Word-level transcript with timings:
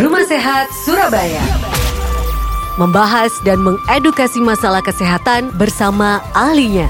Rumah 0.00 0.24
Sehat 0.24 0.72
Surabaya. 0.72 1.44
Membahas 2.80 3.28
dan 3.44 3.60
mengedukasi 3.60 4.40
masalah 4.40 4.80
kesehatan 4.80 5.52
bersama 5.60 6.24
ahlinya. 6.32 6.88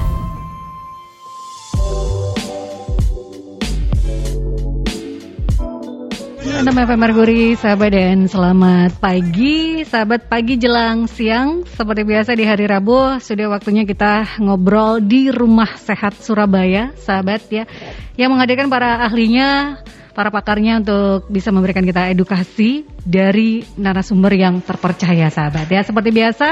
Anda 6.55 6.71
FM 6.71 7.03
Merguri, 7.03 7.59
sahabat 7.59 7.91
dan 7.91 8.31
selamat 8.31 8.95
pagi, 9.03 9.83
sahabat 9.83 10.31
pagi 10.31 10.55
jelang 10.55 11.03
siang. 11.11 11.67
Seperti 11.67 12.07
biasa 12.07 12.31
di 12.31 12.47
hari 12.47 12.63
Rabu, 12.63 13.19
sudah 13.19 13.51
waktunya 13.51 13.83
kita 13.83 14.39
ngobrol 14.39 15.03
di 15.03 15.27
Rumah 15.27 15.75
Sehat 15.75 16.15
Surabaya, 16.15 16.95
sahabat 16.95 17.43
ya. 17.51 17.67
Yang 18.15 18.29
menghadirkan 18.31 18.71
para 18.71 19.03
ahlinya, 19.03 19.83
para 20.11 20.29
pakarnya 20.29 20.83
untuk 20.83 21.27
bisa 21.31 21.49
memberikan 21.49 21.83
kita 21.83 22.11
edukasi 22.11 22.83
dari 23.01 23.63
narasumber 23.79 24.35
yang 24.35 24.59
terpercaya, 24.59 25.31
sahabat 25.31 25.67
ya. 25.71 25.81
Seperti 25.81 26.09
biasa, 26.11 26.47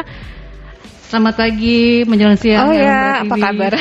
Selamat 1.10 1.42
pagi, 1.42 2.06
menjelang 2.06 2.38
siang. 2.38 2.70
Oh 2.70 2.74
ya, 2.78 3.26
apa 3.26 3.34
kabar? 3.34 3.74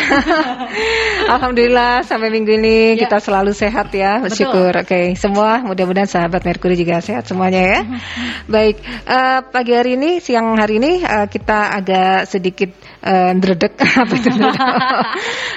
Alhamdulillah 1.36 2.00
sampai 2.00 2.32
minggu 2.32 2.56
ini 2.56 2.96
ya. 2.96 3.04
kita 3.04 3.20
selalu 3.20 3.52
sehat 3.52 3.92
ya, 3.92 4.16
bersyukur. 4.24 4.72
Oke, 4.72 4.88
okay. 4.88 5.06
semua 5.12 5.60
mudah-mudahan 5.60 6.08
sahabat 6.08 6.40
Merkuri 6.40 6.72
juga 6.72 7.04
sehat 7.04 7.28
semuanya 7.28 7.60
ya. 7.60 7.80
Baik, 8.56 8.80
uh, 9.04 9.44
pagi 9.44 9.76
hari 9.76 10.00
ini, 10.00 10.24
siang 10.24 10.56
hari 10.56 10.80
ini 10.80 11.04
uh, 11.04 11.28
kita 11.28 11.76
agak 11.76 12.32
sedikit 12.32 12.72
uh, 13.02 13.30
ndredek 13.34 13.74
apa 14.02 14.14
itu 14.14 14.30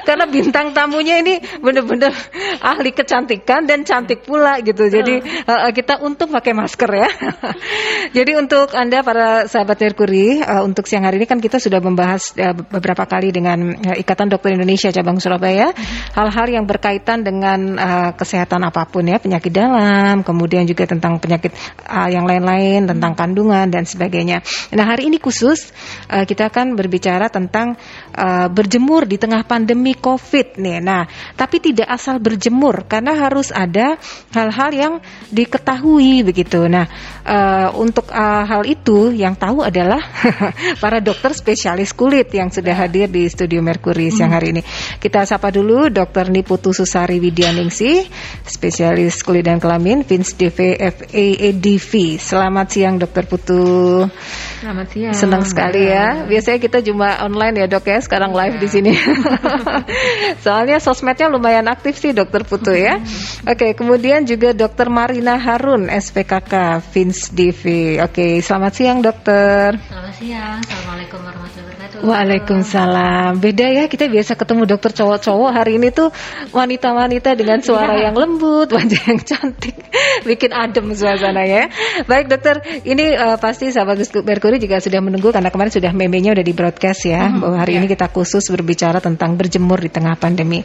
Karena 0.02 0.26
bintang 0.27 0.73
tamunya 0.73 1.22
ini 1.22 1.40
benar-benar 1.62 2.14
ahli 2.62 2.91
kecantikan 2.94 3.66
dan 3.66 3.86
cantik 3.86 4.26
pula 4.26 4.59
gitu. 4.62 4.90
Jadi 4.90 5.45
uh, 5.45 5.72
kita 5.73 6.02
untung 6.02 6.34
pakai 6.34 6.54
masker 6.54 6.91
ya. 6.91 7.09
Jadi 8.17 8.31
untuk 8.38 8.73
Anda 8.73 9.05
para 9.05 9.45
sahabat 9.45 9.77
Merkuri, 9.81 10.42
uh, 10.42 10.66
untuk 10.66 10.86
siang 10.86 11.06
hari 11.06 11.22
ini 11.22 11.28
kan 11.30 11.39
kita 11.39 11.58
sudah 11.58 11.80
membahas 11.81 12.33
uh, 12.38 12.53
beberapa 12.53 13.06
kali 13.06 13.33
dengan 13.33 13.78
uh, 13.78 13.95
Ikatan 13.98 14.30
Dokter 14.30 14.58
Indonesia 14.58 14.89
cabang 14.92 15.17
Surabaya 15.22 15.73
hal-hal 16.11 16.48
yang 16.50 16.66
berkaitan 16.67 17.23
dengan 17.26 17.78
uh, 17.78 18.11
kesehatan 18.14 18.61
apa 18.67 18.86
pun 18.89 19.08
ya 19.08 19.17
penyakit 19.17 19.53
dalam, 19.53 20.22
kemudian 20.22 20.67
juga 20.67 20.86
tentang 20.86 21.17
penyakit 21.17 21.53
uh, 21.88 22.09
yang 22.11 22.28
lain-lain 22.28 22.86
tentang 22.89 23.14
kandungan 23.16 23.70
dan 23.72 23.88
sebagainya. 23.88 24.44
Nah 24.76 24.86
hari 24.86 25.08
ini 25.08 25.17
khusus 25.17 25.72
uh, 26.11 26.28
kita 26.28 26.52
akan 26.52 26.76
berbicara 26.76 27.30
tentang 27.31 27.79
uh, 28.13 28.51
berjemur 28.51 29.07
di 29.07 29.15
tengah 29.15 29.47
pandemi 29.47 29.95
COVID 29.95 30.59
nih. 30.59 30.79
Nah 30.83 31.07
tapi 31.39 31.63
tidak 31.63 31.87
asal 31.87 32.19
berjemur 32.19 32.85
karena 32.85 33.15
harus 33.15 33.49
ada 33.55 33.95
hal-hal 34.35 34.69
yang 34.75 34.93
diketahui 35.31 36.27
begitu. 36.27 36.67
Nah 36.67 36.85
uh, 37.23 37.71
untuk 37.79 38.11
uh, 38.11 38.43
hal 38.43 38.67
itu 38.67 39.15
yang 39.15 39.33
tahu 39.39 39.63
adalah 39.63 40.03
para 40.83 40.99
dokter 40.99 41.31
spesialis 41.31 41.95
kulit 41.95 42.27
yang 42.35 42.52
sudah 42.52 42.75
hadir 42.75 43.07
di 43.07 43.25
studio 43.31 43.63
Merkuri 43.63 44.11
siang 44.11 44.35
hari 44.35 44.52
ini. 44.52 44.61
Kita 44.99 45.23
sapa 45.23 45.53
dulu 45.53 45.87
Dr. 45.87 46.27
Niputu 46.27 46.75
Susari 46.75 47.21
Widyaningsi, 47.21 48.09
spesialis 48.43 49.23
kulit 49.23 49.47
dan 49.47 49.61
kelamin, 49.61 50.03
Vince 50.03 50.35
DV 50.35 50.59
FAADV. 50.81 52.17
Selamat 52.17 52.67
siang 52.73 52.97
Dr. 52.97 53.23
Putu. 53.29 54.05
Selamat 54.59 54.87
siang. 54.89 55.13
Senang 55.13 55.43
sekali 55.45 55.87
ya. 55.87 56.25
Biasanya 56.25 56.59
kita 56.59 56.79
cuma 56.81 57.20
online 57.22 57.66
ya 57.66 57.67
dok 57.69 57.86
ya, 57.86 58.02
sekarang 58.02 58.33
live 58.33 58.58
di 58.58 58.67
sini. 58.67 58.94
Soalnya 60.45 60.81
sosmednya 60.81 61.30
lumayan 61.30 61.69
aktif 61.69 61.97
sih 62.02 62.11
Dr. 62.11 62.44
Putu 62.44 62.73
ya. 62.73 63.00
Oke, 63.52 63.77
kemudian 63.77 64.25
juga 64.25 64.52
Dr. 64.52 64.89
Marina 64.89 65.38
Harun, 65.38 65.88
SPKK 65.88 66.81
Vince 66.92 67.30
DV. 67.31 67.64
Oke, 68.03 68.42
selamat 68.42 68.72
siang 68.73 68.99
dokter. 68.99 69.77
Selamat 69.88 70.14
siang. 70.17 70.59
Assalamualaikum 70.59 71.19
warahmatullahi 71.22 71.70
Waalaikumsalam. 72.00 73.44
Beda 73.44 73.67
ya 73.67 73.92
kita 73.92 74.08
biasa 74.08 74.39
ketemu 74.39 74.64
dokter 74.64 74.95
cowok-cowok 74.95 75.52
hari 75.52 75.76
ini 75.76 75.92
tuh 75.92 76.08
wanita-wanita 76.55 77.36
dengan 77.36 77.60
suara 77.60 77.99
yang 77.99 78.15
lembut, 78.15 78.71
wajah 78.76 79.11
yang 79.11 79.20
cantik, 79.20 79.76
bikin 80.23 80.55
adem 80.55 80.95
suasana 80.95 81.43
ya. 81.43 81.67
Baik 82.08 82.32
dokter, 82.32 82.64
ini 82.88 83.11
uh, 83.11 83.36
pasti 83.36 83.76
sahabat 83.76 83.99
Merkuri 84.23 84.58
juga 84.64 84.80
sudah 84.80 85.04
menunggu 85.04 85.36
karena 85.36 85.52
kemarin 85.52 85.71
sudah 85.76 85.92
memenya 85.92 86.32
udah 86.32 86.45
di 86.48 86.54
broadcast 86.55 87.04
ya 87.05 87.27
hmm, 87.27 87.43
bahwa 87.43 87.58
hari 87.60 87.76
ya. 87.76 87.77
ini 87.83 87.88
kita 87.92 88.08
khusus 88.08 88.48
berbicara 88.48 89.04
tentang 89.04 89.36
berjemur 89.36 89.83
di 89.83 89.92
tengah 89.92 90.15
pandemi. 90.15 90.64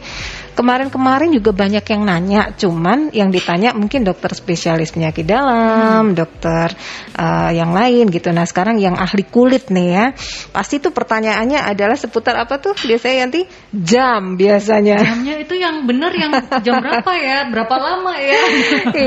Kemarin-kemarin 0.55 1.29
juga 1.35 1.53
banyak 1.53 1.85
yang 1.85 2.01
nanya, 2.07 2.41
cuman 2.57 3.13
yang 3.13 3.29
ditanya 3.29 3.77
mungkin 3.77 4.01
dokter 4.01 4.33
spesialis 4.33 4.89
penyakit 4.89 5.27
dalam, 5.27 6.11
hmm. 6.11 6.15
dokter 6.17 6.71
uh, 7.19 7.51
yang 7.51 7.75
lain 7.75 8.09
gitu. 8.09 8.31
Nah 8.31 8.47
sekarang 8.47 8.79
yang 8.79 8.95
ahli 8.95 9.27
kulit 9.27 9.69
nih 9.69 9.87
ya, 9.91 10.05
pasti 10.49 10.81
tuh 10.81 10.89
pertanyaan 10.89 11.16
pertanyaannya 11.17 11.65
adalah 11.65 11.97
seputar 11.97 12.37
apa 12.37 12.61
tuh 12.61 12.77
biasanya 12.77 13.25
nanti 13.25 13.41
jam 13.73 14.37
biasanya. 14.37 15.01
Jamnya 15.01 15.41
itu 15.41 15.57
yang 15.57 15.89
benar 15.89 16.13
yang 16.13 16.29
jam 16.61 16.77
berapa 16.77 17.09
ya? 17.17 17.49
Berapa 17.49 17.73
lama 17.73 18.13
ya? 18.21 18.41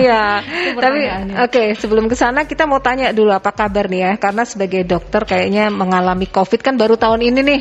iya. 0.03 0.25
Tapi 0.75 1.01
oke, 1.07 1.55
okay, 1.55 1.67
sebelum 1.79 2.11
ke 2.11 2.19
sana 2.19 2.51
kita 2.51 2.67
mau 2.67 2.83
tanya 2.83 3.15
dulu 3.15 3.31
apa 3.31 3.55
kabar 3.55 3.87
nih 3.87 4.03
ya? 4.03 4.13
Karena 4.19 4.43
sebagai 4.43 4.83
dokter 4.83 5.23
kayaknya 5.23 5.71
mengalami 5.71 6.27
Covid 6.27 6.67
kan 6.67 6.75
baru 6.75 6.99
tahun 6.99 7.31
ini 7.31 7.47
nih. 7.47 7.61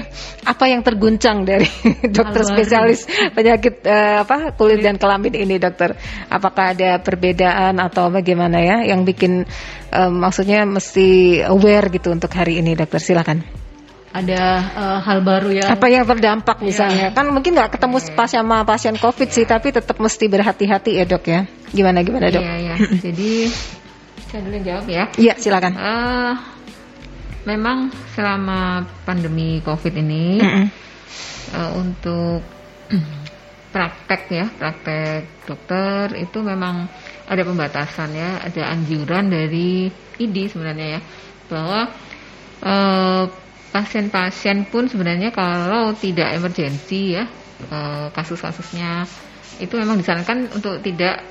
Apa 0.50 0.66
yang 0.66 0.82
terguncang 0.82 1.46
dari 1.46 1.70
dokter 2.18 2.42
Halo, 2.42 2.50
spesialis 2.50 3.06
penyakit 3.38 3.86
uh, 3.86 4.26
apa 4.26 4.58
kulit 4.58 4.82
dan 4.82 4.98
kelamin 4.98 5.46
ini, 5.46 5.62
dokter? 5.62 5.94
Apakah 6.26 6.74
ada 6.74 6.98
perbedaan 6.98 7.78
atau 7.78 8.10
bagaimana 8.10 8.58
ya 8.66 8.82
yang 8.82 9.06
bikin 9.06 9.46
um, 9.94 10.14
maksudnya 10.18 10.66
mesti 10.66 11.38
aware 11.46 11.94
gitu 11.94 12.10
untuk 12.10 12.34
hari 12.34 12.58
ini, 12.58 12.74
dokter? 12.74 12.98
Silakan 12.98 13.59
ada 14.10 14.42
uh, 14.74 15.00
hal 15.06 15.22
baru 15.22 15.54
ya. 15.54 15.70
Apa 15.70 15.86
yang 15.86 16.06
berdampak 16.06 16.58
iya. 16.62 16.66
misalnya? 16.66 17.08
Ya. 17.10 17.16
Kan 17.16 17.30
mungkin 17.30 17.54
nggak 17.54 17.78
ketemu 17.78 17.98
pas 18.18 18.30
sama 18.30 18.66
pasien 18.66 18.98
COVID 18.98 19.30
sih, 19.30 19.46
tapi 19.46 19.70
tetap 19.70 19.98
mesti 20.02 20.26
berhati-hati 20.26 20.92
ya 20.98 21.06
dok 21.06 21.24
ya. 21.30 21.46
Gimana 21.70 22.02
gimana 22.02 22.34
dok? 22.34 22.42
Iya 22.42 22.56
iya. 22.58 22.76
Jadi 23.06 23.32
saya 24.30 24.42
dulu 24.46 24.58
jawab 24.66 24.86
ya. 24.90 25.04
Iya 25.14 25.34
silakan. 25.38 25.74
Uh, 25.78 26.34
memang 27.46 27.94
selama 28.18 28.86
pandemi 29.06 29.62
COVID 29.62 29.94
ini 30.02 30.42
mm 30.42 30.50
-hmm. 30.50 30.66
uh, 31.54 31.72
untuk 31.78 32.42
praktek 33.74 34.22
ya 34.34 34.46
praktek 34.50 35.46
dokter 35.46 36.18
itu 36.18 36.42
memang 36.42 36.90
ada 37.30 37.46
pembatasan 37.46 38.10
ya, 38.18 38.42
ada 38.42 38.74
anjuran 38.74 39.30
dari 39.30 39.86
ID 40.18 40.50
sebenarnya 40.50 40.98
ya 40.98 41.02
bahwa 41.46 41.82
uh, 42.66 43.24
pasien-pasien 43.70 44.66
pun 44.70 44.90
sebenarnya 44.90 45.30
kalau 45.30 45.94
tidak 45.94 46.34
emergensi 46.34 47.18
ya 47.18 47.26
eh, 47.70 48.08
kasus-kasusnya 48.14 49.06
itu 49.60 49.74
memang 49.76 50.00
disarankan 50.00 50.50
untuk 50.56 50.80
tidak 50.82 51.22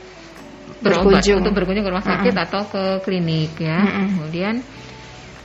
berobat 0.84 1.24
berkunjung. 1.24 1.38
untuk 1.42 1.52
berkunjung 1.56 1.84
ke 1.84 1.90
rumah 1.90 2.06
sakit 2.06 2.34
uh 2.34 2.38
-uh. 2.38 2.46
atau 2.46 2.62
ke 2.68 2.84
klinik 3.08 3.56
ya. 3.58 3.78
Uh 3.80 3.88
-uh. 3.88 4.06
Kemudian 4.20 4.54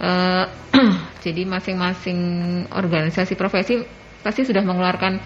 uh, 0.04 0.46
jadi 1.26 1.42
masing-masing 1.48 2.20
organisasi 2.70 3.34
profesi 3.40 3.82
pasti 4.22 4.44
sudah 4.44 4.62
mengeluarkan 4.62 5.20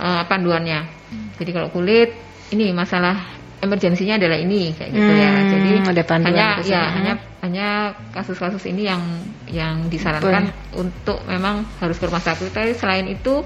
uh, 0.00 0.22
panduannya. 0.26 0.88
Jadi 1.36 1.50
kalau 1.52 1.68
kulit 1.72 2.10
ini 2.50 2.72
masalah 2.72 3.16
emergensinya 3.60 4.16
adalah 4.16 4.40
ini 4.40 4.72
kayak 4.72 4.90
gitu 4.90 5.12
ya. 5.12 5.30
hmm, 5.30 5.36
ya. 5.36 5.50
Jadi 5.52 5.70
ada 5.84 6.02
hanya 6.24 6.46
ya 6.64 6.82
hanya 6.96 7.12
hanya 7.44 7.68
kasus-kasus 8.16 8.64
ini 8.68 8.88
yang 8.88 9.00
yang 9.50 9.90
disarankan 9.90 10.54
Betul. 10.54 10.80
untuk 10.86 11.18
memang 11.26 11.66
harus 11.82 11.98
ke 11.98 12.04
rumah 12.06 12.22
sakit. 12.22 12.54
Tapi 12.54 12.72
selain 12.78 13.06
itu 13.10 13.42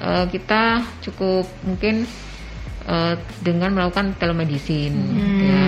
uh, 0.00 0.24
kita 0.28 0.84
cukup 1.02 1.48
mungkin 1.64 2.04
uh, 2.84 3.16
dengan 3.40 3.72
melakukan 3.72 4.14
telemedicine 4.20 4.94
hmm. 4.94 5.40
ya. 5.42 5.64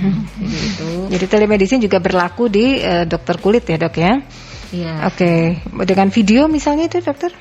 Jadi 0.44 0.58
itu. 0.60 0.90
Jadi 1.16 1.26
telemedicine 1.26 1.80
juga 1.82 1.98
berlaku 1.98 2.52
di 2.52 2.78
uh, 2.80 3.08
dokter 3.08 3.40
kulit 3.40 3.64
ya, 3.64 3.80
Dok 3.80 3.96
ya? 3.96 4.14
Iya. 4.70 5.10
Oke, 5.10 5.58
okay. 5.58 5.82
dengan 5.82 6.14
video 6.14 6.46
misalnya 6.46 6.86
itu, 6.86 7.02
Dokter? 7.02 7.34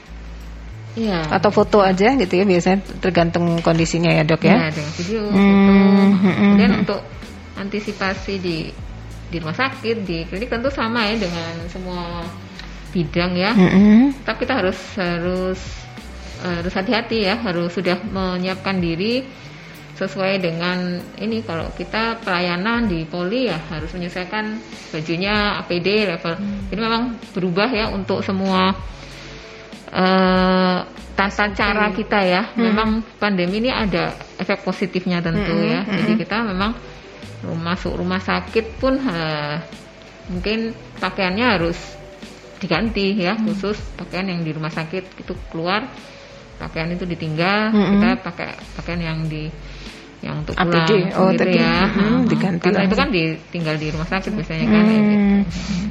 Iya. 0.98 1.30
Atau 1.30 1.54
foto 1.54 1.86
aja 1.86 2.18
gitu 2.18 2.34
ya 2.34 2.44
biasanya 2.44 2.82
tergantung 2.98 3.62
kondisinya 3.62 4.10
ya 4.10 4.26
dok 4.26 4.42
ya. 4.42 4.56
Iya 4.58 4.68
dengan 4.74 4.92
video, 4.98 5.22
hmm, 5.22 5.38
foto. 5.38 5.74
Hmm, 5.78 6.34
Kemudian 6.34 6.72
hmm. 6.74 6.82
untuk 6.84 7.02
antisipasi 7.60 8.34
di 8.42 8.58
di 9.30 9.38
rumah 9.38 9.56
sakit, 9.56 9.98
di 10.04 10.26
klinik 10.26 10.50
tentu 10.50 10.74
sama 10.74 11.06
ya 11.06 11.16
dengan 11.18 11.54
semua 11.70 12.26
bidang 12.90 13.32
ya. 13.38 13.52
Hmm. 13.54 13.70
hmm. 13.70 14.04
Tapi 14.26 14.38
kita 14.44 14.54
harus 14.58 14.80
harus 14.98 15.60
harus 16.40 16.74
hati-hati 16.74 17.30
ya, 17.30 17.36
harus 17.38 17.74
sudah 17.74 17.98
menyiapkan 18.10 18.82
diri 18.82 19.24
sesuai 20.00 20.40
dengan 20.40 21.04
ini 21.20 21.44
kalau 21.44 21.68
kita 21.76 22.24
pelayanan 22.24 22.88
di 22.88 23.04
poli 23.04 23.52
ya 23.52 23.60
harus 23.68 23.92
menyesuaikan 23.92 24.56
bajunya 24.96 25.60
APD 25.60 26.08
level. 26.08 26.40
Hmm. 26.40 26.72
Jadi 26.72 26.80
memang 26.80 27.04
berubah 27.36 27.68
ya 27.68 27.92
untuk 27.92 28.24
semua 28.24 28.72
uh, 29.92 30.80
tata 31.20 31.46
cara 31.52 31.92
kita 31.92 32.20
ya. 32.24 32.48
Hmm. 32.56 32.64
Memang 32.72 32.90
pandemi 33.20 33.60
ini 33.60 33.76
ada 33.76 34.16
efek 34.40 34.64
positifnya 34.64 35.20
tentu 35.20 35.52
hmm. 35.52 35.68
ya. 35.68 35.80
Hmm. 35.84 35.94
Jadi 36.00 36.12
kita 36.24 36.48
memang 36.48 36.72
masuk 37.44 37.96
rumah 37.96 38.20
sakit 38.20 38.80
pun 38.80 39.00
uh, 39.00 39.58
mungkin 40.30 40.76
pakaiannya 41.00 41.46
harus 41.46 41.80
diganti 42.60 43.16
ya 43.16 43.34
hmm. 43.34 43.44
khusus 43.48 43.80
pakaian 43.96 44.28
yang 44.28 44.44
di 44.44 44.52
rumah 44.52 44.70
sakit 44.70 45.24
itu 45.24 45.34
keluar 45.50 45.88
pakaian 46.60 46.92
itu 46.92 47.08
ditinggal 47.08 47.72
hmm. 47.72 47.90
kita 47.96 48.10
pakai 48.20 48.50
pakaian 48.76 49.02
yang 49.02 49.20
di 49.32 49.48
yang 50.20 50.44
untuk 50.44 50.52
pulang 50.52 50.84
APD. 50.84 51.16
oh, 51.16 51.32
gitu 51.32 51.44
tadi. 51.48 51.64
ya 51.64 51.76
hmm, 51.88 52.20
diganti 52.28 52.64
karena 52.68 52.84
itu 52.84 52.96
kan 53.00 53.08
ditinggal 53.08 53.76
di 53.80 53.88
rumah 53.96 54.08
sakit 54.12 54.32
biasanya 54.36 54.66
kan 54.68 54.84
hmm. 54.84 54.92
gitu. 54.92 55.16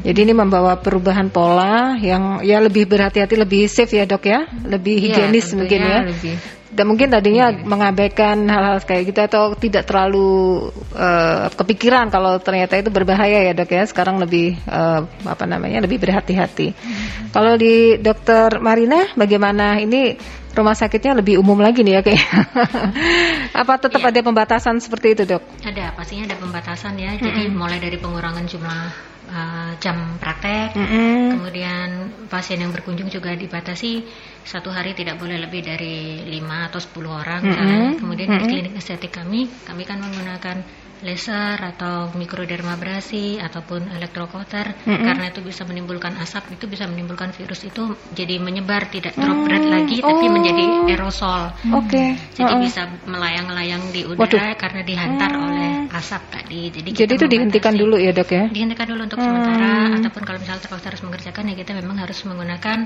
jadi 0.04 0.18
ini 0.28 0.34
membawa 0.36 0.76
perubahan 0.76 1.32
pola 1.32 1.96
yang 1.96 2.44
ya 2.44 2.60
lebih 2.60 2.84
berhati-hati 2.84 3.40
lebih 3.40 3.64
safe 3.72 3.96
ya 3.96 4.04
dok 4.04 4.28
ya 4.28 4.44
lebih 4.68 5.00
iya, 5.00 5.04
higienis 5.08 5.46
ya, 5.48 5.54
mungkin 5.56 5.80
ya 5.80 5.98
lebih 6.04 6.36
dan 6.68 6.84
mungkin 6.84 7.08
tadinya 7.08 7.48
hmm. 7.48 7.64
mengabaikan 7.64 8.44
hal-hal 8.44 8.78
kayak 8.84 9.08
gitu 9.08 9.20
atau 9.24 9.56
tidak 9.56 9.88
terlalu 9.88 10.68
uh, 10.92 11.48
kepikiran 11.56 12.12
kalau 12.12 12.36
ternyata 12.36 12.76
itu 12.76 12.92
berbahaya 12.92 13.48
ya 13.48 13.52
dok 13.56 13.72
ya 13.72 13.88
sekarang 13.88 14.20
lebih 14.20 14.60
uh, 14.68 15.08
apa 15.24 15.44
namanya 15.48 15.84
lebih 15.88 15.96
berhati-hati 15.96 16.76
hmm. 16.76 17.32
kalau 17.32 17.56
di 17.56 17.96
dokter 17.96 18.60
Marina 18.60 19.08
bagaimana 19.16 19.80
ini 19.80 20.20
rumah 20.52 20.76
sakitnya 20.76 21.16
lebih 21.16 21.40
umum 21.40 21.56
lagi 21.56 21.86
nih 21.86 22.00
ya 22.00 22.02
kayak 22.04 22.24
apa 23.62 23.72
tetap 23.80 24.02
ya. 24.04 24.10
ada 24.12 24.20
pembatasan 24.20 24.76
seperti 24.82 25.16
itu 25.16 25.22
dok 25.24 25.42
ada 25.64 25.94
pastinya 25.96 26.34
ada 26.34 26.36
pembatasan 26.36 27.00
ya 27.00 27.16
hmm. 27.16 27.22
jadi 27.24 27.42
mulai 27.48 27.78
dari 27.80 27.96
pengurangan 27.96 28.44
jumlah 28.44 29.07
uh, 29.28 29.72
jam 29.78 30.16
praktek 30.18 30.74
hmm. 30.74 31.38
kemudian 31.38 31.88
pasien 32.26 32.60
yang 32.60 32.72
berkunjung 32.74 33.08
juga 33.12 33.32
dibatasi 33.36 34.04
satu 34.42 34.72
hari 34.72 34.96
tidak 34.96 35.20
boleh 35.20 35.36
lebih 35.36 35.60
dari 35.60 36.24
5 36.24 36.68
atau 36.72 36.80
10 36.80 37.04
orang 37.08 37.42
mm 37.44 37.54
-hmm. 37.54 37.88
kemudian 38.00 38.28
mm 38.28 38.36
-hmm. 38.36 38.48
di 38.48 38.52
klinik 38.52 38.74
estetik 38.80 39.12
kami 39.12 39.48
kami 39.68 39.82
kan 39.84 40.00
menggunakan 40.00 40.56
laser 41.02 41.58
atau 41.58 42.10
mikrodermabrasi 42.14 43.38
ataupun 43.38 43.86
elektrokoter 43.94 44.74
mm 44.74 44.90
-hmm. 44.90 45.06
karena 45.06 45.24
itu 45.30 45.40
bisa 45.44 45.62
menimbulkan 45.62 46.18
asap 46.18 46.58
itu 46.58 46.66
bisa 46.66 46.90
menimbulkan 46.90 47.30
virus 47.30 47.62
itu 47.62 47.94
jadi 48.14 48.42
menyebar 48.42 48.90
tidak 48.90 49.14
droplet 49.14 49.62
mm, 49.62 49.70
lagi 49.70 49.96
oh. 50.02 50.10
tapi 50.10 50.26
menjadi 50.26 50.64
aerosol. 50.90 51.42
Oke. 51.74 51.86
Okay. 51.86 52.08
Jadi 52.34 52.52
-uh. 52.52 52.62
bisa 52.62 52.82
melayang-layang 53.06 53.82
di 53.94 54.02
udara 54.02 54.26
Waduh. 54.26 54.58
karena 54.58 54.80
dihantar 54.82 55.30
mm. 55.30 55.46
oleh 55.46 55.70
asap 55.94 56.22
tadi. 56.34 56.60
Jadi 56.74 56.88
Jadi 56.94 57.12
itu 57.14 57.26
dihentikan 57.26 57.74
dulu 57.78 57.96
ya, 57.96 58.10
Dok 58.10 58.30
ya? 58.34 58.44
Dihentikan 58.50 58.86
dulu 58.90 59.00
untuk 59.06 59.18
mm. 59.22 59.26
sementara 59.26 59.72
ataupun 60.02 60.22
kalau 60.26 60.38
misalnya 60.42 60.62
terpaksa 60.66 60.86
harus 60.90 61.02
mengerjakan 61.06 61.42
ya 61.50 61.54
kita 61.54 61.72
memang 61.78 61.96
harus 62.02 62.18
menggunakan 62.26 62.78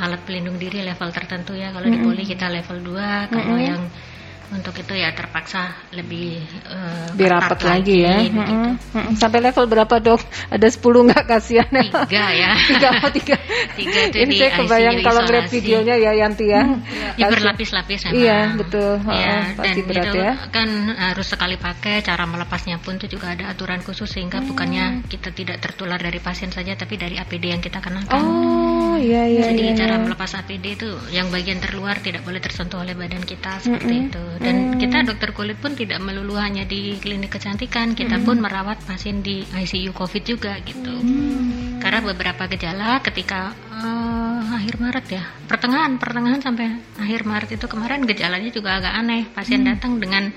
alat 0.00 0.20
pelindung 0.26 0.56
diri 0.58 0.82
level 0.82 1.08
tertentu 1.14 1.54
ya. 1.54 1.70
Kalau 1.70 1.86
mm 1.86 1.94
-hmm. 1.94 2.02
di 2.02 2.06
poli 2.06 2.24
kita 2.26 2.46
level 2.50 2.78
2, 2.82 3.30
kalau 3.30 3.54
mm 3.54 3.60
-hmm. 3.60 3.70
yang 3.70 3.82
untuk 4.50 4.74
itu 4.74 4.98
ya 4.98 5.14
terpaksa 5.14 5.78
lebih 5.94 6.42
uh, 6.66 7.14
rapat 7.14 7.62
lagi, 7.62 8.02
lagi 8.02 8.06
ya. 8.06 8.16
Mm 8.26 8.42
-hmm. 8.42 9.14
Sampai 9.14 9.38
level 9.38 9.70
berapa 9.70 9.94
dok? 10.02 10.18
Ada 10.50 10.66
10 10.66 11.06
nggak 11.06 11.24
kasihan? 11.30 11.70
Tiga 11.70 12.24
ya. 12.34 12.50
tiga 12.70 12.88
oh 12.98 13.10
tiga. 13.14 13.36
tiga 13.78 13.98
itu 14.10 14.16
Ini 14.26 14.32
saya 14.34 14.50
kebayang 14.58 14.96
ICU 14.98 15.06
kalau 15.06 15.20
ngeliat 15.22 15.46
videonya 15.54 15.94
ya 16.02 16.12
Yanti 16.18 16.46
ya. 16.50 16.62
Ya 17.14 17.26
berlapis-lapis 17.30 18.10
memang. 18.10 18.18
Iya 18.18 18.38
betul. 18.58 18.92
Ya, 19.06 19.34
oh, 19.38 19.42
pasti 19.62 19.80
dan 19.80 19.88
berat 19.88 20.06
itu 20.10 20.18
ya. 20.18 20.32
kan 20.50 20.68
harus 20.98 21.26
sekali 21.30 21.54
pakai. 21.54 22.02
Cara 22.02 22.26
melepasnya 22.26 22.82
pun 22.82 22.98
itu 22.98 23.06
juga 23.06 23.38
ada 23.38 23.54
aturan 23.54 23.78
khusus 23.86 24.10
sehingga 24.10 24.42
hmm. 24.42 24.48
bukannya 24.50 24.84
kita 25.06 25.30
tidak 25.30 25.62
tertular 25.62 26.02
dari 26.02 26.18
pasien 26.18 26.50
saja 26.50 26.74
tapi 26.74 26.98
dari 26.98 27.14
APD 27.22 27.54
yang 27.54 27.62
kita 27.62 27.78
kenakan. 27.78 28.18
Oh 28.18 28.79
iya 29.00 29.22
iya. 29.26 29.42
Jadi 29.50 29.62
iya, 29.64 29.74
cara 29.74 29.96
iya. 29.98 30.04
melepas 30.04 30.30
APD 30.36 30.64
itu 30.76 30.90
yang 31.10 31.32
bagian 31.32 31.58
terluar 31.58 31.96
tidak 31.98 32.22
boleh 32.22 32.38
tersentuh 32.38 32.84
oleh 32.84 32.94
badan 32.94 33.24
kita 33.24 33.58
seperti 33.58 33.94
-hmm. 33.96 34.06
itu 34.12 34.24
dan 34.40 34.54
hmm. 34.54 34.78
kita 34.80 34.98
dokter 35.08 35.30
kulit 35.34 35.58
pun 35.58 35.72
tidak 35.74 35.98
melulu 36.04 36.36
hanya 36.36 36.64
di 36.68 36.96
klinik 37.00 37.32
kecantikan 37.32 37.92
kita 37.96 38.20
hmm. 38.20 38.26
pun 38.28 38.36
merawat 38.38 38.78
pasien 38.84 39.24
di 39.24 39.44
ICU 39.44 39.92
COVID 39.96 40.22
juga 40.24 40.56
gitu 40.62 40.92
hmm. 40.92 41.80
karena 41.80 42.00
beberapa 42.04 42.46
gejala 42.48 43.00
ketika 43.04 43.52
uh, 43.72 44.40
akhir 44.56 44.80
Maret 44.80 45.06
ya 45.08 45.24
pertengahan 45.48 45.96
pertengahan 45.96 46.40
sampai 46.40 46.66
akhir 47.00 47.24
Maret 47.24 47.50
itu 47.56 47.66
kemarin 47.68 48.04
gejalanya 48.04 48.50
juga 48.52 48.80
agak 48.80 48.92
aneh 48.96 49.22
pasien 49.32 49.64
hmm. 49.64 49.70
datang 49.76 49.96
dengan 49.96 50.32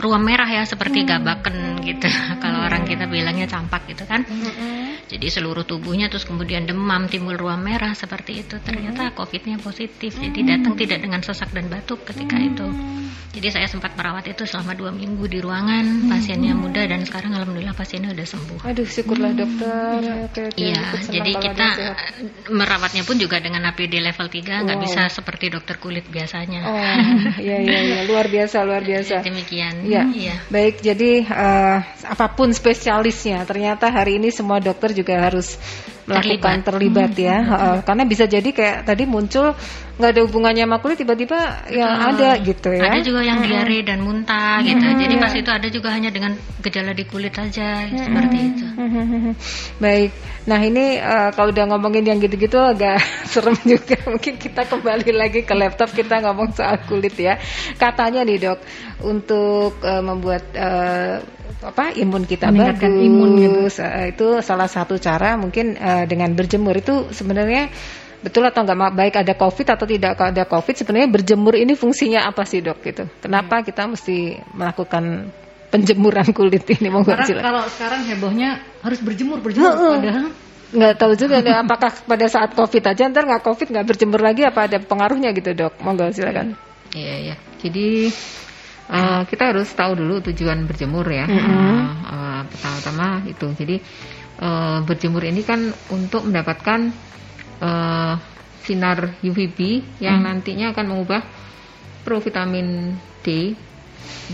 ruam 0.00 0.22
merah 0.24 0.48
ya 0.48 0.64
seperti 0.64 1.04
hmm. 1.04 1.08
gabaken 1.08 1.56
gitu 1.84 2.08
kalau 2.42 2.64
orang 2.64 2.84
kita 2.88 3.04
bilangnya 3.08 3.48
campak 3.48 3.84
gitu 3.88 4.04
kan 4.08 4.24
hmm. 4.24 4.91
Jadi 5.12 5.28
seluruh 5.28 5.68
tubuhnya 5.68 6.08
terus 6.08 6.24
kemudian 6.24 6.64
demam 6.64 7.04
timbul 7.12 7.36
ruam 7.36 7.60
merah 7.60 7.92
seperti 7.92 8.40
itu. 8.40 8.56
Ternyata 8.56 9.12
hmm. 9.12 9.14
covidnya 9.14 9.56
positif. 9.60 10.16
Jadi 10.16 10.40
datang 10.40 10.72
tidak 10.72 11.04
dengan 11.04 11.20
sesak 11.20 11.52
dan 11.52 11.68
batuk 11.68 12.08
ketika 12.08 12.40
itu. 12.40 12.66
Jadi 13.32 13.48
saya 13.48 13.64
sempat 13.64 13.96
merawat 13.96 14.28
itu 14.28 14.44
selama 14.44 14.76
dua 14.76 14.92
minggu 14.92 15.24
di 15.24 15.40
ruangan. 15.40 16.08
Pasiennya 16.08 16.52
muda 16.52 16.84
dan 16.84 17.04
sekarang 17.04 17.32
alhamdulillah 17.36 17.76
pasiennya 17.76 18.12
udah 18.12 18.26
sembuh. 18.28 18.60
Aduh 18.64 18.88
syukurlah 18.88 19.32
dokter. 19.36 20.00
Iya 20.56 20.96
jadi 21.08 21.32
kita 21.36 21.68
merawatnya 22.52 23.04
pun 23.04 23.16
juga 23.16 23.40
dengan 23.40 23.68
APD 23.68 24.00
level 24.00 24.28
3 24.28 24.64
nggak 24.64 24.78
wow. 24.78 24.84
bisa 24.84 25.02
seperti 25.12 25.52
dokter 25.52 25.76
kulit 25.80 26.08
biasanya. 26.08 26.60
Oh 26.64 26.76
iya 27.44 27.56
iya 27.60 27.80
ya. 27.84 27.98
luar 28.08 28.28
biasa 28.28 28.64
luar 28.64 28.84
biasa. 28.84 29.24
Demikian. 29.24 29.84
Ya, 29.84 30.06
iya. 30.08 30.34
Baik, 30.48 30.78
jadi 30.84 31.26
uh, 31.26 31.78
apa 32.06 32.26
pun 32.32 32.54
spesialisnya, 32.54 33.42
ternyata 33.42 33.90
hari 33.90 34.22
ini 34.22 34.30
semua 34.30 34.62
dokter 34.62 34.94
juga 34.94 35.01
harus 35.10 35.58
melakukan 36.06 36.66
terlibat, 36.66 37.10
terlibat 37.10 37.12
ya, 37.14 37.38
hmm. 37.38 37.54
uh, 37.54 37.78
karena 37.86 38.02
bisa 38.06 38.24
jadi 38.26 38.50
kayak 38.50 38.78
tadi 38.90 39.06
muncul 39.06 39.54
nggak 39.92 40.10
ada 40.18 40.22
hubungannya 40.24 40.64
sama 40.64 40.76
kulit 40.80 40.98
tiba-tiba 40.98 41.68
yang 41.68 41.92
uh, 41.94 42.10
ada 42.10 42.34
gitu 42.42 42.74
ya. 42.74 42.90
Ada 42.90 43.00
juga 43.04 43.20
yang 43.22 43.38
diare 43.44 43.78
dan 43.84 44.02
muntah 44.02 44.58
gitu. 44.64 44.82
Hmm, 44.82 44.98
Jadi 44.98 45.14
ya. 45.14 45.20
pas 45.20 45.32
itu 45.36 45.50
ada 45.52 45.68
juga 45.68 45.88
hanya 45.92 46.10
dengan 46.10 46.32
gejala 46.64 46.96
di 46.96 47.04
kulit 47.06 47.30
saja 47.36 47.86
hmm, 47.86 48.02
seperti 48.02 48.36
itu. 48.40 48.66
Baik. 49.84 50.10
Nah, 50.42 50.58
ini 50.58 50.98
uh, 50.98 51.30
kalau 51.36 51.54
udah 51.54 51.64
ngomongin 51.70 52.02
yang 52.08 52.18
gitu-gitu 52.18 52.58
agak 52.58 52.98
serem 53.30 53.54
juga. 53.62 54.00
Mungkin 54.08 54.40
kita 54.40 54.66
kembali 54.66 55.10
lagi 55.14 55.46
ke 55.46 55.54
laptop 55.54 55.94
kita 55.94 56.18
ngomong 56.24 56.50
soal 56.56 56.82
kulit 56.88 57.14
ya. 57.14 57.38
Katanya 57.78 58.26
nih, 58.26 58.48
Dok, 58.48 58.58
untuk 59.06 59.78
uh, 59.84 60.02
membuat 60.02 60.50
uh, 60.56 61.20
apa 61.62 61.94
imun 61.94 62.26
kita 62.26 62.50
bagus. 62.50 62.82
imun 62.82 63.30
gitu. 63.38 63.60
itu 64.10 64.26
salah 64.42 64.66
satu 64.66 64.98
cara 64.98 65.38
mungkin 65.38 65.78
uh, 65.78 66.04
dengan 66.04 66.34
berjemur. 66.34 66.74
Itu 66.76 67.10
sebenarnya 67.14 67.70
betul 68.22 68.46
atau 68.46 68.62
enggak 68.62 68.94
baik 68.94 69.14
ada 69.18 69.34
covid 69.34 69.66
atau 69.74 69.86
tidak 69.86 70.14
ada 70.14 70.46
covid 70.46 70.74
sebenarnya 70.78 71.10
berjemur 71.10 71.58
ini 71.58 71.74
fungsinya 71.74 72.26
apa 72.26 72.46
sih 72.46 72.62
dok 72.62 72.78
gitu? 72.82 73.04
Kenapa 73.18 73.60
hmm. 73.60 73.64
kita 73.66 73.82
mesti 73.90 74.38
melakukan 74.54 75.30
penjemuran 75.74 76.28
kulit 76.38 76.66
ini? 76.70 76.88
Mau 76.90 77.02
Karena 77.02 77.26
kalau 77.42 77.62
sekarang 77.66 78.00
hebohnya 78.06 78.62
harus 78.82 79.00
berjemur 79.02 79.42
berjemur. 79.42 79.74
Uh, 79.74 79.98
padahal 79.98 80.26
nggak 80.72 80.94
tahu 80.96 81.12
juga 81.20 81.44
deh 81.44 81.52
apakah 81.66 81.92
pada 82.08 82.26
saat 82.30 82.56
covid 82.56 82.80
aja 82.80 83.02
ntar 83.12 83.28
nggak 83.28 83.44
covid 83.44 83.68
nggak 83.68 83.86
berjemur 83.92 84.20
lagi 84.24 84.46
apa 84.46 84.70
ada 84.70 84.78
pengaruhnya 84.78 85.34
gitu 85.34 85.50
dok? 85.54 85.78
Monggo 85.82 86.08
silakan. 86.14 86.54
Iya 86.92 87.14
iya. 87.30 87.34
Jadi 87.62 88.12
uh, 88.92 89.22
kita 89.24 89.56
harus 89.56 89.72
tahu 89.72 89.96
dulu 89.96 90.20
tujuan 90.28 90.68
berjemur 90.68 91.08
ya 91.08 91.24
mm 91.24 91.32
-hmm. 91.32 91.48
uh, 91.48 92.12
uh, 92.12 92.40
pertama-tama 92.52 93.08
itu 93.24 93.46
jadi 93.56 93.76
uh, 94.44 94.78
berjemur 94.84 95.24
ini 95.24 95.40
kan 95.42 95.72
untuk 95.88 96.28
mendapatkan 96.28 96.92
uh, 97.64 98.14
sinar 98.62 99.18
UVB 99.26 99.58
yang 99.98 100.22
hmm. 100.22 100.26
nantinya 100.26 100.70
akan 100.70 100.86
mengubah 100.86 101.20
provitamin 102.06 102.94
D 103.22 103.58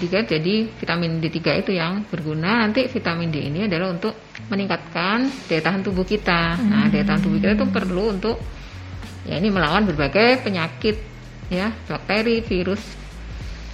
juga 0.01 0.25
jadi 0.25 0.69
vitamin 0.69 1.21
D3 1.21 1.65
itu 1.65 1.73
yang 1.77 2.05
berguna 2.09 2.65
nanti 2.65 2.89
vitamin 2.89 3.33
D 3.33 3.41
ini 3.41 3.69
adalah 3.69 3.93
untuk 3.93 4.17
meningkatkan 4.49 5.49
daya 5.49 5.61
tahan 5.65 5.81
tubuh 5.85 6.05
kita 6.05 6.57
hmm. 6.57 6.69
nah 6.69 6.87
daya 6.93 7.05
tahan 7.09 7.21
tubuh 7.25 7.37
kita 7.41 7.57
itu 7.57 7.67
perlu 7.69 8.05
untuk 8.17 8.37
ya 9.29 9.41
ini 9.41 9.49
melawan 9.49 9.85
berbagai 9.89 10.45
penyakit 10.45 10.97
ya 11.49 11.73
bakteri 11.89 12.45
virus 12.45 12.81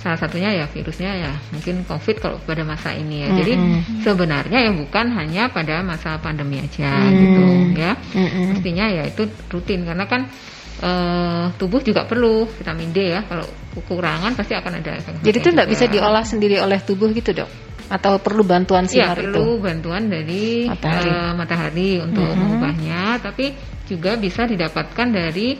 salah 0.04 0.20
satunya 0.20 0.52
ya 0.52 0.68
virusnya 0.68 1.16
ya 1.16 1.32
mungkin 1.48 1.80
COVID 1.88 2.16
kalau 2.20 2.36
pada 2.44 2.60
masa 2.60 2.92
ini 2.92 3.24
ya. 3.24 3.32
Mm-hmm. 3.32 3.40
Jadi 3.40 3.52
sebenarnya 4.04 4.58
ya 4.68 4.72
bukan 4.76 5.06
hanya 5.16 5.48
pada 5.48 5.80
masa 5.80 6.20
pandemi 6.20 6.60
aja 6.60 6.92
mm-hmm. 6.92 7.20
gitu 7.24 7.44
ya. 7.80 7.92
Mm-hmm. 7.96 8.44
Mestinya 8.52 8.86
ya 8.92 9.02
itu 9.08 9.24
rutin 9.48 9.88
karena 9.88 10.04
kan 10.04 10.28
uh, 10.84 11.48
tubuh 11.56 11.80
juga 11.80 12.04
perlu 12.04 12.44
vitamin 12.44 12.92
D 12.92 13.16
ya. 13.16 13.24
Kalau 13.24 13.48
kekurangan 13.80 14.36
pasti 14.36 14.52
akan 14.52 14.84
ada. 14.84 15.00
Jadi 15.24 15.36
itu 15.40 15.48
tidak 15.48 15.72
bisa 15.72 15.88
diolah 15.88 16.20
sendiri 16.20 16.60
oleh 16.60 16.76
tubuh 16.84 17.08
gitu 17.08 17.32
dok? 17.32 17.48
Atau 17.88 18.20
perlu 18.20 18.44
bantuan 18.44 18.84
iya, 18.92 19.12
sinar 19.12 19.16
ya, 19.16 19.28
perlu 19.28 19.60
bantuan 19.60 20.08
dari 20.08 20.68
matahari, 20.68 21.08
uh, 21.08 21.32
matahari 21.32 21.90
untuk 22.00 22.28
mm-hmm. 22.28 22.40
mengubahnya, 22.44 23.02
tapi 23.24 23.56
juga 23.84 24.16
bisa 24.16 24.48
didapatkan 24.48 25.08
dari 25.12 25.52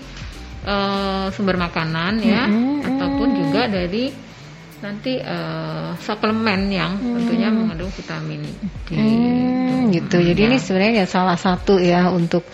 uh, 0.65 1.29
sumber 1.33 1.61
makanan 1.61 2.25
ya, 2.25 2.49
mm-hmm. 2.49 2.89
ataupun 2.89 3.29
juga 3.41 3.69
dari 3.69 4.09
nanti 4.85 5.17
uh, 5.17 5.97
suplemen 5.97 6.69
yang 6.69 7.01
hmm. 7.01 7.17
tentunya 7.17 7.49
mengandung 7.49 7.89
vitamin 7.89 8.45
D. 8.85 8.93
Hmm, 8.93 9.89
gitu. 9.89 10.21
gitu. 10.21 10.29
Jadi 10.29 10.41
ya. 10.45 10.49
ini 10.53 10.57
sebenarnya 10.61 11.05
salah 11.09 11.41
satu 11.41 11.81
ya 11.81 12.13
untuk 12.13 12.45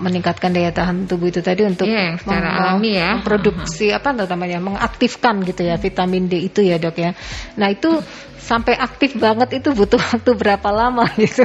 meningkatkan 0.00 0.56
daya 0.56 0.72
tahan 0.72 1.04
tubuh 1.04 1.28
itu 1.28 1.44
tadi 1.44 1.62
untuk 1.62 1.84
ya, 1.84 2.16
secara 2.16 2.50
alami 2.56 2.96
ya 2.96 3.20
memproduksi 3.20 3.92
apa 3.92 4.10
namanya 4.10 4.58
mengaktifkan 4.58 5.44
gitu 5.44 5.62
ya 5.62 5.76
vitamin 5.76 6.26
D 6.26 6.48
itu 6.48 6.64
ya 6.64 6.80
dok 6.80 6.96
ya. 6.96 7.12
Nah 7.60 7.68
itu 7.68 8.00
sampai 8.44 8.76
aktif 8.76 9.16
banget 9.16 9.60
itu 9.60 9.72
butuh 9.72 10.00
waktu 10.12 10.30
berapa 10.32 10.68
lama 10.72 11.04
gitu. 11.20 11.44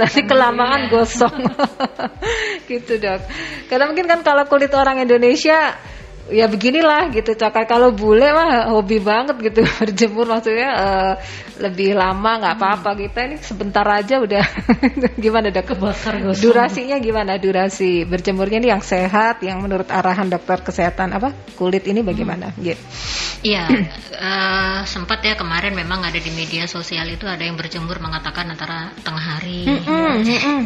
Nanti 0.00 0.20
kelamaan 0.24 0.88
gosong 0.88 1.44
gitu 2.70 2.96
dok. 2.96 3.20
Karena 3.68 3.84
mungkin 3.92 4.08
kan 4.08 4.24
kalau 4.24 4.48
kulit 4.48 4.72
orang 4.72 5.04
Indonesia 5.04 5.76
ya 6.28 6.46
beginilah 6.46 7.08
gitu 7.12 7.32
cakar 7.34 7.64
kalau 7.64 7.92
bule 7.92 8.30
mah 8.32 8.68
hobi 8.72 9.00
banget 9.00 9.36
gitu 9.40 9.64
berjemur. 9.80 10.28
Maksudnya 10.28 10.70
uh, 10.72 11.12
lebih 11.58 11.96
lama 11.96 12.30
nggak 12.44 12.54
apa-apa. 12.56 12.90
Kita 12.94 13.20
ini 13.28 13.36
sebentar 13.40 13.84
aja 13.88 14.20
udah 14.20 14.44
gimana 15.24 15.48
dok? 15.50 15.74
Kebakar 15.74 16.20
gosong. 16.22 16.42
durasinya 16.44 16.96
gimana? 17.00 17.36
Durasi 17.40 18.04
berjemurnya 18.06 18.58
ini 18.62 18.68
yang 18.70 18.84
sehat 18.84 19.42
yang 19.42 19.60
menurut 19.64 19.88
arahan 19.88 20.28
dokter 20.30 20.60
kesehatan 20.62 21.16
apa? 21.16 21.34
Kulit 21.56 21.84
ini 21.88 22.04
bagaimana? 22.04 22.52
Hmm. 22.54 22.62
gitu. 22.62 22.82
Iya, 23.38 23.70
uh, 24.18 24.82
sempat 24.82 25.22
ya 25.22 25.38
kemarin 25.38 25.70
memang 25.70 26.02
ada 26.02 26.18
di 26.18 26.26
media 26.34 26.66
sosial 26.66 27.06
itu 27.06 27.22
ada 27.22 27.38
yang 27.38 27.54
berjemur 27.54 28.02
mengatakan 28.02 28.50
antara 28.50 28.90
tengah 29.06 29.22
hari. 29.38 29.62
Mm 29.62 29.78
-mm, 29.78 30.10
mm 30.26 30.38
-mm. 30.42 30.60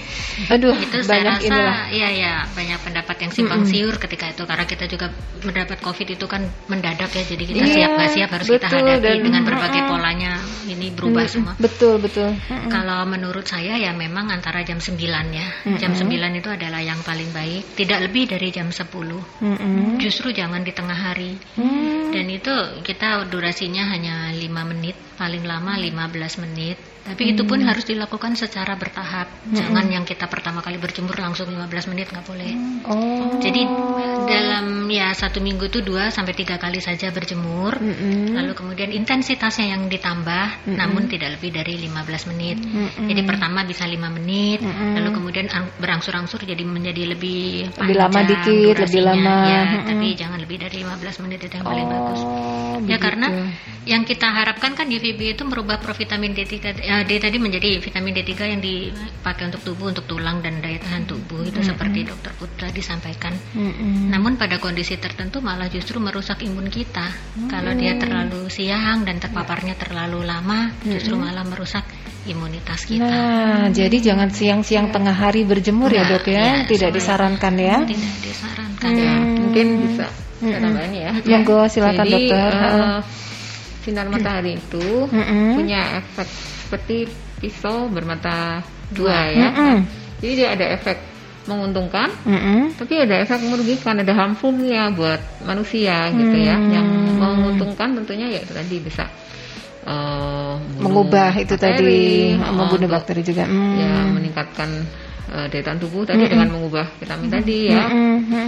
Aduh, 0.56 0.72
itu 0.80 1.04
banyak 1.04 1.44
saya 1.44 1.68
rasa, 1.68 1.92
iya 1.92 2.08
ya 2.16 2.34
banyak 2.48 2.80
pendapat 2.80 3.16
yang 3.28 3.32
simpang 3.36 3.68
siur 3.68 4.00
ketika 4.00 4.32
itu. 4.32 4.48
Karena 4.48 4.64
kita 4.64 4.88
juga 4.88 5.12
mendapat 5.52 5.78
COVID 5.84 6.08
itu 6.16 6.24
kan 6.24 6.48
mendadak 6.72 7.12
ya, 7.12 7.22
jadi 7.28 7.44
kita 7.44 7.60
yeah, 7.60 7.74
siap 7.76 7.90
nggak 7.92 8.10
siap 8.16 8.30
harus 8.32 8.48
betul, 8.48 8.56
kita 8.64 8.66
hadapi 8.72 9.04
dan, 9.04 9.18
dengan 9.20 9.42
berbagai 9.44 9.82
polanya 9.84 10.32
ini 10.64 10.88
berubah 10.88 11.24
mm, 11.28 11.32
semua. 11.32 11.52
Betul 11.60 11.94
betul. 12.00 12.32
Mm 12.32 12.56
-mm. 12.56 12.70
Kalau 12.72 13.00
menurut 13.04 13.44
saya 13.44 13.76
ya 13.76 13.92
memang 13.92 14.32
antara 14.32 14.64
jam 14.64 14.80
9 14.80 14.96
ya, 14.96 15.48
mm 15.68 15.76
-mm. 15.76 15.78
jam 15.78 15.92
9 15.92 16.08
itu 16.40 16.48
adalah 16.48 16.80
yang 16.80 17.04
paling 17.04 17.28
baik, 17.36 17.76
tidak 17.76 18.08
lebih 18.08 18.32
dari 18.32 18.48
jam 18.48 18.72
10. 18.72 18.88
Mm 18.88 19.56
-mm. 19.60 20.00
Justru 20.00 20.32
jangan 20.32 20.64
di 20.64 20.72
tengah 20.72 20.96
hari. 20.96 21.36
Mm. 21.60 22.10
Dan 22.16 22.26
itu 22.32 22.54
kita 22.80 23.28
durasinya 23.28 23.92
hanya 23.92 24.32
5 24.32 24.70
menit, 24.72 24.96
paling 25.22 25.46
lama 25.46 25.78
15 25.78 26.42
menit. 26.42 26.74
Tapi 27.02 27.22
hmm. 27.26 27.32
itu 27.34 27.42
pun 27.42 27.58
hmm. 27.58 27.66
harus 27.66 27.82
dilakukan 27.86 28.38
secara 28.38 28.78
bertahap. 28.78 29.26
Hmm. 29.26 29.54
Jangan 29.58 29.86
yang 29.90 30.04
kita 30.06 30.30
pertama 30.30 30.62
kali 30.62 30.78
berjemur 30.78 31.14
langsung 31.18 31.50
15 31.50 31.90
menit 31.90 32.14
nggak 32.14 32.26
boleh. 32.26 32.52
Oh. 32.86 33.42
Jadi 33.42 33.62
dalam 34.30 34.86
ya 34.86 35.10
satu 35.10 35.42
minggu 35.42 35.66
itu 35.66 35.82
dua 35.82 36.14
sampai 36.14 36.30
tiga 36.34 36.62
kali 36.62 36.78
saja 36.78 37.10
berjemur. 37.10 37.74
Hmm. 37.74 38.38
Lalu 38.38 38.54
kemudian 38.54 38.94
intensitasnya 38.94 39.74
yang 39.74 39.90
ditambah, 39.90 40.70
hmm. 40.70 40.78
namun 40.78 41.10
tidak 41.10 41.38
lebih 41.38 41.50
dari 41.50 41.74
15 41.90 42.30
menit. 42.34 42.62
Hmm. 42.62 43.10
Jadi 43.10 43.20
pertama 43.26 43.66
bisa 43.66 43.82
5 43.82 43.98
menit, 44.22 44.62
hmm. 44.62 44.94
lalu 45.02 45.10
kemudian 45.10 45.46
berangsur-angsur 45.82 46.46
jadi 46.46 46.62
menjadi 46.62 47.18
lebih 47.18 47.74
panjang. 47.74 47.82
Lebih 47.82 47.98
lama 47.98 48.20
dikit, 48.22 48.74
lebih 48.78 49.02
lama. 49.02 49.36
Ya, 49.42 49.62
hmm. 49.66 49.86
tapi 49.90 50.06
jangan 50.14 50.38
lebih 50.38 50.56
dari 50.62 50.86
15 50.86 51.22
menit 51.26 51.50
itu 51.50 51.54
yang 51.58 51.66
paling 51.66 51.86
oh, 51.86 51.90
bagus. 51.90 52.20
Ya 52.86 52.98
karena 53.02 53.26
yang 53.82 54.06
kita 54.06 54.30
harapkan 54.30 54.78
kan 54.78 54.86
UVB 55.12 55.36
itu 55.36 55.44
merubah 55.44 55.76
provitamin 55.76 56.32
D3 56.32 56.56
uh, 56.88 57.02
D 57.04 57.20
tadi 57.20 57.36
menjadi 57.36 57.76
vitamin 57.84 58.16
D3 58.16 58.32
yang 58.48 58.60
dipakai 58.64 59.52
untuk 59.52 59.60
tubuh 59.60 59.92
untuk 59.92 60.08
tulang 60.08 60.40
dan 60.40 60.64
daya 60.64 60.80
tahan 60.80 61.04
tubuh 61.04 61.44
itu 61.44 61.52
mm 61.52 61.60
-hmm. 61.60 61.68
seperti 61.68 61.98
dokter 62.08 62.32
Putra 62.32 62.68
disampaikan. 62.72 63.36
Mm 63.52 63.72
-hmm. 63.76 63.94
Namun 64.08 64.32
pada 64.40 64.56
kondisi 64.56 64.96
tertentu 64.96 65.44
malah 65.44 65.68
justru 65.68 66.00
merusak 66.00 66.40
imun 66.40 66.72
kita. 66.72 67.12
Mm 67.12 67.12
-hmm. 67.12 67.48
Kalau 67.52 67.72
dia 67.76 67.92
terlalu 68.00 68.48
siang 68.48 69.04
dan 69.04 69.20
terpaparnya 69.20 69.76
terlalu 69.76 70.24
lama, 70.24 70.72
justru 70.80 71.12
mm 71.12 71.20
-hmm. 71.20 71.28
malah 71.28 71.44
merusak 71.44 71.84
imunitas 72.24 72.86
kita. 72.86 73.04
Nah, 73.04 73.66
jadi 73.74 73.98
jangan 73.98 74.30
siang-siang 74.32 74.94
tengah 74.94 75.12
hari 75.12 75.42
berjemur 75.42 75.90
nah, 75.90 76.06
ya 76.06 76.12
dok 76.16 76.26
ya, 76.30 76.38
ya 76.40 76.54
tidak 76.70 76.90
disarankan 76.94 77.54
ya. 77.58 77.76
Tidak 77.82 78.16
disarankan. 78.22 78.90
Hmm. 78.94 79.02
Ya, 79.02 79.14
mungkin 79.42 79.66
bisa 79.90 80.06
saya 80.42 80.58
tambahin 80.58 80.94
ya. 80.94 81.10
Monggo 81.18 81.58
silakan 81.66 82.06
jadi, 82.06 82.14
dokter. 82.14 82.50
Uh, 82.50 82.98
sinar 83.82 84.06
matahari 84.06 84.56
itu 84.56 85.10
mm 85.10 85.22
-hmm. 85.22 85.46
punya 85.58 85.80
efek 85.98 86.28
seperti 86.66 87.10
pisau 87.42 87.90
bermata 87.90 88.62
dua 88.94 89.28
ya. 89.34 89.48
Mm 89.50 89.54
-hmm. 89.54 89.76
Jadi 90.22 90.32
dia 90.38 90.48
ada 90.54 90.66
efek 90.78 90.98
menguntungkan, 91.50 92.06
mm 92.22 92.38
-hmm. 92.38 92.60
tapi 92.78 92.94
ada 93.02 93.18
efek 93.18 93.42
merugikan, 93.42 93.98
ada 93.98 94.14
harmfulnya 94.14 94.94
buat 94.94 95.18
manusia 95.42 96.06
mm. 96.08 96.14
gitu 96.14 96.36
ya. 96.38 96.56
Yang 96.56 96.88
menguntungkan 97.18 97.88
tentunya 97.98 98.30
ya 98.30 98.40
itu 98.46 98.54
tadi 98.54 98.76
bisa 98.78 99.04
uh, 99.82 100.54
mengubah 100.78 101.34
itu 101.34 101.58
tadi, 101.58 102.38
uh, 102.38 102.54
membunuh 102.54 102.86
bakteri 102.86 103.26
juga. 103.26 103.50
Mm. 103.50 103.74
Ya 103.74 103.92
meningkatkan 104.06 104.70
uh, 105.34 105.46
daya 105.50 105.62
tahan 105.66 105.82
tubuh 105.82 106.06
tadi 106.06 106.22
mm 106.22 106.22
-hmm. 106.22 106.32
dengan 106.38 106.48
mengubah 106.54 106.86
vitamin 107.02 107.26
mm 107.26 107.32
-hmm. 107.34 107.36
tadi 107.42 107.58
ya. 107.66 107.84
Mm 107.90 108.18
-hmm. 108.22 108.46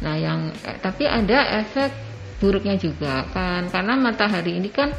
Nah 0.00 0.14
yang 0.16 0.40
eh, 0.64 0.76
tapi 0.80 1.04
ada 1.04 1.60
efek 1.60 2.09
buruknya 2.40 2.80
juga 2.80 3.28
kan 3.30 3.68
karena 3.68 3.94
matahari 4.00 4.56
ini 4.56 4.72
kan 4.72 4.90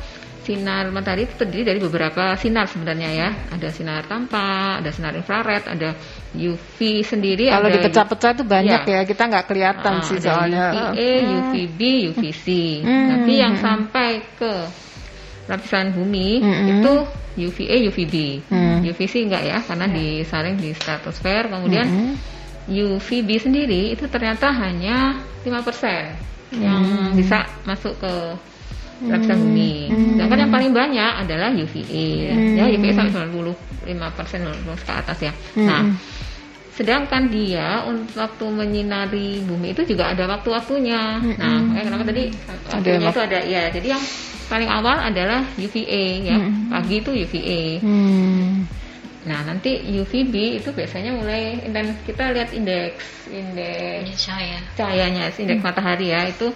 sinar 0.42 0.90
matahari 0.90 1.30
itu 1.30 1.38
terdiri 1.38 1.64
dari 1.74 1.80
beberapa 1.80 2.34
sinar 2.36 2.66
sebenarnya 2.66 3.10
ya. 3.14 3.30
Ada 3.54 3.70
sinar 3.70 4.10
tampak, 4.10 4.82
ada 4.82 4.90
sinar 4.90 5.14
infrared, 5.14 5.64
ada 5.70 5.94
UV 6.34 7.06
sendiri. 7.06 7.54
Kalau 7.54 7.70
dipecah-pecah 7.70 8.32
itu 8.42 8.44
banyak 8.44 8.82
ya, 8.90 9.00
ya. 9.02 9.02
kita 9.06 9.24
nggak 9.30 9.46
kelihatan 9.46 9.94
uh, 10.02 10.06
sih 10.06 10.18
soalnya. 10.18 10.66
UVA, 10.74 11.12
UVB, 11.30 11.82
UVC. 12.14 12.46
Hmm. 12.82 13.08
Tapi 13.14 13.34
yang 13.38 13.56
sampai 13.62 14.10
ke 14.36 14.54
lapisan 15.46 15.94
bumi 15.94 16.42
hmm. 16.42 16.68
itu 16.74 16.94
UVA, 17.38 17.76
UVB. 17.94 18.16
Hmm. 18.50 18.82
UVC 18.82 19.30
enggak 19.30 19.44
ya, 19.46 19.58
karena 19.62 19.86
ya. 19.88 19.94
disaring 19.94 20.58
di 20.58 20.74
stratosfer. 20.74 21.54
Kemudian 21.54 21.86
hmm. 21.86 22.14
UVB 22.66 23.30
sendiri 23.38 23.94
itu 23.94 24.10
ternyata 24.10 24.50
hanya 24.50 25.22
5% 25.46 26.32
yang 26.56 26.84
hmm. 26.84 27.16
bisa 27.16 27.48
masuk 27.64 27.96
ke 28.02 28.14
lapisan 29.08 29.38
hmm. 29.38 29.46
bumi. 29.48 29.74
Sedangkan 30.14 30.40
yang 30.46 30.54
paling 30.54 30.72
banyak 30.76 31.14
adalah 31.26 31.50
UVA. 31.56 32.08
Hmm. 32.36 32.56
Ya, 32.60 32.64
UVA 32.70 32.92
sampai 32.94 33.14
95 33.90 34.18
persen 34.18 34.40
ke 34.62 34.92
atas 34.94 35.18
ya. 35.24 35.34
Hmm. 35.58 35.66
Nah, 35.66 35.82
sedangkan 36.78 37.24
dia 37.34 37.82
untuk 37.88 38.14
waktu 38.18 38.46
menyinari 38.52 39.42
bumi 39.46 39.74
itu 39.74 39.96
juga 39.96 40.14
ada 40.14 40.30
waktu-waktunya. 40.30 41.18
Hmm. 41.18 41.38
Nah, 41.40 41.58
makanya 41.66 41.86
kenapa 41.90 42.04
tadi 42.14 42.24
waktunya 42.70 42.98
ada 43.00 43.10
itu 43.10 43.22
ada 43.22 43.40
ya. 43.48 43.64
Jadi 43.74 43.88
yang 43.90 44.04
paling 44.52 44.70
awal 44.70 44.98
adalah 45.02 45.42
UVA 45.58 46.04
ya. 46.22 46.38
Hmm. 46.38 46.70
Pagi 46.70 46.96
itu 47.02 47.12
UVA. 47.16 47.62
Hmm. 47.82 48.68
Nah, 49.22 49.46
nanti 49.46 49.78
UVB 49.86 50.58
itu 50.58 50.70
biasanya 50.74 51.14
mulai 51.14 51.62
dan 51.70 51.94
kita 52.04 52.34
lihat 52.34 52.50
indeks 52.58 53.30
indeks 53.30 54.26
cahaya. 54.26 54.60
Cahayanya, 54.74 55.30
indeks 55.30 55.62
hmm. 55.62 55.68
matahari 55.68 56.10
ya, 56.10 56.26
itu 56.26 56.50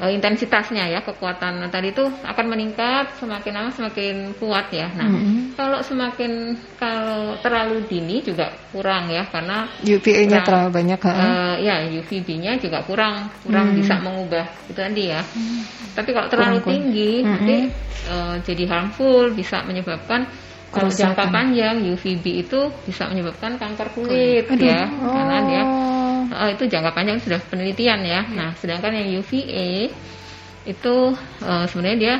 uh, 0.00 0.10
intensitasnya 0.10 0.90
ya 0.90 1.00
kekuatan 1.04 1.62
tadi 1.70 1.94
itu 1.94 2.04
akan 2.24 2.46
meningkat 2.50 3.14
semakin 3.18 3.52
lama 3.54 3.70
semakin 3.70 4.34
kuat 4.38 4.66
ya. 4.74 4.90
Nah, 4.94 5.06
mm-hmm. 5.10 5.54
kalau 5.54 5.78
semakin 5.84 6.58
kalau 6.80 7.38
terlalu 7.38 7.84
dini 7.86 8.24
juga 8.24 8.50
kurang 8.74 9.10
ya 9.10 9.26
karena 9.30 9.68
UVA-nya 9.84 10.42
terlalu 10.42 10.70
banyak 10.74 10.98
kan? 10.98 11.14
Uh, 11.14 11.56
ya 11.62 11.84
UVB-nya 11.86 12.58
juga 12.58 12.82
kurang 12.82 13.30
kurang 13.46 13.70
mm-hmm. 13.70 13.80
bisa 13.84 13.94
mengubah 14.02 14.46
itu 14.70 14.80
tadi 14.80 15.04
ya. 15.14 15.22
Mm-hmm. 15.22 15.60
Tapi 15.94 16.10
kalau 16.10 16.28
terlalu 16.30 16.58
kurang, 16.58 16.70
tinggi 16.70 17.12
mm-hmm. 17.22 17.30
nanti 17.30 17.56
uh, 18.10 18.36
jadi 18.42 18.64
harmful 18.66 19.30
bisa 19.34 19.62
menyebabkan 19.62 20.26
kalau 20.74 20.90
jangka 20.90 21.24
panjang 21.30 21.86
UVB 21.94 22.24
itu 22.42 22.60
bisa 22.84 23.06
menyebabkan 23.06 23.54
kanker 23.56 23.94
kulit 23.94 24.50
Aduh. 24.50 24.66
ya 24.66 24.82
oh. 24.90 25.14
karena 25.14 25.36
dia 25.46 25.62
uh, 26.34 26.50
itu 26.50 26.64
jangka 26.66 26.90
panjang 26.92 27.18
sudah 27.22 27.40
penelitian 27.46 28.00
ya. 28.02 28.26
Nah, 28.32 28.50
sedangkan 28.58 28.94
yang 28.94 29.22
UVA 29.22 29.90
itu 30.64 30.96
uh, 31.44 31.64
sebenarnya 31.68 31.98
dia 32.00 32.14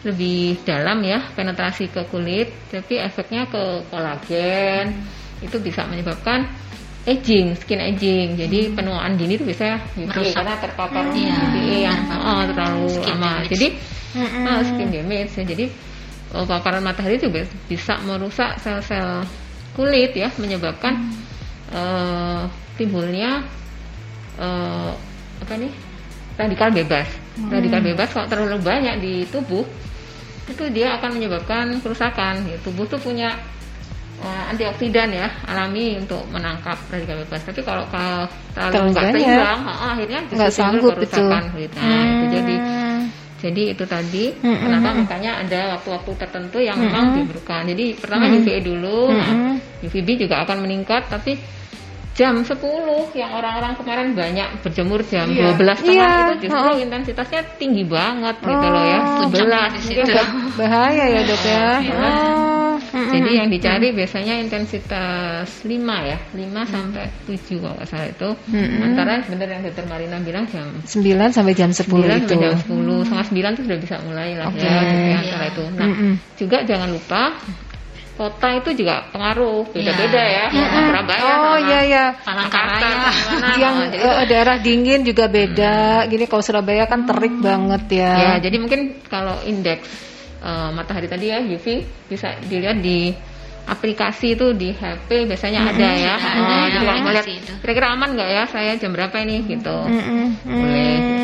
lebih 0.00 0.64
dalam 0.64 1.04
ya 1.04 1.20
penetrasi 1.36 1.92
ke 1.92 2.08
kulit, 2.08 2.48
tapi 2.72 2.96
efeknya 2.96 3.44
ke 3.48 3.84
kolagen 3.92 4.96
itu 5.44 5.56
bisa 5.60 5.84
menyebabkan 5.84 6.48
aging, 7.04 7.56
skin 7.56 7.80
aging. 7.80 8.36
Jadi 8.36 8.70
hmm. 8.70 8.74
penuaan 8.76 9.16
dini 9.16 9.36
itu 9.36 9.44
bisa 9.44 9.80
UVA 9.96 10.32
karena 10.36 10.54
terpapar 10.60 11.04
hmm. 11.08 11.16
UVA 11.16 11.76
yang 11.84 12.00
oh, 12.16 12.42
terlalu 12.48 12.88
lama. 13.04 13.32
Jadi 13.44 13.68
hmm. 14.16 14.44
oh, 14.48 14.60
skin 14.64 14.88
damage 14.88 15.32
ya. 15.36 15.44
Jadi 15.44 15.89
paparan 16.30 16.82
matahari 16.82 17.18
itu 17.18 17.26
bisa 17.66 17.98
merusak 18.06 18.58
sel-sel 18.62 19.26
kulit 19.74 20.14
ya, 20.14 20.30
menyebabkan 20.38 20.94
hmm. 20.94 21.14
uh, 21.74 22.42
timbulnya 22.78 23.42
uh, 24.38 24.94
apa 25.42 25.52
nih 25.58 25.72
radikal 26.38 26.68
bebas. 26.70 27.08
Hmm. 27.36 27.50
Radikal 27.50 27.80
bebas 27.82 28.08
kalau 28.14 28.26
terlalu 28.30 28.58
banyak 28.62 28.94
di 29.02 29.14
tubuh 29.28 29.66
itu 30.50 30.64
dia 30.74 30.98
akan 30.98 31.18
menyebabkan 31.18 31.78
kerusakan. 31.82 32.46
Ya, 32.46 32.58
tubuh 32.62 32.86
tuh 32.86 32.98
punya 32.98 33.38
uh, 34.22 34.44
antioksidan 34.50 35.14
ya 35.14 35.28
alami 35.46 35.98
untuk 35.98 36.22
menangkap 36.30 36.78
radikal 36.90 37.22
bebas. 37.22 37.40
Tapi 37.46 37.60
kalau 37.62 37.84
kalau 37.90 38.26
terlalu 38.54 38.90
nggak 38.94 39.06
seimbang, 39.14 39.60
akhirnya 39.66 40.20
nggak 40.30 40.52
sanggup 40.52 40.92
kerusakan. 40.98 41.42
Gitu. 41.54 41.76
Nah, 41.78 41.86
hmm. 41.86 42.10
itu 42.10 42.26
jadi 42.34 42.56
jadi 43.40 43.72
itu 43.72 43.84
tadi 43.88 44.36
hmm, 44.36 44.58
kenapa 44.60 44.88
makanya 44.92 45.40
ada 45.40 45.60
waktu-waktu 45.76 46.12
tertentu 46.20 46.60
yang 46.60 46.76
hmm, 46.76 46.84
memang 46.86 47.04
diperlukan. 47.24 47.62
Jadi 47.72 47.84
pertama 47.96 48.24
hmm. 48.28 48.36
UVA 48.44 48.58
dulu, 48.60 49.00
hmm. 49.08 49.16
nah, 49.16 49.56
UVB 49.80 50.08
juga 50.28 50.44
akan 50.44 50.58
meningkat 50.60 51.08
tapi 51.08 51.40
jam 52.20 52.44
10 52.44 52.52
yang 53.16 53.30
orang-orang 53.32 53.72
kemarin 53.80 54.08
banyak 54.12 54.48
berjemur 54.60 55.00
jam 55.08 55.30
Iya. 55.32 55.56
12 55.56 55.80
setengah 55.80 55.94
Iya, 55.94 56.10
itu 56.20 56.34
justru 56.44 56.68
oh. 56.68 56.76
intensitasnya 56.76 57.40
tinggi 57.56 57.84
banget 57.88 58.36
gitu 58.44 58.66
loh 58.68 58.84
ya. 58.84 59.00
Oh, 59.00 59.24
11 59.24 59.32
puncaknya 59.32 59.80
di 59.80 59.94
gitu. 59.96 60.22
Bahaya 60.60 61.04
ya 61.08 61.20
dok 61.24 61.42
ya. 61.48 61.68
Iya. 61.80 61.96
Oh, 61.96 62.69
mm-mm. 62.90 63.12
Jadi 63.14 63.30
yang 63.36 63.48
dicari 63.48 63.88
biasanya 63.94 64.34
intensitas 64.38 65.48
5 65.62 65.70
ya, 66.10 66.18
5 66.34 66.72
sampai 66.72 67.04
7 67.26 67.62
kalau 67.62 67.74
nggak 67.78 67.88
salah 67.88 68.08
itu. 68.10 68.28
Mm-mm. 68.50 68.86
Antara 68.86 69.14
benar 69.26 69.48
yang 69.48 69.62
dokter 69.64 69.84
Marina 69.86 70.16
bilang 70.20 70.44
jam 70.50 70.66
9 70.84 71.36
sampai 71.36 71.52
jam 71.54 71.70
10 71.70 71.86
9 71.86 71.90
itu. 71.90 72.34
sampai 72.34 72.36
jam 72.38 72.54
10, 72.58 73.06
setengah 73.06 73.26
9 73.30 73.54
itu 73.54 73.62
sudah 73.66 73.78
bisa 73.80 73.96
mulai 74.04 74.30
lah 74.36 74.46
Oke. 74.50 74.62
ya, 74.62 74.74
gitu 74.82 75.06
ya, 75.06 75.18
antara 75.22 75.44
itu. 75.48 75.64
Nah, 75.74 75.88
Mm-mm. 75.88 76.12
juga 76.36 76.58
jangan 76.66 76.88
lupa 76.90 77.22
kota 78.20 78.48
itu 78.52 78.84
juga 78.84 79.08
pengaruh, 79.16 79.64
beda-beda 79.72 80.20
ya. 80.20 80.46
Ya. 80.52 80.66
Sama 80.68 80.80
Surabaya 80.92 81.22
Oh 81.24 81.32
sama 81.32 81.60
iya 81.64 81.80
ya. 81.88 82.04
Palangkaraya. 82.20 83.10
Yang 83.56 83.74
jadi 83.80 83.96
eh, 84.04 84.26
daerah 84.28 84.56
dingin 84.60 85.00
juga 85.08 85.24
beda. 85.24 86.04
Gini 86.04 86.24
kalau 86.28 86.44
Surabaya 86.44 86.84
kan 86.84 87.08
terik 87.08 87.32
banget 87.40 88.04
ya. 88.04 88.12
Ya, 88.12 88.32
jadi 88.44 88.56
mungkin 88.60 89.00
kalau 89.08 89.40
indeks 89.48 90.09
eh, 90.40 90.70
matahari 90.74 91.06
tadi 91.06 91.30
ya 91.30 91.38
UV 91.40 91.66
bisa 92.08 92.36
dilihat 92.48 92.80
di 92.80 93.12
aplikasi 93.70 94.34
itu 94.34 94.50
di 94.52 94.74
HP 94.74 95.30
biasanya 95.30 95.70
ada 95.70 95.88
ya. 95.94 96.14
Ada, 96.18 96.42
Oh, 96.42 96.66
ada 96.66 96.74
jadi 96.74 97.00
kalau 97.06 97.22
itu. 97.24 97.52
kira-kira 97.62 97.86
aman 97.94 98.08
nggak 98.18 98.28
ya 98.28 98.42
saya 98.50 98.74
jam 98.74 98.90
berapa 98.90 99.14
ini 99.22 99.46
gitu. 99.46 99.76
Mm-mm. 99.86 100.24
Boleh 100.44 100.90
Mm. 100.90 100.98
gitu. 100.98 101.18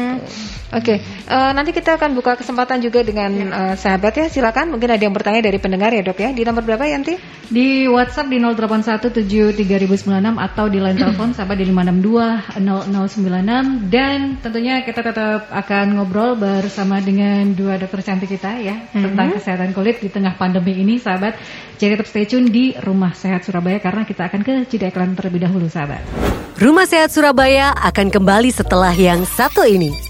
Oke, 0.67 0.99
eh, 0.99 1.51
nanti 1.55 1.71
kita 1.71 1.95
akan 1.95 2.19
buka 2.19 2.35
kesempatan 2.35 2.83
juga 2.83 2.99
dengan 3.07 3.31
eh, 3.39 3.75
sahabat 3.79 4.19
ya. 4.19 4.27
Silakan, 4.27 4.75
mungkin 4.75 4.91
ada 4.91 4.99
yang 4.99 5.15
bertanya 5.15 5.39
dari 5.39 5.63
pendengar 5.63 5.95
ya 5.95 6.03
dok 6.03 6.19
ya. 6.19 6.35
Di 6.35 6.43
nomor 6.43 6.67
berapa 6.67 6.83
Yanti? 6.83 7.15
Di 7.47 7.87
WhatsApp 7.87 8.27
di 8.27 8.43
08173096 8.43 10.35
atau 10.35 10.67
di 10.67 10.83
line 10.83 10.99
telepon 10.99 11.31
sahabat 11.31 11.63
di 11.63 11.71
5620096 11.71 13.87
dan 13.87 14.43
tentunya 14.43 14.83
kita 14.83 15.07
tetap 15.07 15.47
akan 15.55 15.87
ngobrol 15.97 16.35
bersama 16.35 16.99
dengan 16.99 17.47
dua 17.55 17.79
dokter 17.79 18.03
cantik 18.03 18.35
kita 18.35 18.59
ya 18.59 18.91
tentang 18.91 19.39
kesehatan 19.39 19.71
kulit 19.71 20.03
di 20.03 20.11
tengah 20.11 20.35
pandemi 20.35 20.75
ini 20.77 20.99
sahabat. 20.99 21.39
Jadi 21.79 21.95
tetap 21.95 22.11
stay 22.11 22.27
tune 22.27 22.36
di 22.45 22.77
Rumah 22.77 23.17
Sehat 23.17 23.49
Surabaya 23.49 23.81
karena 23.81 24.05
kita 24.05 24.29
akan 24.29 24.45
ke 24.45 24.69
jeda 24.69 24.93
iklan 24.93 25.17
terlebih 25.17 25.49
dahulu 25.49 25.73
sahabat. 25.73 26.05
Rumah 26.61 26.85
Sehat 26.85 27.09
Surabaya 27.09 27.73
akan 27.73 28.13
kembali 28.13 28.53
setelah 28.53 28.93
yang 28.93 29.25
satu 29.25 29.65
ini. 29.65 30.06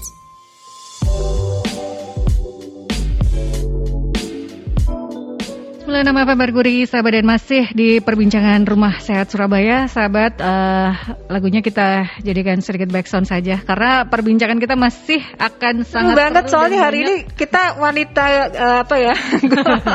Nama 6.05 6.29
FM 6.29 6.37
Merkuri, 6.37 6.85
sahabat 6.85 7.17
dan 7.17 7.25
masih 7.25 7.63
di 7.73 7.97
perbincangan 7.97 8.61
Rumah 8.67 9.01
Sehat 9.01 9.33
Surabaya, 9.33 9.89
sahabat. 9.89 10.37
eh, 10.37 10.91
lagunya 11.31 11.65
kita 11.65 12.19
jadikan 12.21 12.61
sedikit 12.61 12.93
backsound 12.93 13.25
saja. 13.25 13.57
Karena 13.65 14.05
perbincangan 14.05 14.61
kita 14.61 14.77
masih 14.77 15.23
akan 15.41 15.87
sangat 15.87 16.13
banget 16.13 16.43
seru 16.45 16.53
soalnya 16.53 16.79
hari 16.85 16.97
ini 17.01 17.15
kita 17.31 17.81
wanita 17.81 18.23
eh, 18.53 18.77
apa 18.85 18.95
ya 18.99 19.13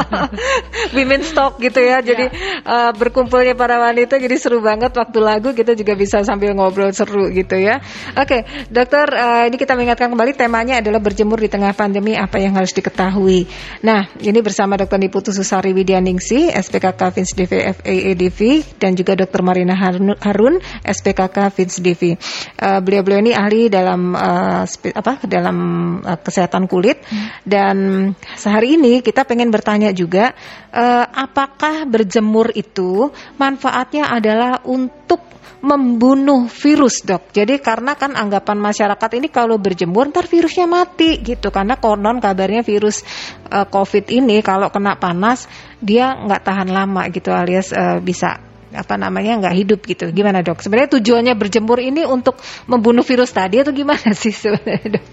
women 0.97 1.23
stock 1.23 1.62
gitu 1.62 1.78
ya. 1.78 2.02
Jadi 2.02 2.26
eh, 2.62 2.90
berkumpulnya 2.97 3.54
para 3.54 3.78
wanita 3.78 4.18
jadi 4.18 4.35
seru 4.40 4.59
banget. 4.59 4.97
Waktu 4.97 5.18
lagu 5.23 5.54
kita 5.54 5.78
juga 5.78 5.94
bisa 5.94 6.25
sambil 6.26 6.56
ngobrol 6.56 6.90
seru 6.97 7.30
gitu 7.30 7.54
ya. 7.61 7.78
Oke 8.18 8.42
dokter 8.73 9.06
eh, 9.12 9.42
ini 9.52 9.56
kita 9.61 9.78
mengingatkan 9.78 10.11
kembali 10.11 10.32
temanya 10.35 10.80
adalah 10.82 10.99
berjemur 10.99 11.38
di 11.38 11.52
tengah 11.52 11.76
pandemi 11.76 12.18
apa 12.18 12.42
yang 12.42 12.56
harus 12.59 12.75
diketahui? 12.75 13.47
Nah 13.87 14.11
ini 14.18 14.40
bersama 14.42 14.75
dokter 14.75 14.99
Niputu 14.99 15.30
Susari 15.30 15.71
Widyaningsi 15.92 16.49
SPKK 16.49 17.12
Fins 17.12 17.37
DV 17.37 17.52
FAADV 17.76 18.40
dan 18.80 18.96
juga 18.96 19.12
dokter 19.12 19.44
Marina 19.44 19.76
Harun, 19.76 20.56
SPKK 20.80 21.52
Fins 21.52 21.76
DV 21.84 22.16
Eh, 22.62 22.80
beliau-beliau 22.80 23.20
ini 23.20 23.32
ahli 23.37 23.68
dalam 23.68 24.16
spe- 24.64 24.96
apa 24.96 25.20
dalam 25.28 25.56
eh, 26.00 26.16
kesehatan 26.16 26.64
kulit. 26.64 27.04
Dan 27.44 28.08
sehari 28.40 28.80
ini 28.80 29.04
kita 29.04 29.28
pengen 29.28 29.52
bertanya 29.52 29.92
juga 29.92 30.32
eh, 30.72 31.04
apakah 31.04 31.84
berjemur 31.84 32.56
itu 32.56 33.12
manfaatnya 33.37 34.08
adalah 34.08 34.64
untuk 34.64 35.20
membunuh 35.62 36.50
virus 36.50 37.07
dok. 37.07 37.31
Jadi 37.31 37.62
karena 37.62 37.94
kan 37.94 38.18
anggapan 38.18 38.59
masyarakat 38.59 39.11
ini 39.14 39.31
kalau 39.31 39.62
berjemur 39.62 40.11
ntar 40.11 40.26
virusnya 40.26 40.66
mati 40.66 41.22
gitu. 41.22 41.52
Karena 41.52 41.76
konon 41.76 42.18
kabarnya 42.18 42.64
virus 42.64 43.05
eh, 43.52 43.66
COVID 43.68 44.09
ini 44.09 44.40
kalau 44.40 44.72
kena 44.72 44.96
panas 44.96 45.44
dia 45.83 46.14
nggak 46.14 46.47
tahan 46.47 46.71
lama 46.71 47.11
gitu 47.11 47.35
alias 47.35 47.75
eh, 47.75 47.99
bisa 47.99 48.38
apa 48.73 48.97
namanya 48.97 49.37
nggak 49.37 49.57
hidup 49.57 49.81
gitu. 49.85 50.09
Gimana 50.11 50.40
dok? 50.40 50.64
Sebenarnya 50.64 50.97
tujuannya 50.97 51.35
berjemur 51.37 51.79
ini 51.79 52.09
untuk 52.09 52.40
membunuh 52.64 53.05
virus 53.05 53.31
tadi 53.31 53.61
atau 53.61 53.71
gimana 53.71 54.16
sih 54.23 54.33
sebenarnya 54.33 54.97
dok? 54.99 55.07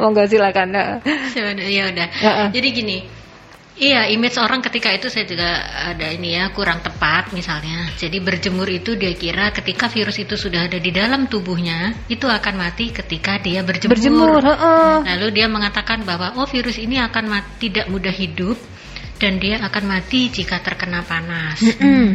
Monggo 0.00 0.24
silakan. 0.24 0.68
eh. 0.72 0.98
Sebenarnya 1.30 1.68
ya 1.68 1.84
udah. 1.92 2.08
Heeh. 2.08 2.48
Jadi 2.56 2.68
gini, 2.72 2.98
iya 3.76 4.08
image 4.08 4.40
orang 4.40 4.64
ketika 4.64 4.88
itu 4.88 5.12
saya 5.12 5.28
juga 5.28 5.50
ada 5.92 6.06
ini 6.16 6.32
ya 6.32 6.48
kurang 6.56 6.80
tepat 6.80 7.36
misalnya. 7.36 7.92
Jadi 8.00 8.16
berjemur 8.24 8.66
itu 8.72 8.96
dia 8.96 9.12
kira 9.12 9.52
ketika 9.52 9.92
virus 9.92 10.16
itu 10.24 10.40
sudah 10.40 10.64
ada 10.64 10.80
di 10.80 10.88
dalam 10.88 11.28
tubuhnya 11.28 11.92
itu 12.08 12.24
akan 12.24 12.54
mati 12.56 12.88
ketika 12.88 13.36
dia 13.36 13.60
berjemur. 13.60 14.00
Berjemur, 14.00 14.40
heeh. 14.40 14.94
Lalu 15.12 15.26
dia 15.36 15.46
mengatakan 15.52 16.08
bahwa 16.08 16.40
oh 16.40 16.48
virus 16.48 16.80
ini 16.80 16.96
akan 16.96 17.24
mati, 17.28 17.68
tidak 17.68 17.92
mudah 17.92 18.14
hidup 18.16 18.56
dan 19.14 19.38
dia 19.38 19.62
akan 19.62 19.84
mati 19.86 20.26
jika 20.28 20.58
terkena 20.60 21.06
panas. 21.06 21.62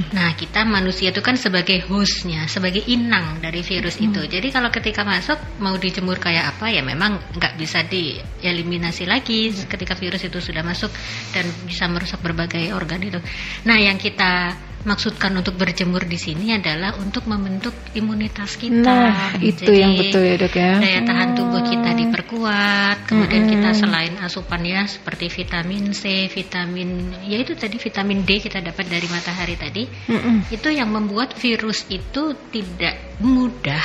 Nah 0.10 0.36
kita 0.36 0.68
manusia 0.68 1.16
itu 1.16 1.24
kan 1.24 1.40
sebagai 1.40 1.80
hostnya, 1.88 2.46
sebagai 2.52 2.84
inang 2.86 3.40
dari 3.40 3.64
virus 3.64 3.98
itu. 4.04 4.20
Jadi 4.28 4.52
kalau 4.52 4.68
ketika 4.70 5.08
masuk 5.08 5.40
mau 5.64 5.76
dijemur 5.80 6.20
kayak 6.20 6.56
apa 6.56 6.70
ya 6.72 6.84
memang 6.84 7.20
nggak 7.36 7.56
bisa 7.56 7.88
dieliminasi 7.88 9.08
lagi 9.08 9.52
ketika 9.66 9.96
virus 9.96 10.28
itu 10.28 10.40
sudah 10.44 10.62
masuk 10.62 10.92
dan 11.32 11.48
bisa 11.64 11.88
merusak 11.88 12.20
berbagai 12.20 12.76
organ 12.76 13.00
itu. 13.00 13.20
Nah 13.64 13.78
yang 13.80 13.96
kita 13.96 14.69
maksudkan 14.88 15.36
untuk 15.36 15.60
berjemur 15.60 16.08
di 16.08 16.16
sini 16.16 16.56
adalah 16.56 16.96
untuk 16.96 17.28
membentuk 17.28 17.76
imunitas 17.92 18.56
kita. 18.56 18.88
Nah, 18.88 19.36
itu 19.44 19.68
Jadi, 19.68 19.76
yang 19.76 19.94
betul 20.00 20.24
ya, 20.24 20.36
Dok, 20.40 20.56
ya. 20.56 20.72
Daya 20.80 21.02
tahan 21.04 21.30
tubuh 21.36 21.62
kita 21.68 21.92
diperkuat, 22.00 22.98
kemudian 23.12 23.44
Mm-mm. 23.44 23.54
kita 23.60 23.70
selain 23.76 24.14
asupan 24.24 24.62
ya 24.64 24.88
seperti 24.88 25.28
vitamin 25.28 25.92
C, 25.92 26.32
vitamin 26.32 27.12
ya 27.28 27.38
itu 27.44 27.60
tadi 27.60 27.76
vitamin 27.76 28.24
D 28.24 28.40
kita 28.40 28.64
dapat 28.64 28.86
dari 28.88 29.08
matahari 29.12 29.56
tadi. 29.60 29.84
Mm-mm. 29.84 30.48
Itu 30.48 30.72
yang 30.72 30.96
membuat 30.96 31.36
virus 31.36 31.84
itu 31.92 32.32
tidak 32.48 33.20
mudah 33.20 33.84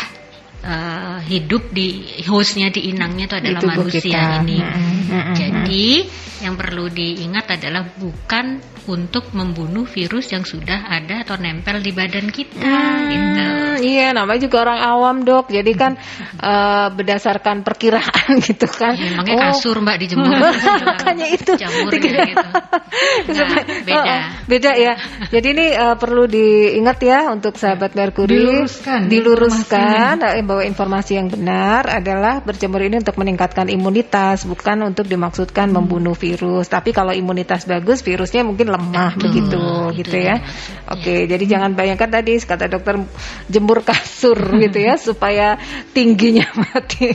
eh, 0.63 1.19
hidup 1.27 1.75
di 1.75 2.23
hostnya 2.31 2.71
di 2.71 2.95
inangnya 2.95 3.27
itu 3.27 3.37
adalah 3.43 3.61
manusia 3.67 3.99
kita. 3.99 4.47
ini. 4.47 4.59
Mm-mm, 4.63 4.95
mm-mm, 5.11 5.35
Jadi 5.35 5.87
yang 6.47 6.55
perlu 6.55 6.87
diingat 6.87 7.59
adalah 7.59 7.83
bukan 7.99 8.74
untuk 8.85 9.33
membunuh 9.33 9.85
virus 9.85 10.29
yang 10.29 10.45
sudah 10.45 10.89
ada 10.89 11.25
atau 11.25 11.41
nempel 11.41 11.81
di 11.81 11.91
badan 11.91 12.29
kita 12.29 12.77
gitu. 13.09 13.45
Hmm, 13.45 13.77
iya, 13.81 14.13
namanya 14.13 14.45
juga 14.45 14.57
orang 14.69 14.81
awam 14.81 15.17
dok. 15.25 15.49
Jadi 15.49 15.73
kan 15.73 15.97
eh, 16.51 16.87
berdasarkan 16.93 17.65
perkiraan 17.65 18.39
gitu 18.47 18.69
kan. 18.69 18.93
Ya, 18.97 19.15
emangnya 19.17 19.35
Oh, 19.35 19.41
kasur 19.51 19.77
mbak 19.81 19.97
dijemur 19.99 20.29
Makanya 20.91 21.27
itu. 21.33 21.53
Dikira- 21.57 22.29
gitu 22.29 22.49
nah, 23.35 23.63
beda 23.85 23.95
Oh, 23.95 24.05
oh, 24.07 24.21
beda 24.47 24.71
ya. 24.77 24.93
Jadi 25.31 25.47
ini 25.51 25.67
eh, 25.73 25.97
perlu 25.97 26.25
diingat 26.27 26.99
ya 27.03 27.31
untuk 27.31 27.57
sahabat 27.57 27.97
Merkuri. 27.97 28.37
Diluruskan 28.37 29.09
Diluruskan 29.09 30.15
eh, 30.23 30.45
bahwa 30.45 30.63
informasi 30.63 31.19
yang 31.19 31.29
benar 31.29 31.89
adalah 31.89 32.41
berjemur 32.41 32.83
ini 32.83 33.01
untuk 33.01 33.17
meningkatkan 33.17 33.67
imunitas, 33.69 34.45
bukan 34.45 34.85
untuk 34.85 35.07
dimaksudkan 35.07 35.67
Hmm. 35.67 35.81
membunuh 35.81 36.13
virus. 36.13 36.69
Tapi 36.69 36.93
kalau 36.93 37.11
imunitas 37.11 37.65
bagus, 37.65 38.05
virusnya 38.05 38.45
mungkin 38.45 38.69
lemah 38.75 39.15
Betul, 39.15 39.23
begitu, 39.31 39.63
itu 39.95 39.99
gitu 40.03 40.17
ya. 40.19 40.37
Oke, 40.85 41.25
jadi 41.25 41.45
jangan 41.47 41.73
bayangkan 41.73 42.11
tadi 42.11 42.37
kata 42.37 42.67
dokter 42.67 43.01
jemur 43.47 43.81
kasur 43.81 44.37
gitu 44.59 44.79
ya 44.83 44.99
supaya 44.99 45.57
tingginya 45.95 46.45
mati. 46.61 47.15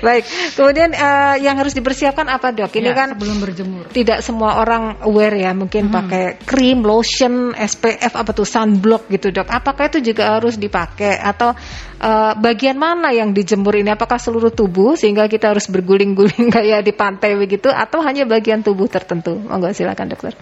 Baik, 0.00 0.24
kemudian 0.56 0.90
eh, 0.92 1.34
yang 1.44 1.56
harus 1.56 1.72
dipersiapkan 1.72 2.26
apa 2.26 2.50
dok? 2.50 2.72
Ini 2.72 2.88
Ya, 2.90 2.96
kan 2.96 3.08
sebelum 3.14 3.38
berjemur. 3.38 3.84
tidak 3.92 4.18
semua 4.24 4.58
orang 4.58 4.98
aware 5.04 5.36
ya, 5.36 5.52
mungkin 5.52 5.92
pakai 5.92 6.40
krim, 6.42 6.82
lotion, 6.82 7.52
SPF 7.54 8.16
apa 8.16 8.30
tuh 8.32 8.42
sunblock 8.42 9.06
gitu 9.06 9.30
dok. 9.30 9.46
Apakah 9.46 9.86
itu 9.86 10.02
juga 10.02 10.40
harus 10.40 10.56
dipakai 10.56 11.20
atau 11.20 11.52
uh, 12.00 12.32
bagian 12.34 12.80
mana 12.80 13.12
yang 13.12 13.30
dijemur 13.30 13.76
ini? 13.76 13.92
Apakah 13.92 14.16
seluruh 14.16 14.50
tubuh 14.50 14.96
sehingga 14.96 15.28
kita 15.28 15.52
harus 15.52 15.68
berguling-guling 15.68 16.48
kayak 16.56 16.80
di 16.82 16.90
pantai 16.90 17.36
begitu 17.36 17.68
atau 17.68 18.00
hanya 18.02 18.24
bagian 18.24 18.64
tubuh 18.64 18.88
tertentu? 18.88 19.36
Monggo 19.36 19.70
silakan 19.70 19.99
dokter. 20.08 20.32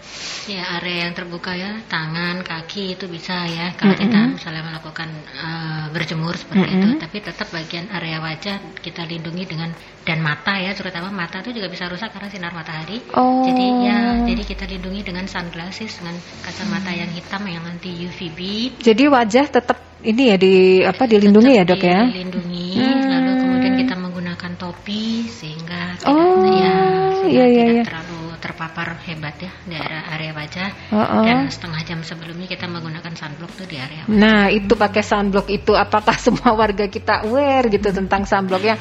Ya 0.46 0.78
area 0.78 1.08
yang 1.08 1.14
terbuka 1.16 1.56
ya 1.56 1.80
tangan, 1.88 2.44
kaki 2.44 2.94
itu 2.94 3.08
bisa 3.08 3.48
ya 3.48 3.74
kalau 3.74 3.96
mm 3.96 3.98
-hmm. 3.98 4.12
kita 4.12 4.18
misalnya 4.38 4.62
melakukan 4.68 5.08
uh, 5.40 5.86
berjemur 5.90 6.34
seperti 6.36 6.68
mm 6.68 6.70
-hmm. 6.70 6.78
itu. 6.78 6.88
Tapi 7.02 7.16
tetap 7.24 7.48
bagian 7.50 7.86
area 7.90 8.18
wajah 8.20 8.56
kita 8.78 9.02
lindungi 9.08 9.44
dengan 9.48 9.70
dan 10.08 10.24
mata 10.24 10.56
ya 10.56 10.72
terutama 10.72 11.12
mata 11.12 11.44
itu 11.44 11.60
juga 11.60 11.68
bisa 11.68 11.84
rusak 11.84 12.08
karena 12.08 12.32
sinar 12.32 12.52
matahari. 12.56 13.04
Oh. 13.12 13.44
Jadi 13.44 13.66
ya 13.84 13.98
jadi 14.24 14.42
kita 14.46 14.64
lindungi 14.64 15.04
dengan 15.04 15.28
sunglasses 15.28 16.00
dengan 16.00 16.16
kacamata 16.40 16.96
yang 16.96 17.12
hitam 17.12 17.44
yang 17.44 17.60
anti 17.68 17.92
UVB. 18.08 18.38
Jadi 18.80 19.04
wajah 19.04 19.52
tetap 19.52 19.76
ini 20.00 20.32
ya 20.32 20.36
di 20.40 20.80
apa 20.80 21.04
dilindungi 21.04 21.52
tetap 21.52 21.60
ya 21.60 21.70
dok 21.74 21.82
ya? 21.84 22.00
Dilindungi. 22.08 22.68
Hmm. 22.80 23.04
Lalu 23.04 23.32
kemudian 23.36 23.74
kita 23.84 23.94
menggunakan 24.00 24.52
topi 24.56 25.28
sehingga 25.28 26.00
tidak 26.00 26.08
oh, 26.08 26.56
ya 26.56 26.76
sehingga 27.20 27.44
iya, 27.44 27.44
iya, 27.44 27.64
tidak 27.68 27.76
iya. 27.76 27.84
terlalu 27.84 28.17
terpapar 28.38 28.98
hebat 29.04 29.36
ya 29.42 29.52
di 29.66 29.74
area 29.74 30.02
area 30.14 30.32
wajah 30.32 30.68
uh 30.94 30.98
-uh. 30.98 31.24
dan 31.26 31.50
setengah 31.50 31.82
jam 31.84 32.00
sebelumnya 32.06 32.46
kita 32.46 32.70
menggunakan 32.70 33.12
sunblock 33.12 33.52
tuh 33.58 33.66
di 33.66 33.76
area 33.76 34.06
wajah. 34.06 34.14
Nah 34.14 34.48
itu 34.48 34.72
pakai 34.72 35.02
sunblock 35.02 35.46
itu 35.50 35.74
apakah 35.74 36.16
semua 36.24 36.54
warga 36.54 36.86
kita 36.86 37.26
aware 37.26 37.66
gitu 37.68 37.90
tentang 37.90 38.24
sunblock 38.24 38.62
ya? 38.62 38.76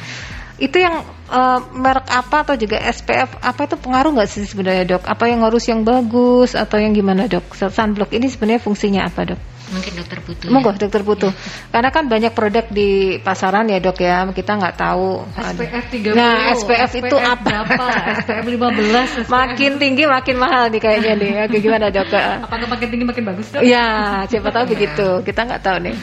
itu 0.57 0.81
yang 0.81 1.05
uh, 1.29 1.61
merek 1.69 2.09
apa 2.09 2.41
atau 2.41 2.57
juga 2.57 2.81
SPF 2.81 3.37
apa 3.45 3.69
itu 3.69 3.77
pengaruh 3.77 4.09
nggak 4.17 4.25
sih 4.25 4.41
sebenarnya 4.49 4.97
dok? 4.97 5.03
Apa 5.05 5.29
yang 5.29 5.45
harus 5.45 5.61
yang 5.69 5.85
bagus 5.85 6.57
atau 6.57 6.81
yang 6.81 6.97
gimana 6.97 7.29
dok? 7.29 7.53
Sunblock 7.53 8.09
ini 8.17 8.25
sebenarnya 8.25 8.61
fungsinya 8.65 9.05
apa 9.05 9.21
dok? 9.33 9.41
Mungkin 9.67 9.93
dokter 9.99 10.19
butuh. 10.23 10.47
Monggo 10.47 10.71
ya? 10.71 10.79
dokter 10.87 11.01
butuh. 11.03 11.31
Ya. 11.31 11.69
Karena 11.75 11.89
kan 11.91 12.03
banyak 12.07 12.31
produk 12.31 12.65
di 12.71 13.19
pasaran 13.19 13.67
ya 13.67 13.83
dok 13.83 13.99
ya, 13.99 14.23
kita 14.31 14.55
nggak 14.55 14.75
tahu. 14.79 15.27
SPF 15.35 15.85
30. 15.91 16.15
Nah 16.15 16.35
SPF, 16.55 16.87
SPF 16.87 16.93
itu 17.03 17.15
apa? 17.19 17.43
Berapa? 17.43 17.85
SPF 18.23 18.45
15. 18.47 19.27
SPF. 19.27 19.27
Makin 19.27 19.71
tinggi 19.75 20.03
makin 20.07 20.35
mahal 20.39 20.63
nih 20.71 20.79
kayaknya 20.79 21.13
nih. 21.19 21.31
Oke, 21.51 21.57
gimana 21.59 21.91
dok? 21.91 22.07
Apakah 22.47 22.67
makin 22.71 22.87
tinggi 22.87 23.05
makin 23.05 23.23
bagus 23.27 23.47
dok? 23.51 23.61
Ya 23.67 24.23
siapa 24.31 24.49
tahu 24.55 24.71
begitu. 24.71 25.21
Kita 25.27 25.43
nggak 25.43 25.61
tahu 25.63 25.77
nih. 25.83 25.95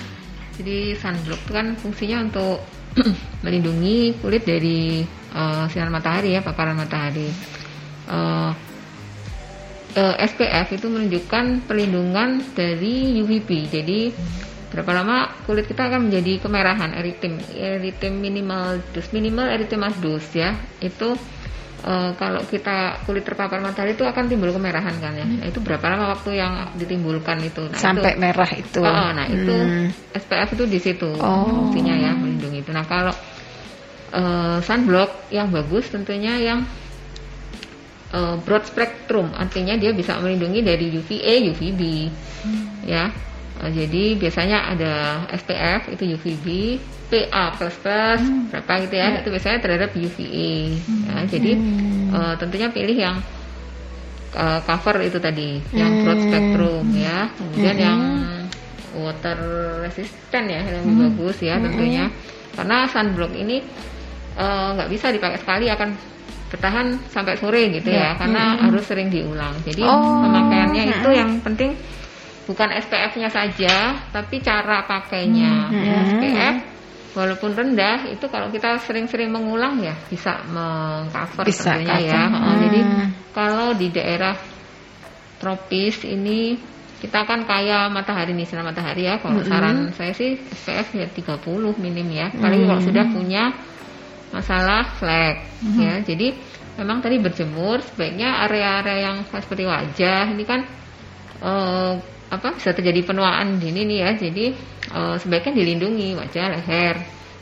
Jadi 0.55 0.79
sunblock 1.01 1.41
itu 1.49 1.53
kan 1.53 1.67
fungsinya 1.75 2.17
untuk 2.31 2.63
melindungi 3.45 4.23
kulit 4.23 4.47
dari 4.47 5.03
uh, 5.35 5.67
sinar 5.67 5.91
matahari 5.91 6.37
ya 6.37 6.41
paparan 6.45 6.79
matahari. 6.79 7.27
Uh, 8.05 8.53
uh, 9.97 10.15
SPF 10.19 10.75
itu 10.75 10.87
menunjukkan 10.91 11.67
perlindungan 11.67 12.43
dari 12.55 13.19
UVB. 13.23 13.51
Jadi 13.71 14.01
berapa 14.75 14.91
lama 14.91 15.31
kulit 15.47 15.71
kita 15.71 15.87
akan 15.87 16.11
menjadi 16.11 16.43
kemerahan 16.43 16.99
eritem 16.99 17.39
eritem 17.55 18.19
minimal 18.19 18.83
dus 18.91 19.07
minimal 19.15 19.47
erythematous 19.47 20.03
dus 20.03 20.27
ya 20.35 20.59
itu 20.83 21.15
uh, 21.87 22.11
kalau 22.19 22.43
kita 22.43 23.07
kulit 23.07 23.23
terpapar 23.23 23.63
matahari 23.63 23.95
itu 23.95 24.03
akan 24.03 24.27
timbul 24.27 24.51
kemerahan 24.51 24.99
kan 24.99 25.15
ya 25.15 25.23
nah, 25.23 25.47
itu 25.47 25.63
berapa 25.63 25.87
lama 25.95 26.19
waktu 26.19 26.43
yang 26.43 26.75
ditimbulkan 26.75 27.39
itu 27.47 27.71
nah, 27.71 27.79
sampai 27.79 28.19
itu, 28.19 28.21
merah 28.21 28.51
itu 28.51 28.81
uh, 28.83 29.11
nah 29.15 29.27
itu 29.31 29.55
hmm. 29.55 29.87
SPF 30.11 30.49
itu 30.59 30.65
di 30.67 30.79
situ 30.83 31.11
oh. 31.23 31.71
fungsinya 31.71 31.95
ya 31.95 32.11
melindungi 32.19 32.67
itu 32.67 32.75
nah 32.75 32.83
kalau 32.83 33.15
uh, 34.11 34.59
sunblock 34.59 35.31
yang 35.31 35.55
bagus 35.55 35.87
tentunya 35.87 36.35
yang 36.43 36.67
uh, 38.15 38.35
broad 38.47 38.65
spectrum 38.65 39.35
artinya 39.35 39.75
dia 39.75 39.91
bisa 39.91 40.17
melindungi 40.23 40.63
dari 40.63 40.87
UVA, 40.95 41.35
UVB 41.51 41.83
hmm. 42.47 42.65
ya 42.87 43.11
uh, 43.59 43.71
jadi 43.71 44.05
biasanya 44.17 44.59
ada 44.71 44.95
SPF 45.35 45.91
itu 45.91 46.15
UVB 46.15 46.47
PA 47.11 47.53
plus 47.59 47.77
plus 47.83 48.23
hmm. 48.23 48.55
berapa 48.55 48.73
gitu 48.87 48.95
ya 48.95 49.03
yeah. 49.03 49.21
itu 49.21 49.29
biasanya 49.35 49.59
terhadap 49.61 49.91
UVA 49.93 50.53
hmm. 50.79 51.03
ya, 51.11 51.17
jadi 51.29 51.53
uh, 52.15 52.35
tentunya 52.39 52.69
pilih 52.71 52.97
yang 52.97 53.17
uh, 54.39 54.61
cover 54.63 54.97
itu 55.03 55.19
tadi 55.19 55.59
hmm. 55.59 55.75
yang 55.75 55.93
broad 56.07 56.21
spectrum 56.23 56.85
ya 56.95 57.19
kemudian 57.35 57.77
hmm. 57.77 57.85
yang 57.85 58.01
water 58.95 59.39
resistant 59.83 60.47
ya 60.47 60.63
yang 60.63 60.87
hmm. 60.87 61.01
bagus 61.11 61.43
ya 61.43 61.59
tentunya 61.59 62.07
hmm. 62.07 62.15
karena 62.55 62.77
sunblock 62.87 63.35
ini 63.35 63.59
nggak 64.35 64.89
uh, 64.89 64.91
bisa 64.91 65.15
dipakai 65.15 65.39
sekali 65.39 65.71
akan 65.71 66.14
bertahan 66.55 67.03
sampai 67.11 67.35
sore 67.35 67.67
gitu 67.75 67.91
ya, 67.91 68.15
ya 68.15 68.23
karena 68.23 68.55
hmm. 68.55 68.61
harus 68.71 68.85
sering 68.87 69.11
diulang. 69.11 69.55
Jadi 69.67 69.83
oh. 69.83 70.23
pemakaiannya 70.23 70.83
hmm. 70.87 70.95
itu 70.95 71.11
yang 71.11 71.31
penting 71.43 71.71
bukan 72.47 72.69
SPF-nya 72.79 73.29
saja, 73.35 73.75
tapi 74.15 74.39
cara 74.39 74.87
pakainya. 74.87 75.53
Hmm. 75.67 75.83
Ya, 75.83 75.99
SPF 76.15 76.57
walaupun 77.15 77.55
rendah 77.55 78.11
itu 78.11 78.27
kalau 78.27 78.51
kita 78.51 78.83
sering-sering 78.83 79.31
mengulang 79.31 79.79
ya 79.79 79.95
bisa 80.11 80.43
mengcover 80.51 81.47
bisa 81.47 81.79
tentunya 81.79 81.99
ya. 82.11 82.23
Hmm. 82.31 82.59
Jadi 82.63 82.81
kalau 83.35 83.75
di 83.75 83.89
daerah 83.91 84.35
tropis 85.39 86.03
ini 86.07 86.59
kita 86.99 87.29
kan 87.29 87.45
kaya 87.45 87.87
matahari 87.93 88.33
nih 88.33 88.47
sinar 88.49 88.67
matahari 88.67 89.07
ya. 89.07 89.19
Kalau 89.23 89.43
-hmm. 89.43 89.51
saran 89.51 89.77
saya 89.95 90.13
sih 90.17 90.39
SPF 90.39 90.89
ya 90.97 91.07
30 91.11 91.45
minim 91.83 92.09
ya. 92.11 92.31
Paling 92.35 92.65
-hmm. 92.65 92.71
kalau 92.71 92.83
sudah 92.83 93.05
punya 93.11 93.45
masalah 94.35 94.83
flek 94.99 95.63
mm-hmm. 95.63 95.79
ya. 95.79 95.95
Jadi 96.03 96.29
memang 96.75 96.99
tadi 96.99 97.23
berjemur 97.23 97.79
sebaiknya 97.87 98.43
area-area 98.51 98.97
yang 99.07 99.17
seperti 99.31 99.63
wajah 99.63 100.35
ini 100.35 100.43
kan 100.43 100.67
uh, 101.39 101.95
apa 102.35 102.59
bisa 102.59 102.75
terjadi 102.75 103.07
penuaan 103.07 103.63
dini 103.63 103.87
nih 103.87 103.99
ya. 104.03 104.11
Jadi 104.19 104.47
uh, 104.91 105.17
sebaiknya 105.23 105.55
dilindungi 105.63 106.19
wajah, 106.19 106.47
leher. 106.59 106.97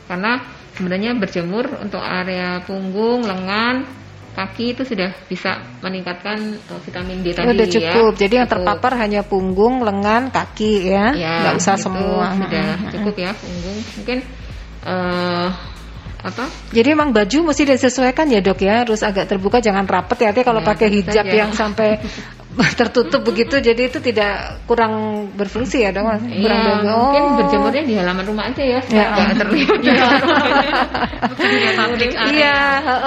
Karena 0.05 0.37
sebenarnya 0.77 1.17
berjemur 1.17 1.65
untuk 1.81 2.03
area 2.03 2.61
punggung, 2.61 3.25
lengan, 3.25 3.87
kaki 4.33 4.73
itu 4.77 4.81
sudah 4.85 5.13
bisa 5.29 5.61
meningkatkan 5.81 6.57
uh, 6.69 6.79
vitamin 6.81 7.21
D 7.21 7.33
tadi 7.33 7.53
Udah 7.53 7.67
ya. 7.69 7.73
cukup. 7.73 8.11
Ya. 8.17 8.19
Jadi 8.25 8.33
yang 8.37 8.49
terpapar 8.49 8.91
hanya 9.01 9.21
punggung, 9.25 9.81
lengan, 9.81 10.29
kaki 10.29 10.89
ya. 10.93 11.13
ya 11.13 11.35
Nggak 11.47 11.55
usah 11.57 11.75
gitu, 11.77 11.85
semua. 11.89 12.25
Sudah 12.37 12.69
cukup 12.93 13.15
ya 13.17 13.31
punggung. 13.33 13.77
Mungkin 13.97 14.17
uh, 14.85 15.47
apa? 16.23 16.47
Jadi 16.71 16.87
emang 16.95 17.11
baju 17.11 17.51
mesti 17.51 17.67
disesuaikan 17.67 18.31
ya 18.31 18.39
dok 18.39 18.63
ya, 18.63 18.87
harus 18.87 19.03
agak 19.03 19.27
terbuka, 19.27 19.59
jangan 19.59 19.83
rapet 19.83 20.23
ya. 20.23 20.31
Artinya 20.31 20.47
kalau 20.55 20.61
ya, 20.63 20.67
pakai 20.71 20.87
hijab 20.87 21.25
ya. 21.27 21.35
yang 21.43 21.51
sampai 21.51 21.99
tertutup 22.79 23.27
begitu, 23.27 23.59
jadi 23.59 23.91
itu 23.91 23.99
tidak 23.99 24.63
kurang 24.63 25.27
berfungsi 25.35 25.83
ya 25.83 25.91
dok? 25.91 26.23
Iya, 26.23 26.85
oh. 26.95 27.11
mungkin 27.11 27.23
berjemurnya 27.43 27.83
di 27.83 27.93
halaman 27.99 28.23
rumah 28.23 28.45
aja 28.47 28.63
ya, 28.63 28.79
ya. 28.87 29.35
terlihat. 29.35 29.79
Ya. 29.83 30.07
Iya, 32.23 32.55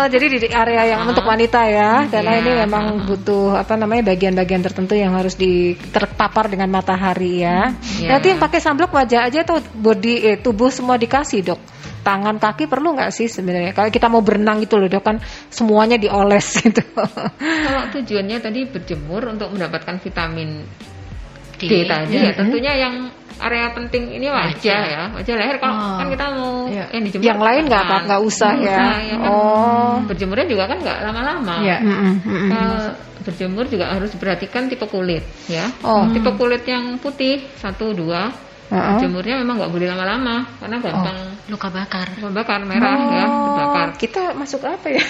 oh, 0.02 0.06
jadi 0.08 0.26
di 0.28 0.38
area 0.50 0.82
yang 0.96 1.00
uh 1.04 1.14
untuk 1.16 1.22
wanita 1.22 1.62
ya, 1.70 2.04
karena 2.10 2.32
ya. 2.36 2.40
ini 2.42 2.50
memang 2.66 3.06
butuh 3.06 3.56
apa 3.56 3.78
namanya 3.78 4.12
bagian-bagian 4.12 4.60
tertentu 4.60 4.98
yang 4.98 5.14
harus 5.14 5.38
di 5.38 5.78
terpapar 5.94 6.50
dengan 6.50 6.68
matahari 6.68 7.40
ya. 7.40 7.72
ya. 8.02 8.16
Nanti 8.16 8.34
yang 8.34 8.40
pakai 8.42 8.58
sunblock 8.60 8.92
wajah 8.92 9.30
aja 9.30 9.46
atau 9.46 9.62
body 9.62 10.34
eh, 10.34 10.36
tubuh 10.42 10.68
semua 10.68 10.98
dikasih 11.00 11.54
dok? 11.54 11.60
Tangan 12.06 12.38
kaki 12.38 12.70
perlu 12.70 12.94
nggak 12.94 13.10
sih 13.10 13.26
sebenarnya? 13.26 13.74
Kalau 13.74 13.90
kita 13.90 14.06
mau 14.06 14.22
berenang 14.22 14.62
gitu 14.62 14.78
loh 14.78 14.86
dok 14.86 15.02
kan 15.02 15.18
semuanya 15.50 15.98
dioles 15.98 16.46
gitu. 16.62 16.86
Kalau 16.94 17.82
tujuannya 17.90 18.38
tadi 18.38 18.62
berjemur 18.70 19.26
untuk 19.34 19.50
mendapatkan 19.50 19.98
vitamin 19.98 20.62
D, 21.58 21.62
D 21.66 21.74
tadi 21.88 22.14
ya, 22.14 22.30
ya 22.30 22.32
tentunya 22.36 22.72
yang 22.78 22.94
area 23.36 23.68
penting 23.72 24.16
ini 24.16 24.32
wajah 24.32 24.80
ya 24.88 25.02
wajah 25.12 25.34
leher 25.36 25.56
kalau 25.60 25.76
oh. 25.76 25.96
kan 26.00 26.08
kita 26.08 26.24
mau 26.32 26.52
ya. 26.72 26.84
yang 26.88 27.02
dijemur 27.04 27.24
yang 27.24 27.40
lain 27.40 27.62
nggak 27.68 27.82
apa 27.84 27.96
nggak 28.08 28.22
usah 28.24 28.52
ya, 28.56 28.64
ya 28.64 28.76
kan? 28.80 29.28
Oh. 29.28 29.94
Berjemurnya 30.08 30.46
juga 30.48 30.64
kan 30.68 30.78
nggak 30.80 30.98
lama-lama. 31.04 31.56
Ya. 31.64 31.78
mm 31.80 31.96
-mm. 32.22 32.48
Kalau 32.52 32.80
berjemur 33.26 33.64
juga 33.66 33.90
harus 33.90 34.14
diperhatikan 34.14 34.70
tipe 34.70 34.86
kulit 34.88 35.24
ya. 35.50 35.68
Oh. 35.84 36.08
tipe 36.12 36.30
kulit 36.36 36.62
yang 36.64 36.96
putih 37.00 37.44
satu 37.60 37.92
dua 37.92 38.45
Uh-huh. 38.66 38.98
Jemurnya 38.98 39.38
memang 39.38 39.62
nggak 39.62 39.72
boleh 39.72 39.86
lama-lama 39.86 40.42
karena 40.58 40.76
gampang 40.82 41.18
oh, 41.22 41.50
luka 41.54 41.68
bakar. 41.70 42.06
Luka 42.18 42.32
bakar 42.34 42.58
merah 42.66 42.94
oh, 42.98 43.10
ya, 43.14 43.26
terbakar. 43.30 43.88
Kita 43.94 44.22
masuk 44.34 44.60
apa 44.66 44.86
ya? 44.90 45.02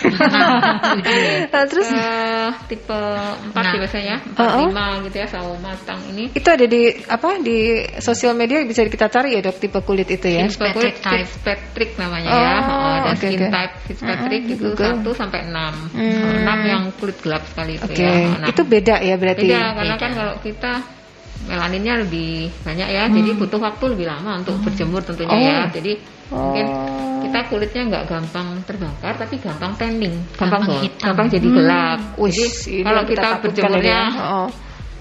nah, 1.52 1.64
terus 1.64 1.88
uh, 1.88 2.52
tipe 2.68 2.92
4 2.92 3.56
nah. 3.56 3.72
biasanya, 3.80 4.16
4 4.36 4.36
uh-huh. 4.36 4.68
5 5.00 5.06
gitu 5.08 5.16
ya, 5.16 5.26
sawo 5.32 5.56
matang 5.64 6.00
ini. 6.12 6.36
Itu 6.36 6.48
ada 6.52 6.68
di 6.68 7.00
apa 7.08 7.40
di 7.40 7.80
sosial 7.96 8.36
media 8.36 8.60
bisa 8.68 8.84
kita 8.84 9.08
cari 9.08 9.36
ya, 9.36 9.40
Dok, 9.40 9.56
tipe 9.56 9.80
kulit 9.80 10.08
itu 10.12 10.28
ya. 10.28 10.44
Tipe 10.52 10.68
kulit 10.76 11.00
Fitzpatrick 11.00 11.96
namanya 11.96 12.28
oh, 12.28 12.36
ya. 12.36 12.54
Oh, 12.60 12.92
ada 13.00 13.10
okay, 13.16 13.32
skin 13.32 13.40
okay. 13.40 13.50
type 13.56 13.74
Fitzpatrick 13.88 14.42
uh-huh, 14.44 14.54
itu 14.60 14.64
Google. 14.68 14.92
1 15.00 15.20
sampai 15.24 15.40
6. 15.48 15.96
Hmm. 15.96 16.44
6 16.44 16.72
yang 16.72 16.82
kulit 17.00 17.16
gelap 17.24 17.42
sekali 17.48 17.80
itu 17.80 17.88
okay. 17.88 18.04
ya. 18.04 18.44
6. 18.44 18.52
Itu 18.52 18.62
beda 18.68 18.96
ya 19.00 19.14
berarti. 19.16 19.48
Beda 19.48 19.64
karena 19.72 19.94
beda. 19.96 20.04
kan 20.04 20.10
kalau 20.12 20.34
kita 20.44 20.72
melaninnya 21.44 21.94
lebih 22.00 22.48
banyak 22.64 22.88
ya, 22.88 23.04
hmm. 23.06 23.14
jadi 23.20 23.30
butuh 23.36 23.60
waktu 23.60 23.84
lebih 23.92 24.06
lama 24.08 24.40
untuk 24.40 24.56
hmm. 24.56 24.64
berjemur 24.64 25.00
tentunya 25.04 25.36
ya. 25.36 25.36
oh. 25.36 25.44
ya. 25.44 25.60
Jadi 25.76 25.92
oh. 26.32 26.36
mungkin 26.40 26.66
kita 27.28 27.38
kulitnya 27.52 27.82
nggak 27.92 28.04
gampang 28.08 28.48
terbakar, 28.64 29.14
tapi 29.20 29.34
gampang 29.38 29.72
tanning, 29.76 30.14
gampang 30.40 30.62
gampang, 30.64 30.82
gampang 30.98 31.26
jadi 31.28 31.48
gelap. 31.52 31.98
Hmm. 32.00 32.28
Jadi 32.30 32.44
kalau 32.82 33.02
kita, 33.04 33.22
kita 33.22 33.38
berjemurnya 33.44 34.00
ya. 34.10 34.24
oh. 34.24 34.48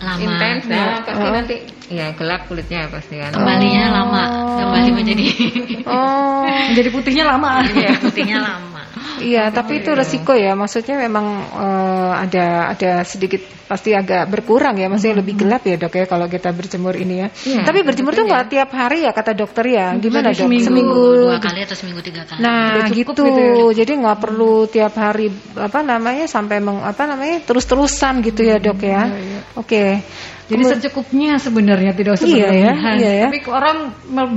lama. 0.03 0.19
intens 0.21 0.63
Ya. 0.67 0.75
nah 0.75 0.99
pasti 1.07 1.23
Oh. 1.23 1.31
nanti 1.31 1.55
ya 1.87 2.07
gelap 2.17 2.41
kulitnya 2.49 2.89
pasti 2.89 3.15
kan 3.21 3.31
Kembalinya 3.31 3.83
lama, 4.01 4.23
kembali 4.59 4.89
menjadi 4.91 5.25
Oh, 5.89 6.43
Menjadi 6.73 6.89
putihnya 6.91 7.23
lama. 7.29 7.61
Iya, 7.71 7.93
putihnya 8.01 8.37
lama. 8.41 8.74
Iya, 9.21 9.43
tapi 9.53 9.81
itu 9.81 9.91
resiko 9.95 10.33
ya. 10.35 10.53
Maksudnya 10.53 10.95
memang 10.99 11.25
eh, 11.55 12.13
ada 12.27 12.75
ada 12.75 12.91
sedikit 13.07 13.41
pasti 13.65 13.95
agak 13.95 14.29
berkurang 14.29 14.77
ya. 14.77 14.87
Maksudnya 14.91 15.21
lebih 15.23 15.35
gelap 15.39 15.63
ya 15.65 15.75
dok 15.79 15.93
ya 15.97 16.05
kalau 16.05 16.29
kita 16.29 16.53
berjemur 16.53 16.93
ini 16.93 17.25
ya. 17.25 17.27
Iya, 17.33 17.61
tapi 17.65 17.81
berjemur 17.81 18.13
tuh 18.13 18.25
nggak 18.27 18.45
tiap 18.51 18.69
hari 18.75 19.05
ya 19.07 19.11
kata 19.13 19.31
dokter 19.33 19.65
ya. 19.67 19.87
Gimana 19.97 20.31
dok? 20.31 20.45
seminggu. 20.45 21.05
dua 21.29 21.39
kali 21.41 21.59
atau 21.65 21.75
seminggu 21.77 22.01
tiga 22.05 22.21
kali. 22.25 22.39
Nah 22.41 22.85
gitu, 22.89 23.11
gitu 23.13 23.47
jadi 23.73 23.91
nggak 23.95 24.19
perlu 24.21 24.69
tiap 24.69 24.93
hari 24.97 25.33
apa 25.57 25.79
namanya 25.81 26.25
sampai 26.29 26.61
meng, 26.61 26.81
apa 26.83 27.03
namanya 27.09 27.41
terus-terusan 27.45 28.21
gitu 28.21 28.41
ya 28.45 28.61
dok 28.61 28.79
ya. 28.85 29.09
Oke. 29.57 30.05
Jadi 30.45 30.61
secukupnya 30.77 31.41
sebenarnya 31.41 31.97
tidak 31.97 32.21
usah 32.21 32.29
Iya 32.29 32.49
ya, 32.53 32.71
iya 33.01 33.11
ya. 33.25 33.27
Tapi 33.33 33.41
orang 33.49 33.77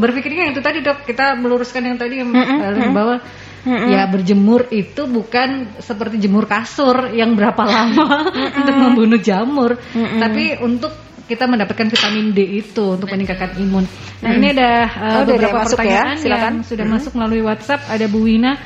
berpikirnya 0.00 0.56
itu 0.56 0.64
tadi 0.64 0.80
dok 0.80 1.04
kita 1.04 1.36
meluruskan 1.36 1.84
yang 1.84 2.00
tadi 2.00 2.24
yang 2.24 2.32
eh, 2.32 3.20
bahwa 3.68 3.92
ya 3.92 4.02
berjemur 4.08 4.60
itu 4.72 5.02
bukan 5.04 5.48
seperti 5.78 6.16
jemur 6.18 6.48
kasur 6.48 7.12
yang 7.12 7.36
berapa 7.36 7.62
lama 7.62 8.32
untuk 8.32 8.76
membunuh 8.76 9.20
jamur, 9.20 9.76
tapi 9.92 10.56
untuk 10.58 10.90
kita 11.28 11.44
mendapatkan 11.44 11.92
vitamin 11.92 12.32
D 12.32 12.64
itu 12.64 12.96
untuk 12.96 13.12
meningkatkan 13.12 13.52
imun. 13.60 13.84
Nah 14.24 14.30
ini 14.32 14.56
ada 14.56 14.70
eh, 14.88 15.04
Oh, 15.12 15.20
ada 15.22 15.28
beberapa 15.28 15.44
yang 15.44 15.60
masuk 15.60 15.76
ya, 15.76 15.84
pertanyaan 15.84 16.16
silakan. 16.16 16.52
yang 16.56 16.64
sudah 16.64 16.86
masuk 16.88 17.12
melalui 17.12 17.42
WhatsApp. 17.44 17.80
Ada 17.84 18.08
Bu 18.08 18.24
Wina. 18.24 18.56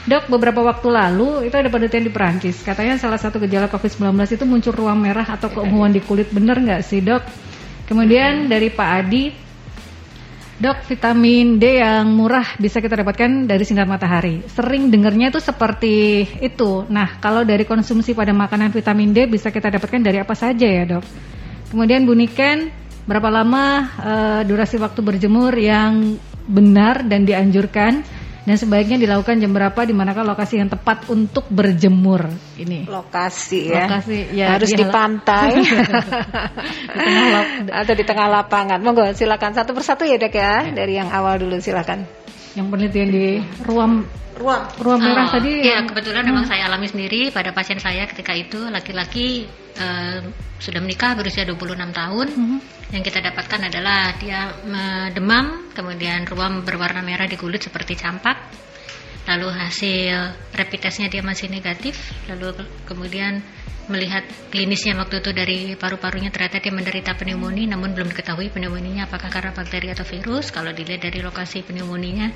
Dok, 0.00 0.32
beberapa 0.32 0.60
waktu 0.64 0.88
lalu 0.88 1.48
itu 1.48 1.56
ada 1.56 1.68
penelitian 1.68 2.04
di 2.04 2.12
Perancis. 2.12 2.60
Katanya 2.60 2.96
salah 2.96 3.20
satu 3.20 3.40
gejala 3.40 3.68
COVID-19 3.68 4.16
itu 4.32 4.44
muncul 4.44 4.72
ruam 4.72 4.96
merah 5.00 5.24
atau 5.24 5.48
keunguan 5.48 5.92
di 5.92 6.00
kulit. 6.04 6.28
Bener 6.28 6.60
nggak 6.60 6.84
sih 6.84 7.00
dok? 7.00 7.20
Kemudian 7.88 8.48
dari 8.48 8.68
Pak 8.68 8.88
Adi, 9.00 9.32
dok 10.60 10.84
vitamin 10.84 11.56
D 11.56 11.80
yang 11.80 12.12
murah 12.12 12.44
bisa 12.60 12.84
kita 12.84 13.00
dapatkan 13.00 13.48
dari 13.48 13.64
sinar 13.64 13.88
matahari. 13.88 14.44
Sering 14.44 14.92
dengernya 14.92 15.32
itu 15.32 15.40
seperti 15.40 16.28
itu. 16.44 16.84
Nah, 16.92 17.16
kalau 17.16 17.48
dari 17.48 17.64
konsumsi 17.64 18.12
pada 18.12 18.36
makanan 18.36 18.68
vitamin 18.68 19.16
D 19.16 19.24
bisa 19.24 19.48
kita 19.48 19.72
dapatkan 19.72 20.04
dari 20.04 20.20
apa 20.20 20.36
saja 20.36 20.68
ya 20.68 20.84
dok? 20.84 21.04
Kemudian 21.72 22.04
Bu 22.04 22.12
Niken, 22.12 22.68
berapa 23.08 23.32
lama 23.32 23.88
eh, 24.04 24.40
durasi 24.44 24.76
waktu 24.76 25.00
berjemur 25.00 25.56
yang 25.56 26.20
benar 26.44 27.08
dan 27.08 27.24
dianjurkan? 27.24 28.19
Dan 28.50 28.58
sebaiknya 28.58 28.98
dilakukan 28.98 29.38
jam 29.38 29.54
berapa 29.54 29.78
di 29.86 29.94
manakah 29.94 30.26
lokasi 30.26 30.58
yang 30.58 30.66
tepat 30.66 31.06
untuk 31.06 31.46
berjemur 31.54 32.26
ini? 32.58 32.82
Lokasi 32.82 33.70
ya. 33.70 33.86
Lokasi, 33.86 34.18
ya, 34.34 34.58
harus 34.58 34.74
di 34.74 34.82
pantai 34.90 35.62
Di 36.90 36.98
tengah 36.98 37.26
lap- 37.30 37.70
atau 37.70 37.94
di 37.94 38.02
tengah 38.02 38.26
lapangan. 38.26 38.82
Monggo 38.82 39.06
silakan 39.14 39.54
satu 39.54 39.70
persatu 39.70 40.02
ya 40.02 40.18
dok 40.18 40.34
ya. 40.34 40.66
Dari 40.66 40.98
yang 40.98 41.14
awal 41.14 41.38
dulu 41.38 41.62
silakan. 41.62 42.02
Yang 42.58 42.66
penelitian 42.70 43.08
di 43.10 43.26
ruam 43.62 44.02
Ruang. 44.40 44.72
ruam 44.80 44.96
merah 45.04 45.28
Oh, 45.28 45.36
tadi. 45.36 45.68
Iya, 45.68 45.84
kebetulan 45.84 46.24
memang 46.24 46.48
saya 46.48 46.64
alami 46.64 46.88
sendiri 46.88 47.28
pada 47.28 47.52
pasien 47.52 47.76
saya 47.76 48.08
ketika 48.08 48.32
itu 48.32 48.56
laki-laki 48.72 49.44
eh, 49.76 50.18
sudah 50.56 50.80
menikah 50.80 51.12
berusia 51.12 51.44
26 51.44 51.76
tahun. 51.92 52.28
Yang 52.88 53.02
kita 53.04 53.20
dapatkan 53.20 53.68
adalah 53.68 54.16
dia 54.16 54.48
eh, 54.64 55.08
demam, 55.12 55.68
kemudian 55.76 56.24
ruam 56.24 56.64
berwarna 56.64 57.04
merah 57.04 57.28
di 57.28 57.36
kulit 57.36 57.68
seperti 57.68 58.00
campak. 58.00 58.40
Lalu 59.28 59.48
hasil 59.52 60.16
rapid 60.56 60.80
testnya 60.80 61.12
dia 61.12 61.20
masih 61.20 61.52
negatif, 61.52 61.96
lalu 62.28 62.56
ke- 62.56 62.68
kemudian 62.88 63.44
melihat 63.90 64.22
klinisnya 64.54 64.94
waktu 64.94 65.18
itu 65.18 65.30
dari 65.34 65.58
paru-parunya 65.74 66.30
ternyata 66.30 66.62
dia 66.62 66.70
menderita 66.70 67.18
pneumonia 67.18 67.74
namun 67.74 67.90
belum 67.90 68.14
diketahui 68.14 68.54
pneumonia 68.54 69.10
apakah 69.10 69.28
karena 69.28 69.50
bakteri 69.50 69.90
atau 69.90 70.06
virus. 70.06 70.54
Kalau 70.54 70.70
dilihat 70.70 71.02
dari 71.02 71.18
lokasi 71.20 71.66
pneumoninya 71.66 72.30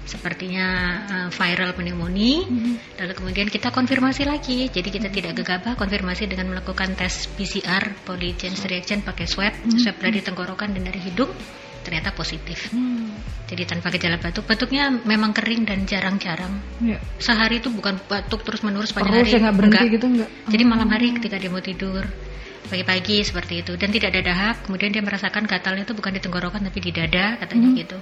sepertinya 0.00 0.66
uh, 1.06 1.28
viral 1.30 1.76
pneumonia 1.76 2.42
lalu 2.98 3.12
kemudian 3.16 3.48
kita 3.48 3.72
konfirmasi 3.72 4.28
lagi. 4.28 4.68
Jadi 4.68 4.88
kita 4.92 5.08
tidak 5.08 5.40
gegabah 5.40 5.74
konfirmasi 5.74 6.28
dengan 6.28 6.52
melakukan 6.52 6.92
tes 6.94 7.32
PCR 7.32 7.96
polygen 8.04 8.52
reaction 8.68 9.00
pakai 9.00 9.24
swab. 9.24 9.56
Swab 9.80 9.96
dari 9.98 10.20
tenggorokan 10.20 10.76
dan 10.76 10.84
dari 10.84 11.00
hidung 11.00 11.32
ternyata 11.80 12.12
positif 12.12 12.70
jadi 13.46 13.62
tanpa 13.66 13.90
gejala 13.90 14.16
batuk 14.16 14.46
batuknya 14.46 14.88
memang 14.92 15.32
kering 15.32 15.66
dan 15.66 15.82
jarang-jarang 15.84 16.60
Ya. 16.80 16.96
sehari 17.18 17.58
itu 17.58 17.68
bukan 17.68 17.98
batuk 18.06 18.40
terus 18.42 18.60
menerus 18.60 18.90
pada 18.90 19.10
hari 19.10 19.26
ya 19.26 19.38
nggak 19.38 19.56
berhenti 19.56 19.76
enggak. 19.76 19.94
gitu 19.96 20.06
enggak? 20.06 20.28
jadi 20.46 20.62
malam 20.64 20.88
hari 20.88 21.06
ketika 21.16 21.36
dia 21.36 21.50
mau 21.50 21.60
tidur 21.60 22.04
pagi-pagi 22.66 23.24
seperti 23.24 23.60
itu 23.60 23.72
dan 23.74 23.90
tidak 23.90 24.14
ada 24.14 24.22
dahak 24.22 24.56
kemudian 24.64 24.90
dia 24.90 25.02
merasakan 25.02 25.42
gatalnya 25.44 25.82
itu 25.82 25.92
bukan 25.92 26.12
di 26.14 26.20
tenggorokan 26.20 26.62
tapi 26.62 26.78
di 26.78 26.90
dada 26.90 27.34
katanya 27.36 27.68
gitu 27.74 27.98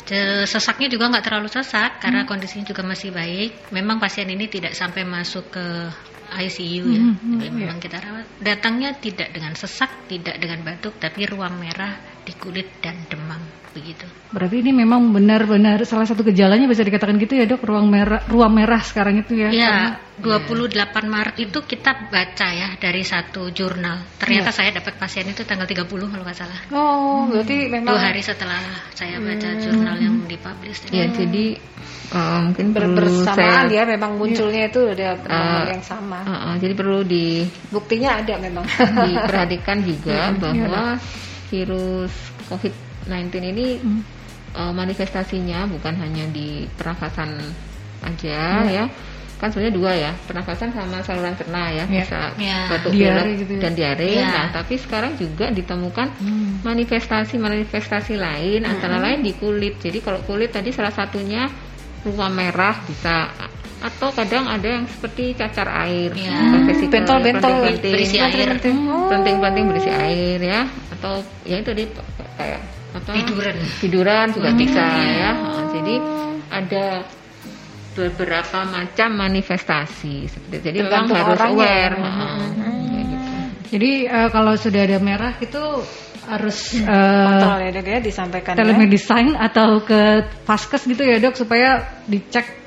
Ce- 0.00 0.48
Sesaknya 0.48 0.90
juga 0.90 1.06
nggak 1.06 1.22
terlalu 1.22 1.46
sesak 1.46 2.02
karena 2.02 2.26
kondisinya 2.26 2.66
juga 2.66 2.82
masih 2.82 3.14
baik. 3.14 3.70
Memang 3.70 4.02
pasien 4.02 4.26
ini 4.26 4.50
tidak 4.50 4.74
sampai 4.74 5.06
masuk 5.06 5.54
ke 5.54 5.66
ICU 6.34 6.84
ya. 6.88 7.02
Jadi 7.14 7.50
memang 7.52 7.78
kita 7.78 8.00
rawat. 8.00 8.26
Datangnya 8.42 8.90
tidak 8.98 9.30
dengan 9.30 9.54
sesak, 9.54 9.86
tidak 10.10 10.34
dengan 10.40 10.66
batuk, 10.66 10.98
tapi 10.98 11.30
ruam 11.30 11.54
merah 11.54 11.94
di 12.30 12.38
kulit 12.38 12.78
dan 12.78 12.94
demam 13.10 13.42
begitu. 13.70 14.02
Berarti 14.30 14.62
ini 14.62 14.70
memang 14.72 15.10
benar-benar 15.10 15.82
salah 15.82 16.02
satu 16.02 16.22
gejalanya 16.22 16.66
bisa 16.66 16.82
dikatakan 16.82 17.14
gitu 17.16 17.34
ya 17.34 17.46
dok 17.46 17.62
ruang 17.62 17.86
merah 17.86 18.22
ruam 18.26 18.50
merah 18.50 18.78
sekarang 18.78 19.18
itu 19.18 19.34
ya. 19.36 19.50
Ya, 19.50 19.74
Karena- 20.18 20.38
28 20.42 21.06
Maret 21.06 21.36
itu 21.40 21.58
kita 21.64 22.06
baca 22.06 22.48
ya 22.50 22.74
dari 22.76 23.02
satu 23.02 23.48
jurnal. 23.48 24.02
Ternyata 24.16 24.50
saya 24.50 24.70
dapat 24.72 24.94
pasien 24.94 25.22
itu 25.24 25.42
tanggal 25.42 25.64
30 25.64 25.86
kalau 25.86 26.22
nggak 26.22 26.34
salah. 26.36 26.58
Oh, 26.70 27.26
berarti 27.26 27.66
memang 27.66 27.94
Dua 27.94 28.02
hari 28.04 28.20
setelah 28.20 28.58
saya 28.92 29.18
baca 29.18 29.48
jurnal 29.56 29.96
yang 29.96 30.14
dipublish. 30.24 30.86
ya 30.90 31.06
jadi 31.08 31.44
eh, 32.10 32.38
mungkin 32.42 32.66
ber- 32.70 32.90
bersamaan 32.92 33.70
saya 33.70 33.70
ya 33.72 33.82
memang 33.86 34.18
munculnya 34.18 34.66
itu 34.66 34.82
udah 34.84 35.10
momen 35.16 35.62
Eh, 35.62 35.66
yang 35.72 35.82
sama. 35.82 36.18
Eh, 36.20 36.34
eh, 36.34 36.54
jadi 36.60 36.74
perlu 36.74 37.00
di 37.02 37.46
Buktinya 37.70 38.18
ada 38.18 38.34
memang. 38.36 38.66
diperhatikan 39.06 39.78
juga 39.80 40.34
bahwa 40.36 40.98
virus 41.50 42.14
COVID-19 42.46 43.10
ini 43.50 43.66
eh, 44.54 44.72
manifestasinya 44.72 45.66
bukan 45.66 45.94
hanya 45.98 46.24
di 46.30 46.64
pernafasan 46.72 47.34
aja 48.00 48.64
ya. 48.64 48.86
Kan 49.40 49.48
sebenarnya 49.48 49.72
dua 49.72 49.92
ya, 49.96 50.12
pernafasan 50.28 50.68
sama 50.68 51.00
saluran 51.00 51.32
cerna 51.32 51.72
ya, 51.72 51.88
Ya. 51.88 52.04
bisa 52.04 52.20
Ya. 52.36 52.68
batuk 52.68 52.92
pilek 52.92 53.40
gitu 53.40 53.52
ya. 53.56 53.60
dan 53.64 53.72
diare. 53.72 54.10
Ya. 54.12 54.28
Nah, 54.28 54.46
tapi 54.52 54.76
sekarang 54.76 55.16
juga 55.16 55.48
ditemukan 55.48 56.12
manifestasi-manifestasi 56.60 58.20
lain 58.20 58.68
antara 58.68 59.00
lain 59.00 59.24
di 59.24 59.32
kulit. 59.32 59.80
Jadi 59.80 60.04
kalau 60.04 60.20
kulit 60.28 60.52
tadi 60.52 60.70
salah 60.70 60.92
satunya 60.92 61.48
ruam 62.04 62.32
merah 62.32 62.76
bisa 62.84 63.32
atau 63.80 64.12
kadang 64.12 64.44
ada 64.44 64.68
yang 64.76 64.84
seperti 64.84 65.32
cacar 65.32 65.64
air, 65.88 66.12
Ya. 66.12 66.36
Bentol-bentol 66.86 67.64
berisi 67.80 68.20
air. 68.20 68.60
Penting-penting 69.08 69.64
berisi 69.72 69.88
air 69.88 70.38
ya 70.38 70.68
atau 70.92 71.24
ya 71.48 71.56
itu 71.58 71.72
di 71.72 71.84
kayak 72.36 72.60
apa 72.90 73.10
Tiduran. 73.14 73.56
tiduran 73.80 74.26
juga 74.34 74.50
bisa 74.52 74.84
ya 74.98 75.30
Nah, 75.32 75.64
jadi 75.72 75.94
ada 76.50 76.84
beberapa 77.90 78.58
macam 78.66 79.08
manifestasi 79.16 80.14
seperti 80.28 80.54
itu. 80.54 80.64
jadi 80.68 80.78
memang 80.84 81.06
harus 81.08 81.38
orangnya 81.40 81.56
aware 81.56 81.94
ya. 81.96 82.02
Nah, 82.04 82.36
kayak 82.84 83.04
gitu. 83.06 83.30
Jadi 83.70 83.90
eh, 84.06 84.28
kalau 84.28 84.52
sudah 84.54 84.80
ada 84.84 84.98
merah 84.98 85.32
itu 85.38 85.62
harus 86.28 86.58
eh, 86.76 86.84
Kontrol 86.84 87.58
ya 87.58 87.70
dok 87.72 87.86
ya 87.88 87.98
disampaikan 87.98 88.52
ya. 88.54 88.58
telemedicine 88.60 89.30
atau 89.34 89.68
ke 89.80 90.00
vaskes 90.44 90.82
gitu 90.84 91.02
ya 91.02 91.16
dok 91.18 91.34
supaya 91.34 91.80
dicek 92.06 92.59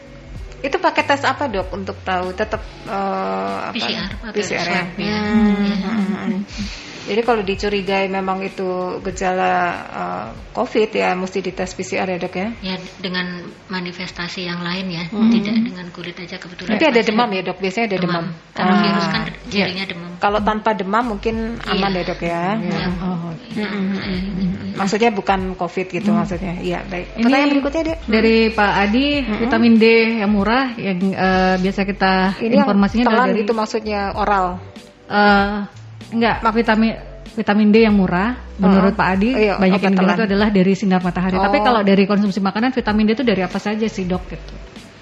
Itu 0.63 0.79
pakai 0.79 1.03
tes 1.03 1.27
apa 1.27 1.51
dok 1.51 1.75
untuk 1.75 1.99
tahu 2.07 2.31
tetap 2.31 2.63
eh, 2.87 3.57
apa? 3.67 3.75
PCR, 3.75 4.11
PCR 4.31 4.67
ya. 4.71 4.83
ya. 4.95 5.19
Hmm, 5.35 5.75
hmm, 5.75 6.39
hmm. 6.39 6.92
Jadi 7.03 7.21
kalau 7.21 7.41
dicurigai 7.41 8.07
memang 8.07 8.39
itu 8.41 8.63
gejala 9.01 9.53
eh, 9.85 10.27
COVID 10.51 10.89
ya 10.89 11.11
mesti 11.13 11.39
dites 11.39 11.73
PCR 11.73 12.07
ya 12.07 12.17
dok 12.17 12.33
ya. 12.33 12.47
Ya 12.61 12.75
dengan 12.97 13.43
manifestasi 13.67 14.43
yang 14.43 14.59
lain 14.59 14.87
ya, 14.87 15.03
tidak 15.11 15.55
dengan 15.61 15.85
kulit 15.89 16.15
aja 16.15 16.37
kebetulan. 16.37 16.73
Tapi 16.73 16.85
ada 16.87 17.01
demam 17.01 17.27
ya 17.27 17.41
dok, 17.41 17.57
biasanya 17.57 17.85
ada 17.87 17.97
demam. 17.99 18.25
Karena 18.51 18.71
Ah. 18.71 18.81
virus 18.81 19.07
kan 19.07 19.21
cirinya 19.47 19.85
demam. 19.85 20.11
Kalau 20.17 20.39
tanpa 20.39 20.71
demam 20.71 21.03
mungkin 21.09 21.35
aman 21.61 21.91
Iya. 21.91 21.99
ya 21.99 22.03
dok 22.05 22.21
ya. 22.21 22.43
Ya, 22.55 22.87
Oh, 22.97 23.31
ya, 23.51 23.67
saya 23.67 24.15
ingat. 24.15 24.73
Maksudnya 24.73 25.09
bukan 25.11 25.39
COVID 25.53 25.87
gitu 25.91 26.09
maksudnya. 26.09 26.55
Iya 26.57 26.81
baik. 26.83 27.05
Ini 27.13 27.21
Pertanyaan 27.21 27.51
berikutnya 27.51 27.81
dek. 27.85 27.97
dari 28.07 28.35
Pak 28.49 28.71
Adi 28.79 29.05
vitamin 29.37 29.73
D 29.75 29.85
yang 30.17 30.31
murah 30.31 30.71
yang 30.73 30.97
eh, 31.05 31.55
biasa 31.59 31.81
kita 31.83 32.13
Ini 32.39 32.55
informasinya 32.57 33.03
yang 33.03 33.11
telan 33.11 33.29
dari 33.29 33.41
itu 33.43 33.51
maksudnya 33.51 34.01
oral. 34.13 34.57
eh, 35.05 35.82
enggak 36.13 36.35
vitamin 36.53 36.93
vitamin 37.33 37.67
D 37.69 37.81
yang 37.81 37.97
murah 37.97 38.37
menurut 38.61 38.93
Oh. 38.93 38.99
Pak 39.01 39.07
Adi 39.17 39.29
Iya, 39.33 39.57
banyak 39.57 39.81
yang 39.81 39.95
bilang 39.97 40.15
itu 40.15 40.25
adalah 40.29 40.47
dari 40.53 40.73
sinar 40.73 41.01
matahari. 41.01 41.35
Tapi 41.35 41.57
Oh. 41.57 41.63
kalau 41.65 41.81
dari 41.81 42.03
konsumsi 42.05 42.37
makanan 42.37 42.69
vitamin 42.69 43.09
D 43.09 43.17
itu 43.17 43.25
dari 43.25 43.41
apa 43.41 43.57
saja 43.57 43.85
sih 43.85 44.05
dok 44.05 44.23
gitu? 44.29 44.53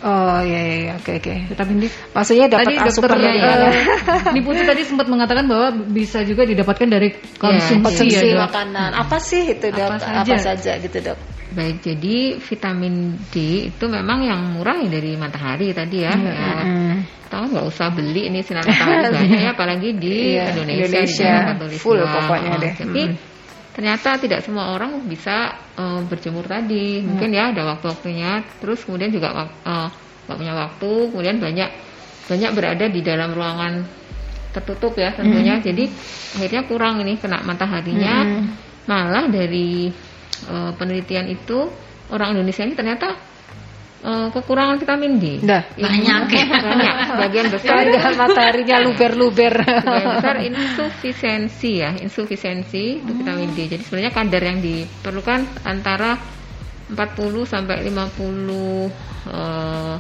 Oh 0.01 0.41
iya 0.41 0.59
iya, 0.65 0.75
iya. 0.81 0.91
oke 0.97 1.11
oke. 1.13 1.33
Vitamin 1.53 1.75
D. 1.77 1.83
Maksudnya 2.09 2.49
dapat 2.49 2.65
Tadi 2.65 2.73
dokter 2.73 2.89
asupan 2.89 3.19
dari 3.19 3.37
uh, 3.37 3.45
mana? 3.45 3.69
Niputu 4.33 4.61
tadi 4.65 4.81
sempat 4.81 5.05
mengatakan 5.05 5.45
bahwa 5.45 5.67
bisa 5.85 6.25
juga 6.25 6.41
didapatkan 6.41 6.87
dari 6.89 7.09
konsumsi, 7.37 7.85
Konsumsi 7.85 8.25
ya, 8.25 8.33
Dok. 8.33 8.49
makanan. 8.49 8.89
Apa 8.97 9.17
sih 9.21 9.43
itu 9.45 9.67
dok? 9.69 9.89
Apa 9.93 10.01
Apa 10.01 10.25
saja? 10.25 10.35
saja, 10.57 10.71
gitu 10.81 10.97
dok? 11.05 11.17
Baik, 11.51 11.83
jadi 11.83 12.17
vitamin 12.39 12.93
D 13.29 13.35
itu 13.69 13.85
memang 13.85 14.23
yang 14.23 14.39
murah 14.55 14.79
ya 14.79 14.87
dari 14.87 15.19
matahari 15.19 15.69
tadi 15.69 15.97
ya. 16.01 16.15
Iya, 16.15 16.31
ya 16.31 16.51
Mm. 16.65 16.95
Tahu 17.31 17.43
nggak 17.55 17.65
usah 17.65 17.87
beli 17.89 18.27
ini 18.27 18.43
sinar 18.43 18.67
matahari 18.67 19.07
banyak 19.09 19.39
ya, 19.39 19.49
apalagi 19.55 19.89
di 19.95 20.35
Iya, 20.35 20.51
Indonesia, 20.51 20.99
Indonesia, 20.99 21.33
di 21.55 21.77
full 21.79 21.99
pokoknya 22.03 22.51
deh. 22.59 22.73
Tapi 22.75 23.01
Mm. 23.07 23.15
ternyata 23.71 24.09
tidak 24.19 24.43
semua 24.43 24.75
orang 24.75 25.07
bisa 25.07 25.55
eh, 25.79 26.01
berjemur 26.05 26.43
tadi. 26.43 26.99
Mungkin 26.99 27.31
ya 27.31 27.55
ada 27.55 27.63
waktu-waktunya. 27.71 28.43
Terus 28.59 28.83
kemudian 28.83 29.09
juga 29.09 29.31
nggak 29.31 30.35
punya 30.35 30.53
waktu. 30.53 30.91
Kemudian 31.09 31.39
banyak 31.39 31.69
banyak 32.27 32.51
berada 32.51 32.85
di 32.87 33.01
dalam 33.01 33.31
ruangan 33.31 33.73
tertutup 34.51 34.93
ya 34.95 35.15
tentunya. 35.15 35.55
Jadi 35.63 35.87
akhirnya 36.35 36.67
kurang 36.67 36.99
ini 36.99 37.15
kena 37.15 37.39
mataharinya. 37.41 38.27
Malah 38.85 39.31
dari 39.31 39.87
eh, 40.45 40.71
penelitian 40.75 41.31
itu 41.31 41.71
orang 42.11 42.35
Indonesia 42.35 42.67
ini 42.67 42.75
ternyata 42.75 43.15
eh, 44.01 44.27
kekurangan 44.33 44.77
vitamin 44.81 45.21
D. 45.21 45.25
Dah. 45.45 45.63
Banyak 45.77 46.21
ya. 46.29 46.45
Banyak. 46.49 46.95
Sebagian 47.15 47.47
besar 47.53 47.75
Ada 47.85 48.09
mataharinya 48.17 48.77
luber-luber. 48.83 49.53
Sebagian 49.61 50.13
besar 50.17 50.35
insufisiensi 50.43 51.71
ya, 51.79 51.91
insufisiensi 51.97 52.99
untuk 53.01 53.15
vitamin 53.23 53.49
D. 53.53 53.71
Jadi 53.71 53.83
sebenarnya 53.85 54.13
kadar 54.13 54.41
yang 54.43 54.59
diperlukan 54.59 55.39
antara 55.63 56.17
40 56.91 56.97
sampai 57.47 57.87
50 57.87 57.95
eh, 59.31 59.95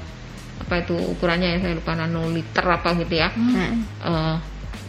apa 0.61 0.75
itu 0.77 0.93
ukurannya 0.93 1.57
ya 1.57 1.59
saya 1.59 1.73
lupa 1.75 1.93
nanoliter 1.97 2.65
apa 2.67 2.89
gitu 2.99 3.15
ya. 3.15 3.29
Eh, 3.31 4.35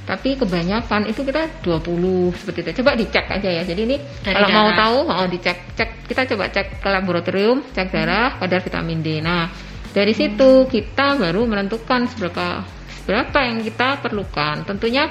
tapi 0.03 0.35
kebanyakan 0.35 1.07
itu 1.07 1.23
kita 1.23 1.63
20 1.63 2.35
seperti 2.35 2.59
itu. 2.67 2.71
Coba 2.83 2.99
dicek 2.99 3.27
aja 3.31 3.49
ya. 3.49 3.63
Jadi 3.63 3.81
ini 3.87 3.97
Dari 4.03 4.35
kalau 4.35 4.49
mau 4.51 4.69
darah. 4.75 4.79
tahu, 4.83 4.99
oh 5.07 5.27
dicek 5.31 5.59
cek 5.79 5.91
kita 6.11 6.23
coba 6.35 6.45
cek 6.51 6.83
ke 6.83 6.89
laboratorium, 6.91 7.59
cek 7.71 7.89
darah 7.95 8.35
kadar 8.43 8.61
vitamin 8.67 8.99
D. 8.99 9.23
Nah, 9.23 9.47
dari 9.95 10.11
situ 10.11 10.67
kita 10.67 11.15
baru 11.15 11.47
menentukan 11.47 12.11
seberapa 12.11 12.67
seberapa 13.03 13.39
yang 13.47 13.63
kita 13.63 14.03
perlukan. 14.03 14.67
Tentunya 14.67 15.07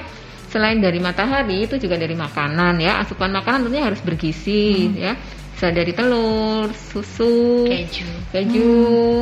selain 0.52 0.76
dari 0.84 1.00
matahari 1.00 1.64
itu 1.64 1.80
juga 1.80 1.96
dari 1.96 2.12
makanan 2.12 2.76
ya. 2.76 3.00
Asupan 3.00 3.32
makanan 3.32 3.64
tentunya 3.64 3.88
harus 3.88 4.00
bergizi 4.04 4.92
ya. 4.92 5.16
Bisa 5.62 5.70
dari 5.78 5.94
telur, 5.94 6.74
susu, 6.74 7.62
keju 7.70 8.02
keju, 8.34 8.74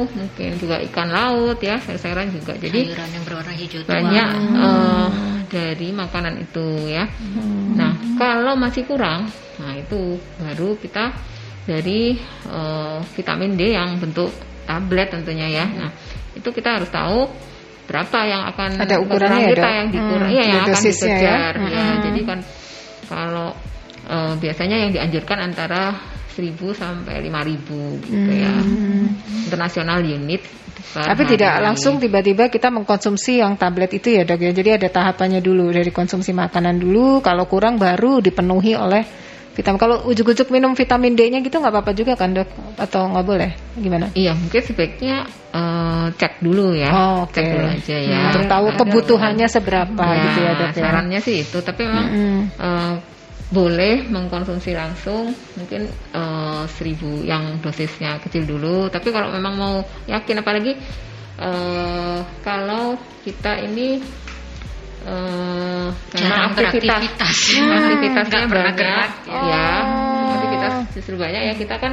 mungkin 0.09 0.51
juga 0.57 0.81
ikan 0.89 1.13
laut 1.13 1.61
ya, 1.61 1.77
sayur-sayuran 1.85 2.33
juga. 2.33 2.57
Jadi 2.57 2.97
sayuran 2.97 3.11
yang 3.13 3.25
berwarna 3.29 3.53
hijau 3.53 3.85
tua 3.85 3.93
banyak 3.93 4.29
eh, 4.57 5.09
dari 5.53 5.89
makanan 5.93 6.41
itu 6.41 6.89
ya. 6.89 7.05
Nah, 7.77 7.93
kalau 8.17 8.57
masih 8.57 8.89
kurang, 8.89 9.29
nah 9.61 9.77
itu 9.77 10.17
baru 10.41 10.81
kita 10.81 11.13
dari 11.69 12.17
eh, 12.49 12.99
vitamin 13.13 13.61
D 13.61 13.77
yang 13.77 14.01
bentuk 14.01 14.33
tablet 14.65 15.13
tentunya 15.13 15.45
ya. 15.45 15.69
Nah, 15.69 15.93
itu 16.41 16.49
kita 16.57 16.81
harus 16.81 16.89
tahu 16.89 17.29
berapa 17.85 18.19
yang 18.25 18.49
akan 18.49 18.81
Ada 18.81 18.97
ukurannya 18.97 19.45
ya, 19.45 19.49
kita 19.53 19.71
yang 19.77 19.89
dikurang, 19.93 20.25
Hmm, 20.25 20.37
iya 20.41 20.45
yang 20.49 20.65
ada 20.65 20.73
akan 20.73 20.81
dosisnya 20.89 21.05
ya. 21.05 21.13
dikejar 21.21 21.55
ya. 21.69 21.85
Hmm. 21.85 22.01
Jadi 22.09 22.21
kan 22.25 22.39
kalau 23.13 23.49
eh, 24.09 24.35
biasanya 24.41 24.77
yang 24.89 24.91
dianjurkan 24.97 25.39
antara 25.45 26.17
1000 26.33 26.57
sampai 26.75 27.21
5000 27.27 28.07
gitu 28.07 28.31
ya. 28.31 28.55
Internasional 29.47 30.01
unit. 30.03 30.43
Tapi 30.91 31.23
tidak 31.23 31.61
hari. 31.61 31.65
langsung 31.71 32.03
tiba-tiba 32.03 32.51
kita 32.51 32.67
mengkonsumsi 32.73 33.39
yang 33.39 33.55
tablet 33.55 33.95
itu 33.95 34.17
ya 34.17 34.27
dok 34.27 34.43
ya. 34.43 34.51
Jadi 34.51 34.71
ada 34.81 34.89
tahapannya 34.91 35.39
dulu 35.39 35.71
dari 35.71 35.93
konsumsi 35.95 36.35
makanan 36.35 36.83
dulu. 36.83 37.23
Kalau 37.23 37.47
kurang 37.47 37.79
baru 37.79 38.19
dipenuhi 38.19 38.75
oleh 38.75 39.05
vitamin. 39.55 39.79
Kalau 39.79 39.97
ujuk-ujuk 40.09 40.49
minum 40.51 40.73
vitamin 40.75 41.15
D-nya 41.15 41.45
gitu 41.45 41.61
nggak 41.61 41.71
apa-apa 41.75 41.93
juga 41.95 42.17
kan 42.19 42.35
dok? 42.35 42.49
Atau 42.81 43.07
nggak 43.13 43.27
boleh? 43.27 43.51
Gimana? 43.79 44.11
Iya, 44.17 44.33
mungkin 44.35 44.63
sebaiknya 44.67 45.29
eh, 45.55 46.07
cek 46.17 46.43
dulu 46.43 46.75
ya. 46.75 46.91
Oh, 46.91 47.15
oke. 47.29 47.35
Cek 47.39 47.45
dulu 47.45 47.67
aja 47.71 47.97
ya. 48.01 48.21
Untuk 48.33 48.45
tahu 48.51 48.67
kebutuhannya 48.81 49.47
seberapa 49.47 50.05
Ya, 50.07 50.23
gitu 50.27 50.39
ya 50.43 50.53
dok 50.59 50.71
ya. 50.75 50.83
Sarannya 50.83 51.19
sih 51.23 51.37
itu, 51.45 51.59
tapi 51.63 51.83
memang 51.87 52.07
Mm-mm. 52.09 52.39
eh, 52.57 52.95
boleh 53.51 54.07
mengkonsumsi 54.07 54.73
langsung 54.73 55.35
mungkin 55.59 55.87
eh, 55.91 56.63
seribu 56.71 57.27
yang 57.27 57.59
dosisnya 57.59 58.23
kecil 58.23 58.47
dulu. 58.47 58.87
Tapi 58.87 59.11
kalau 59.11 59.35
memang 59.35 59.55
mau 59.59 59.75
yakin, 60.07 60.39
apalagi 60.39 60.79
eh, 61.37 62.19
kalau 62.41 62.95
kita 63.23 63.59
ini 63.61 63.99
memang 65.01 65.97
Jarang 66.13 66.53
aktivitas, 66.53 66.85
beraktivitas. 66.93 67.37
aktivitasnya 67.57 68.41
pernah 68.45 68.65
banyak, 68.69 68.77
gerak. 68.77 69.11
ya, 69.49 69.69
Oh. 69.81 70.29
aktivitas 70.37 70.73
justru 70.93 71.15
banyak 71.17 71.41
ya 71.41 71.55
kita 71.57 71.75
kan 71.81 71.93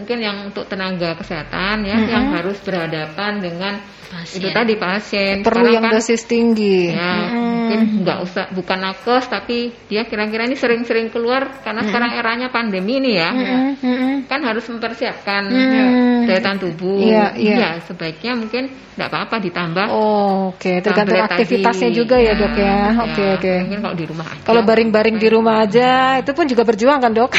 mungkin 0.00 0.18
yang 0.18 0.36
untuk 0.44 0.64
tenaga 0.64 1.14
kesehatan 1.14 1.84
ya 1.84 1.96
yang 2.00 2.32
harus 2.32 2.56
berhadapan 2.60 3.38
dengan 3.38 3.74
Pasien. 4.10 4.42
itu 4.42 4.48
tadi 4.50 4.74
pasien 4.74 5.36
Perlu 5.40 5.70
Sekarang 5.70 5.70
yang 5.70 5.84
kan, 5.86 5.92
dosis 5.94 6.26
tinggi. 6.26 6.90
ya 6.90 7.30
Mm-mm. 7.30 7.46
mungkin 7.70 7.80
nggak 8.02 8.18
usah 8.26 8.44
bukan 8.50 8.78
nakes 8.82 9.30
tapi 9.30 9.70
dia 9.86 10.02
kira-kira 10.02 10.44
ini 10.44 10.58
sering-sering 10.58 11.08
keluar 11.08 11.62
karena 11.62 11.86
sekarang 11.86 12.18
eranya 12.18 12.50
pandemi 12.50 12.98
ini 12.98 13.14
ya 13.14 13.30
Mm-mm, 13.30 13.78
mm-mm. 13.78 14.14
kan 14.26 14.42
harus 14.42 14.66
mempersiapkan 14.66 15.42
Hmm. 15.46 16.26
daya 16.26 16.40
tahan 16.42 16.58
tubuh 16.58 17.00
Iya, 17.00 17.32
iya. 17.38 17.54
Ya, 17.56 17.70
sebaiknya 17.80 18.34
mungkin 18.34 18.68
nggak 18.92 19.08
apa-apa 19.08 19.36
ditambah 19.40 19.86
Oh, 19.88 20.50
Oke, 20.52 20.82
tergantung 20.82 21.16
tablet 21.16 21.30
aktivitasnya 21.32 21.88
tadi. 21.88 21.96
juga 21.96 22.16
ya 22.18 22.32
dok 22.34 22.52
ya. 22.52 22.66
Ya, 22.66 22.82
Oke 23.00 23.22
ya, 23.22 23.32
oke. 23.38 23.52
mungkin 23.64 23.80
kalau 23.80 23.94
di 23.94 24.04
rumah 24.04 24.26
aja 24.26 24.42
Kalau 24.42 24.62
baring-baring 24.62 25.16
di 25.16 25.28
rumah 25.30 25.54
aja 25.62 25.88
itu 26.18 26.30
pun 26.34 26.44
juga 26.44 26.62
berjuang 26.62 26.98
kan 26.98 27.12
dok? 27.14 27.32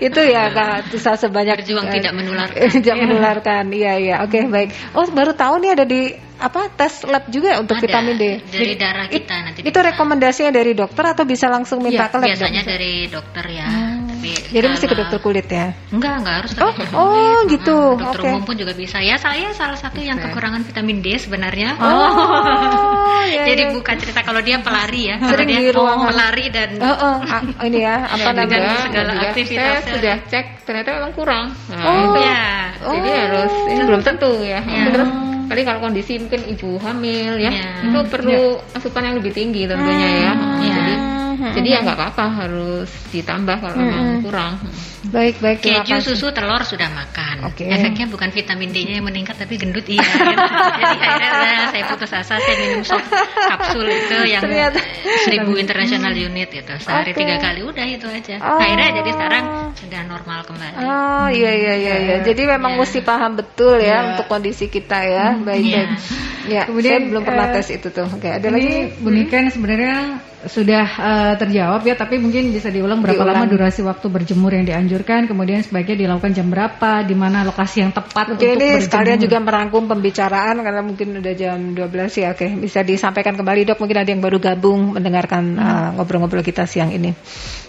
itu 0.00 0.17
ya 0.24 0.50
kak, 0.50 0.90
bisa 0.90 1.14
sebanyak 1.14 1.60
Berjuang 1.62 1.86
tidak 1.90 2.12
menularkan. 2.14 2.68
tidak 2.80 2.96
menularkan. 2.96 3.64
Iya 3.74 3.92
iya. 3.98 4.16
Oke 4.24 4.46
baik. 4.46 4.70
Oh 4.94 5.06
baru 5.10 5.34
tahu 5.34 5.58
nih 5.62 5.70
ada 5.74 5.84
di 5.84 6.14
apa 6.38 6.70
tes 6.70 7.02
lab 7.02 7.26
juga 7.34 7.58
untuk 7.58 7.74
Ada, 7.74 7.82
vitamin 7.82 8.14
D. 8.14 8.24
dari 8.46 8.78
darah 8.78 9.10
It- 9.10 9.26
kita 9.26 9.34
nanti 9.42 9.58
Itu 9.66 9.78
rekomendasinya 9.82 10.54
dari 10.54 10.70
dokter 10.70 11.02
atau 11.02 11.26
bisa 11.26 11.50
langsung 11.50 11.82
minta 11.82 12.06
Iya, 12.06 12.12
ke 12.14 12.16
lab? 12.22 12.26
Biasanya 12.30 12.62
dari 12.62 12.92
dokter 13.10 13.44
ya 13.50 13.66
tapi 14.30 14.50
Jadi 14.50 14.66
mesti 14.66 14.86
ke 14.86 14.94
dokter 14.94 15.18
kulit 15.18 15.46
ya. 15.46 15.66
enggak 15.88 16.14
enggak 16.18 16.34
harus 16.36 16.50
ke 16.50 16.58
Oh, 16.58 16.66
dokter 16.68 16.86
oh, 16.90 17.04
kulit. 17.04 17.46
gitu. 17.50 17.78
Dokter 17.94 18.20
Oke. 18.20 18.28
umum 18.28 18.42
pun 18.42 18.54
juga 18.54 18.72
bisa 18.72 18.98
ya 18.98 19.16
saya 19.16 19.48
salah 19.52 19.74
satu 19.74 19.98
yang 19.98 20.16
kekurangan 20.16 20.62
vitamin 20.62 20.98
D 20.98 21.16
sebenarnya 21.16 21.76
Oh, 21.78 23.20
iya, 23.24 23.42
jadi 23.46 23.62
iya. 23.64 23.74
bukan 23.74 23.96
cerita 23.96 24.20
kalau 24.20 24.40
dia 24.40 24.58
pelari 24.58 25.02
ya 25.06 25.16
kalau 25.16 25.30
Sering 25.34 25.48
dia 25.48 25.60
di 25.60 25.70
ruangan. 25.70 26.06
pelari 26.08 26.46
dan 26.48 26.68
Oh, 26.78 26.96
oh, 26.96 27.16
ah, 27.22 27.42
ini 27.62 27.78
ya 27.78 27.96
apa 28.04 28.28
namanya? 28.32 28.72
segala 28.82 29.12
juga 29.14 29.28
saya 29.38 29.78
sudah 29.82 30.16
cek 30.24 30.46
ternyata 30.62 30.88
memang 30.94 31.12
kurang 31.12 31.46
nah, 31.66 31.80
Oh. 31.80 32.04
itu 32.06 32.20
ya 32.20 32.42
Jadi 32.78 33.08
Oh. 33.08 33.18
harus 33.18 33.52
ini 33.66 33.82
belum 33.84 34.02
tentu 34.02 34.30
ya. 34.40 34.60
Ya. 34.60 34.84
Terus 34.88 35.08
kali 35.48 35.60
kalau 35.62 35.80
kondisi 35.82 36.14
mungkin 36.16 36.40
ibu 36.46 36.76
hamil 36.78 37.32
ya, 37.38 37.50
Ya. 37.50 37.68
itu 37.82 37.98
perlu 38.06 38.40
asupan 38.70 39.02
yang 39.02 39.16
lebih 39.16 39.32
tinggi 39.32 39.64
tentunya 39.64 40.08
ya. 40.22 40.32
Ya. 40.60 40.70
Jadi 40.70 40.94
Hmm. 41.38 41.54
jadi 41.54 41.68
ya 41.70 41.78
nggak 41.80 41.94
apa-apa 41.94 42.24
harus 42.34 42.90
ditambah 43.08 43.56
kalau 43.56 43.74
memang 43.74 44.06
kurang. 44.20 44.58
Baik 45.08 45.38
baik. 45.38 45.62
keju 45.62 45.86
kasih. 45.86 46.10
susu 46.10 46.34
telur 46.34 46.58
sudah 46.60 46.90
makan 46.90 47.46
Oke. 47.46 47.62
efeknya 47.64 48.04
bukan 48.04 48.28
vitamin 48.28 48.74
D-nya 48.74 48.98
yang 48.98 49.06
meningkat 49.06 49.38
tapi 49.38 49.54
gendut 49.54 49.86
iya 49.86 50.02
jadi 50.02 50.98
akhirnya 50.98 51.54
saya 51.70 51.84
putus 51.86 52.10
asa 52.10 52.34
saya 52.34 52.56
minum 52.58 52.82
sop 52.82 52.98
kapsul 53.46 53.86
itu 53.86 54.18
yang 54.26 54.42
Ternyata. 54.42 54.82
seribu 55.22 55.54
international 55.54 56.10
unit 56.12 56.50
gitu 56.50 56.74
sehari 56.76 57.14
Oke. 57.14 57.22
tiga 57.22 57.38
kali 57.38 57.62
udah 57.62 57.86
itu 57.86 58.04
aja 58.04 58.36
Oh. 58.38 58.58
akhirnya 58.58 58.90
jadi 58.98 59.10
sekarang 59.14 59.44
sudah 59.72 60.00
normal 60.04 60.40
kembali 60.42 60.76
Oh 60.78 61.26
iya 61.28 61.52
iya 61.52 61.74
iya 61.76 61.94
iya. 61.98 62.16
Jadi 62.20 62.42
memang 62.44 62.74
Ya. 62.74 62.78
mesti 62.78 62.98
paham 63.00 63.32
betul 63.34 63.78
ya 63.78 63.86
Ya. 63.88 63.98
untuk 64.10 64.26
kondisi 64.26 64.66
kita 64.66 64.98
ya. 65.00 65.26
Baik 65.36 65.62
Ya. 65.64 65.84
baik. 65.86 65.90
Ya, 66.48 66.64
Kemudian, 66.64 66.98
saya 67.04 67.10
belum 67.12 67.22
pernah 67.28 67.46
eh, 67.46 67.54
tes 67.60 67.68
itu 67.68 67.88
tuh. 67.92 68.08
Oke, 68.08 68.28
ada 68.32 68.48
Ini 68.48 68.54
lagi? 68.56 68.74
Bu 69.04 69.08
Niken 69.12 69.52
sebenarnya 69.52 70.24
sudah 70.48 70.86
eh, 70.86 71.34
terjawab 71.36 71.84
ya, 71.84 71.92
tapi 71.92 72.16
mungkin 72.16 72.48
bisa 72.50 72.72
diulang 72.72 73.04
berapa 73.04 73.20
Diulang. 73.20 73.44
lama 73.44 73.50
durasi 73.50 73.84
waktu 73.84 74.06
berjemur 74.08 74.54
yang 74.54 74.64
dianjurkan, 74.64 75.28
kemudian 75.28 75.60
sebaiknya 75.60 76.08
dilakukan 76.08 76.32
jam 76.32 76.48
berapa, 76.48 77.04
di 77.04 77.12
mana 77.12 77.44
lokasi 77.44 77.84
yang 77.84 77.92
tepat 77.92 78.32
Mungkin 78.32 78.48
untuk 78.48 78.56
ini 78.56 78.68
berjemur. 78.72 78.86
sekalian 78.88 79.18
juga 79.20 79.38
merangkum 79.44 79.82
pembicaraan 79.84 80.56
karena 80.64 80.80
mungkin 80.80 81.08
udah 81.20 81.34
jam 81.36 81.58
12 81.76 82.22
ya. 82.22 82.32
Oke, 82.32 82.46
bisa 82.56 82.80
disampaikan 82.80 83.36
kembali 83.36 83.68
Dok. 83.68 83.78
Mungkin 83.82 83.98
ada 84.00 84.08
yang 84.08 84.22
baru 84.24 84.38
gabung 84.40 84.96
mendengarkan 84.96 85.42
uh, 85.58 85.88
ngobrol-ngobrol 86.00 86.40
kita 86.40 86.64
siang 86.64 86.94
ini. 86.94 87.12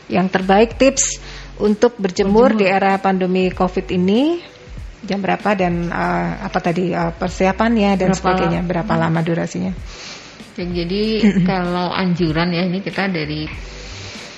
Yang 0.07 0.39
terbaik 0.39 0.77
tips 0.77 1.17
untuk 1.59 1.99
berjemur, 1.99 2.55
di 2.55 2.63
era 2.63 2.95
pandemi 3.01 3.51
Covid 3.51 3.91
ini 3.91 4.39
jam 5.03 5.23
berapa 5.23 5.55
dan 5.55 5.87
uh, 5.87 6.43
apa 6.43 6.59
tadi 6.59 6.91
uh, 6.91 7.15
persiapannya 7.15 7.95
dan 7.95 8.11
Berapa- 8.11 8.19
sebagainya, 8.19 8.59
berapa 8.67 8.93
lama? 8.99 9.19
durasinya? 9.23 9.71
Ya, 10.59 10.65
Jadi 10.67 11.03
kalau 11.49 11.87
anjuran 11.91 12.51
ya 12.51 12.67
ini 12.67 12.83
kita 12.83 13.07
dari 13.07 13.47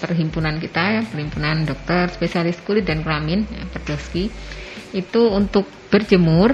perhimpunan 0.02 0.58
kita 0.58 0.82
ya 0.97 1.02
perhimpunan 1.06 1.62
dokter 1.65 2.10
spesialis 2.10 2.58
kulit 2.65 2.89
dan 2.89 3.06
kelamin 3.06 3.45
ya, 3.45 3.69
Perdoski 3.69 4.34
itu 4.97 5.21
untuk 5.30 5.69
berjemur 5.89 6.54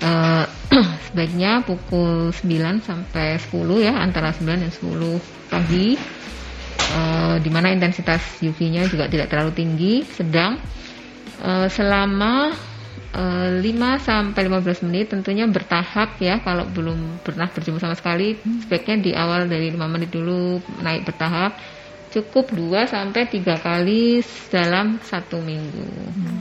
uh, 0.00 0.44
sebaiknya 1.08 1.64
pukul 1.64 2.32
9 2.32 2.84
sampai 2.84 3.36
10 3.40 3.52
ya 3.84 3.94
antara 4.00 4.32
9 4.32 4.44
dan 4.64 4.70
10 4.72 5.52
pagi. 5.52 5.96
Uh, 6.86 7.42
di 7.42 7.50
mana 7.50 7.74
intensitas 7.74 8.38
UV-nya 8.38 8.86
juga 8.86 9.10
tidak 9.10 9.26
terlalu 9.26 9.52
tinggi 9.58 9.94
sedang 10.06 10.54
uh, 11.42 11.66
selama 11.66 12.54
5 13.14 13.62
sampai 14.02 14.40
15 14.44 14.84
menit 14.90 15.08
tentunya 15.08 15.48
bertahap 15.48 16.20
ya 16.20 16.42
kalau 16.44 16.68
belum 16.68 17.22
pernah 17.24 17.48
berjemur 17.48 17.80
sama 17.80 17.96
sekali 17.96 18.36
sebaiknya 18.66 18.96
di 19.00 19.10
awal 19.16 19.48
dari 19.48 19.72
5 19.72 19.78
menit 19.88 20.12
dulu 20.12 20.60
naik 20.84 21.08
bertahap 21.08 21.56
cukup 22.16 22.48
2 22.48 22.88
sampai 22.88 23.28
3 23.28 23.60
kali 23.60 24.24
dalam 24.48 24.96
satu 25.04 25.36
minggu. 25.44 25.88
Hmm. 26.16 26.40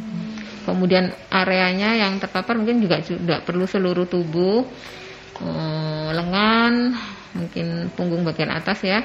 Kemudian 0.66 1.12
areanya 1.30 1.94
yang 2.00 2.18
terpapar 2.18 2.58
mungkin 2.58 2.82
juga 2.82 3.04
tidak 3.04 3.46
perlu 3.46 3.68
seluruh 3.68 4.08
tubuh, 4.10 4.66
uh, 5.44 6.10
lengan, 6.10 6.96
mungkin 7.38 7.92
punggung 7.94 8.26
bagian 8.26 8.50
atas 8.50 8.82
ya, 8.82 9.04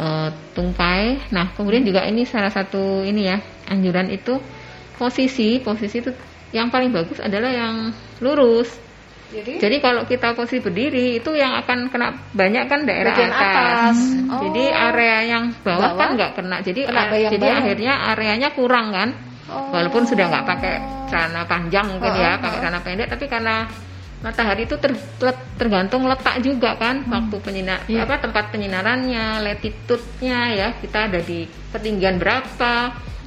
uh, 0.00 0.32
tungkai. 0.56 1.30
Nah, 1.30 1.54
kemudian 1.54 1.86
juga 1.86 2.02
ini 2.08 2.26
salah 2.26 2.50
satu 2.50 3.06
ini 3.06 3.28
ya 3.28 3.38
anjuran 3.70 4.10
itu 4.10 4.40
posisi 4.98 5.58
posisi 5.62 6.00
itu 6.00 6.10
yang 6.54 6.70
paling 6.70 6.94
bagus 6.94 7.18
adalah 7.18 7.50
yang 7.50 7.90
lurus. 8.22 8.70
Jadi, 9.34 9.58
Jadi 9.58 9.76
kalau 9.82 10.06
kita 10.06 10.38
posisi 10.38 10.62
berdiri 10.62 11.18
itu 11.18 11.34
yang 11.34 11.58
akan 11.58 11.90
kena 11.90 12.14
banyak 12.30 12.70
kan 12.70 12.86
daerah 12.86 13.10
atas. 13.18 13.34
atas. 13.34 13.96
Oh. 14.30 14.40
Jadi 14.46 14.64
area 14.70 15.18
yang 15.26 15.44
bawah, 15.66 15.90
bawah? 15.90 15.98
kan 15.98 16.08
nggak 16.14 16.32
kena. 16.38 16.56
Jadi 16.62 16.80
kena 16.86 17.10
jadi 17.10 17.46
akhirnya 17.58 17.94
areanya 18.14 18.48
kurang 18.54 18.94
kan. 18.94 19.10
Oh. 19.50 19.74
Walaupun 19.74 20.06
sudah 20.06 20.30
nggak 20.30 20.46
pakai 20.46 20.74
celana 21.10 21.42
panjang 21.50 21.90
mungkin 21.90 22.14
oh, 22.14 22.16
ya, 22.16 22.38
oh, 22.38 22.46
pakai 22.46 22.58
celana 22.62 22.80
pendek, 22.86 23.08
tapi 23.10 23.24
karena 23.26 23.56
matahari 24.22 24.64
itu 24.64 24.78
ter, 24.80 24.94
tergantung 25.60 26.08
letak 26.08 26.40
juga 26.40 26.80
kan 26.80 27.04
hmm. 27.04 27.12
waktu 27.12 27.36
penyinar 27.44 27.84
yeah. 27.90 28.06
apa 28.06 28.22
tempat 28.22 28.54
penyinarannya, 28.54 29.42
latitude-nya 29.42 30.38
ya. 30.54 30.68
Kita 30.78 31.10
ada 31.10 31.18
di 31.18 31.42
ketinggian 31.74 32.22
berapa, 32.22 32.74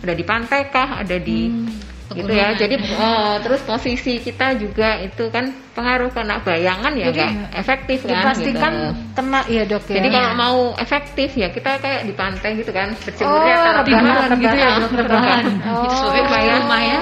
ada 0.08 0.14
di 0.16 0.24
pantai 0.24 0.72
kah, 0.72 1.04
ada 1.04 1.20
di 1.20 1.52
hmm 1.52 1.97
gitu 2.14 2.32
ya. 2.32 2.56
Jadi 2.56 2.76
uh, 2.96 3.36
terus 3.44 3.62
posisi 3.64 4.20
kita 4.24 4.56
juga 4.56 5.02
itu 5.04 5.28
kan 5.34 5.67
pengaruh 5.78 6.10
kena 6.10 6.42
bayangan 6.42 6.90
ya 6.98 7.14
nggak 7.14 7.54
efektif 7.54 8.02
kan 8.02 8.10
dipastikan 8.10 8.74
gitu. 8.74 9.14
kena 9.14 9.40
ya 9.46 9.64
dok 9.70 9.86
ya. 9.86 10.02
Jadi 10.02 10.10
kalau 10.10 10.32
mau 10.34 10.58
efektif 10.82 11.30
ya 11.38 11.54
kita 11.54 11.78
kayak 11.78 12.10
di 12.10 12.14
pantai 12.18 12.58
gitu 12.58 12.74
kan 12.74 12.98
berjemurnya 12.98 13.56
oh, 13.62 13.74
rebahan 13.86 14.30
gitu 14.42 14.58
ya 14.58 14.70
dok 14.82 14.92
rebahan. 14.98 15.44
Oh, 15.68 15.84
itu 15.86 15.96
supaya 16.00 16.64
rumah 16.64 16.82
ya. 16.82 17.00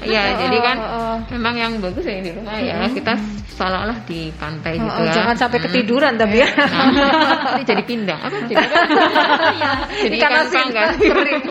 Ya 0.00 0.32
oh, 0.32 0.48
jadi 0.48 0.58
kan 0.64 0.76
oh, 0.80 0.92
oh. 0.96 1.16
memang 1.32 1.54
yang 1.56 1.72
bagus 1.80 2.04
ya 2.08 2.20
di 2.24 2.32
rumah 2.32 2.56
ya 2.56 2.80
hmm. 2.80 2.96
kita 2.96 3.14
seolah-olah 3.52 3.98
di 4.08 4.32
pantai 4.36 4.80
oh, 4.80 4.88
gitu 4.88 5.00
oh, 5.04 5.12
jangan 5.12 5.36
sampai 5.36 5.58
hmm. 5.60 5.66
ketiduran 5.68 6.12
tapi 6.16 6.36
ya. 6.40 6.48
Nah, 6.48 7.52
ini 7.60 7.64
jadi 7.68 7.82
pindang 7.84 8.20
apa 8.20 8.36
jadi 8.48 8.64
kan 8.64 8.80
jadi 10.00 10.16
ikan 10.16 10.32
asin. 10.40 10.66
kan 10.72 10.88
garing 10.98 11.42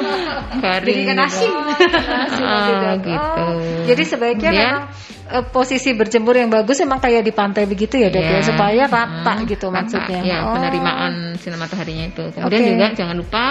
jadi 0.86 1.00
ikan 1.06 1.20
asin. 1.22 1.52
Uh, 1.54 2.94
gitu. 3.06 3.46
jadi 3.94 4.04
sebaiknya 4.06 4.50
memang 4.52 4.84
uh, 5.30 5.46
posisi 5.46 5.94
berjemur 5.94 6.34
yang 6.34 6.50
bagus 6.50 6.82
emang 6.82 6.98
kayak 6.98 7.22
di 7.22 7.32
pantai 7.32 7.70
begitu 7.70 8.02
ya 8.02 8.10
dok 8.10 8.22
yeah. 8.22 8.34
ya 8.34 8.40
iya. 8.42 8.46
supaya 8.46 8.84
rata 8.90 9.34
hmm, 9.38 9.46
gitu 9.48 9.66
rata, 9.70 9.78
maksudnya. 9.78 10.22
Ya 10.26 10.38
oh. 10.44 10.54
penerimaan 10.58 11.14
sinar 11.38 11.60
mataharinya 11.62 12.06
itu. 12.10 12.24
Kemudian 12.34 12.62
okay. 12.62 12.72
juga 12.74 12.88
jangan 12.98 13.16
lupa 13.16 13.44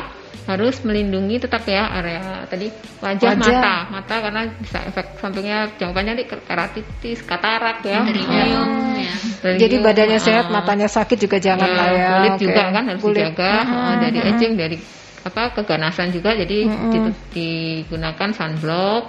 harus 0.48 0.80
melindungi 0.80 1.44
tetap 1.44 1.60
ya 1.68 1.92
area 2.00 2.48
tadi 2.48 2.72
wajah, 3.04 3.36
wajah. 3.36 3.36
mata 3.36 3.76
mata 3.92 4.14
karena 4.16 4.42
bisa 4.56 4.78
efek 4.80 5.20
sampingnya 5.20 5.68
jangkauannya 5.76 6.12
nanti 6.16 6.24
keratitis 6.24 7.20
katarak 7.22 7.84
ya. 7.84 8.00
Oh. 8.00 8.96
ya. 8.96 9.12
Jadi 9.60 9.76
badannya 9.78 10.18
sehat, 10.18 10.50
matanya 10.50 10.88
sakit 10.90 11.20
juga 11.20 11.36
jangan 11.38 11.68
ya, 11.68 11.76
lah 11.76 11.88
ya. 11.92 12.08
Kulit 12.08 12.32
okay. 12.34 12.44
juga 12.48 12.62
kan 12.72 12.84
harus 12.88 13.02
kulit. 13.04 13.16
dijaga 13.22 13.52
uh 13.52 13.64
-huh. 13.68 13.92
dari 14.02 14.18
aging 14.24 14.52
dari 14.56 14.76
apa 15.18 15.42
keganasan 15.52 16.08
juga 16.16 16.32
jadi 16.32 16.58
uh 16.64 16.72
-huh. 16.96 17.12
digunakan 17.30 18.28
sunblock. 18.32 19.02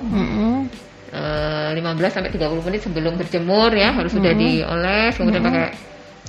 Uh 1.10 1.18
-huh 1.18 1.60
15 1.76 2.02
eh, 2.02 2.12
sampai 2.12 2.32
30 2.34 2.66
menit 2.66 2.82
sebelum 2.86 3.14
berjemur 3.18 3.72
ya 3.74 3.94
harus 3.94 4.12
sudah 4.14 4.34
hmm. 4.34 4.42
dioles 4.42 5.14
kemudian 5.18 5.42
hmm. 5.44 5.50
pakai 5.50 5.66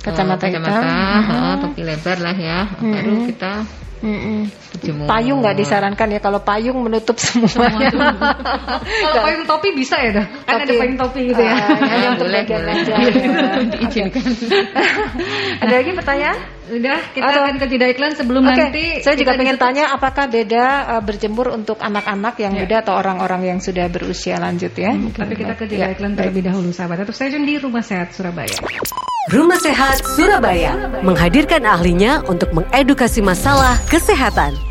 kacamata, 0.01 0.45
uh, 0.45 0.49
kacamata 0.49 0.77
hitam. 0.77 1.29
Uh, 1.29 1.55
topi 1.61 1.81
lebar 1.85 2.17
lah 2.21 2.35
ya 2.35 2.59
hmm. 2.67 2.93
baru 2.93 3.13
kita 3.29 3.53
Mm 4.01 4.17
-mm. 4.17 5.05
Payung 5.05 5.45
nggak 5.45 5.61
disarankan 5.61 6.09
ya 6.09 6.17
kalau 6.17 6.41
payung 6.41 6.81
menutup 6.81 7.21
semuanya. 7.21 7.93
kalau 9.05 9.21
payung 9.21 9.45
topi 9.45 9.77
bisa 9.77 9.93
ya 10.01 10.09
dah? 10.17 10.25
Kan 10.41 10.65
ada 10.65 10.73
payung 10.73 10.97
topi 10.97 11.29
gitu 11.29 11.37
ya. 11.37 11.53
Uh, 11.53 11.97
ya 12.01 12.09
boleh, 12.17 12.41
boleh. 12.41 12.73
Aja, 12.81 12.93
diizinkan. 13.77 14.25
ada 15.61 15.73
lagi 15.77 15.93
pertanyaan? 15.93 16.37
Udah, 16.71 16.99
kita 17.11 17.27
Atau, 17.27 17.41
akan 17.43 17.55
ke 17.59 17.65
jeda 17.67 17.85
iklan 17.91 18.13
sebelum 18.15 18.47
okay. 18.47 18.55
nanti. 18.55 18.85
Saya 19.03 19.19
juga 19.19 19.35
pengen 19.35 19.59
tanya 19.59 19.91
apakah 19.91 20.31
beda 20.31 20.65
uh, 20.95 21.01
berjemur 21.03 21.51
untuk 21.51 21.75
anak-anak 21.83 22.39
yang 22.39 22.55
yeah. 22.55 22.63
muda 22.63 22.75
atau 22.79 22.93
orang-orang 22.95 23.41
yang 23.51 23.59
sudah 23.59 23.91
berusia 23.91 24.39
lanjut 24.39 24.71
ya? 24.79 24.95
Hmm, 24.95 25.11
tapi 25.11 25.35
kita 25.35 25.53
ke 25.59 25.67
jeda 25.67 25.91
ya, 25.91 25.95
iklan 25.99 26.15
terlebih 26.15 26.47
dahulu 26.47 26.71
sahabat. 26.71 27.03
Atau 27.03 27.11
stay 27.11 27.27
di 27.27 27.59
Rumah 27.59 27.83
Sehat 27.83 28.15
Surabaya. 28.15 28.55
Rumah 29.27 29.59
Sehat 29.59 29.99
Surabaya 30.15 31.03
menghadirkan 31.03 31.67
ahlinya 31.67 32.23
untuk 32.31 32.55
mengedukasi 32.55 33.19
masalah 33.19 33.75
kesehatan. 33.91 34.70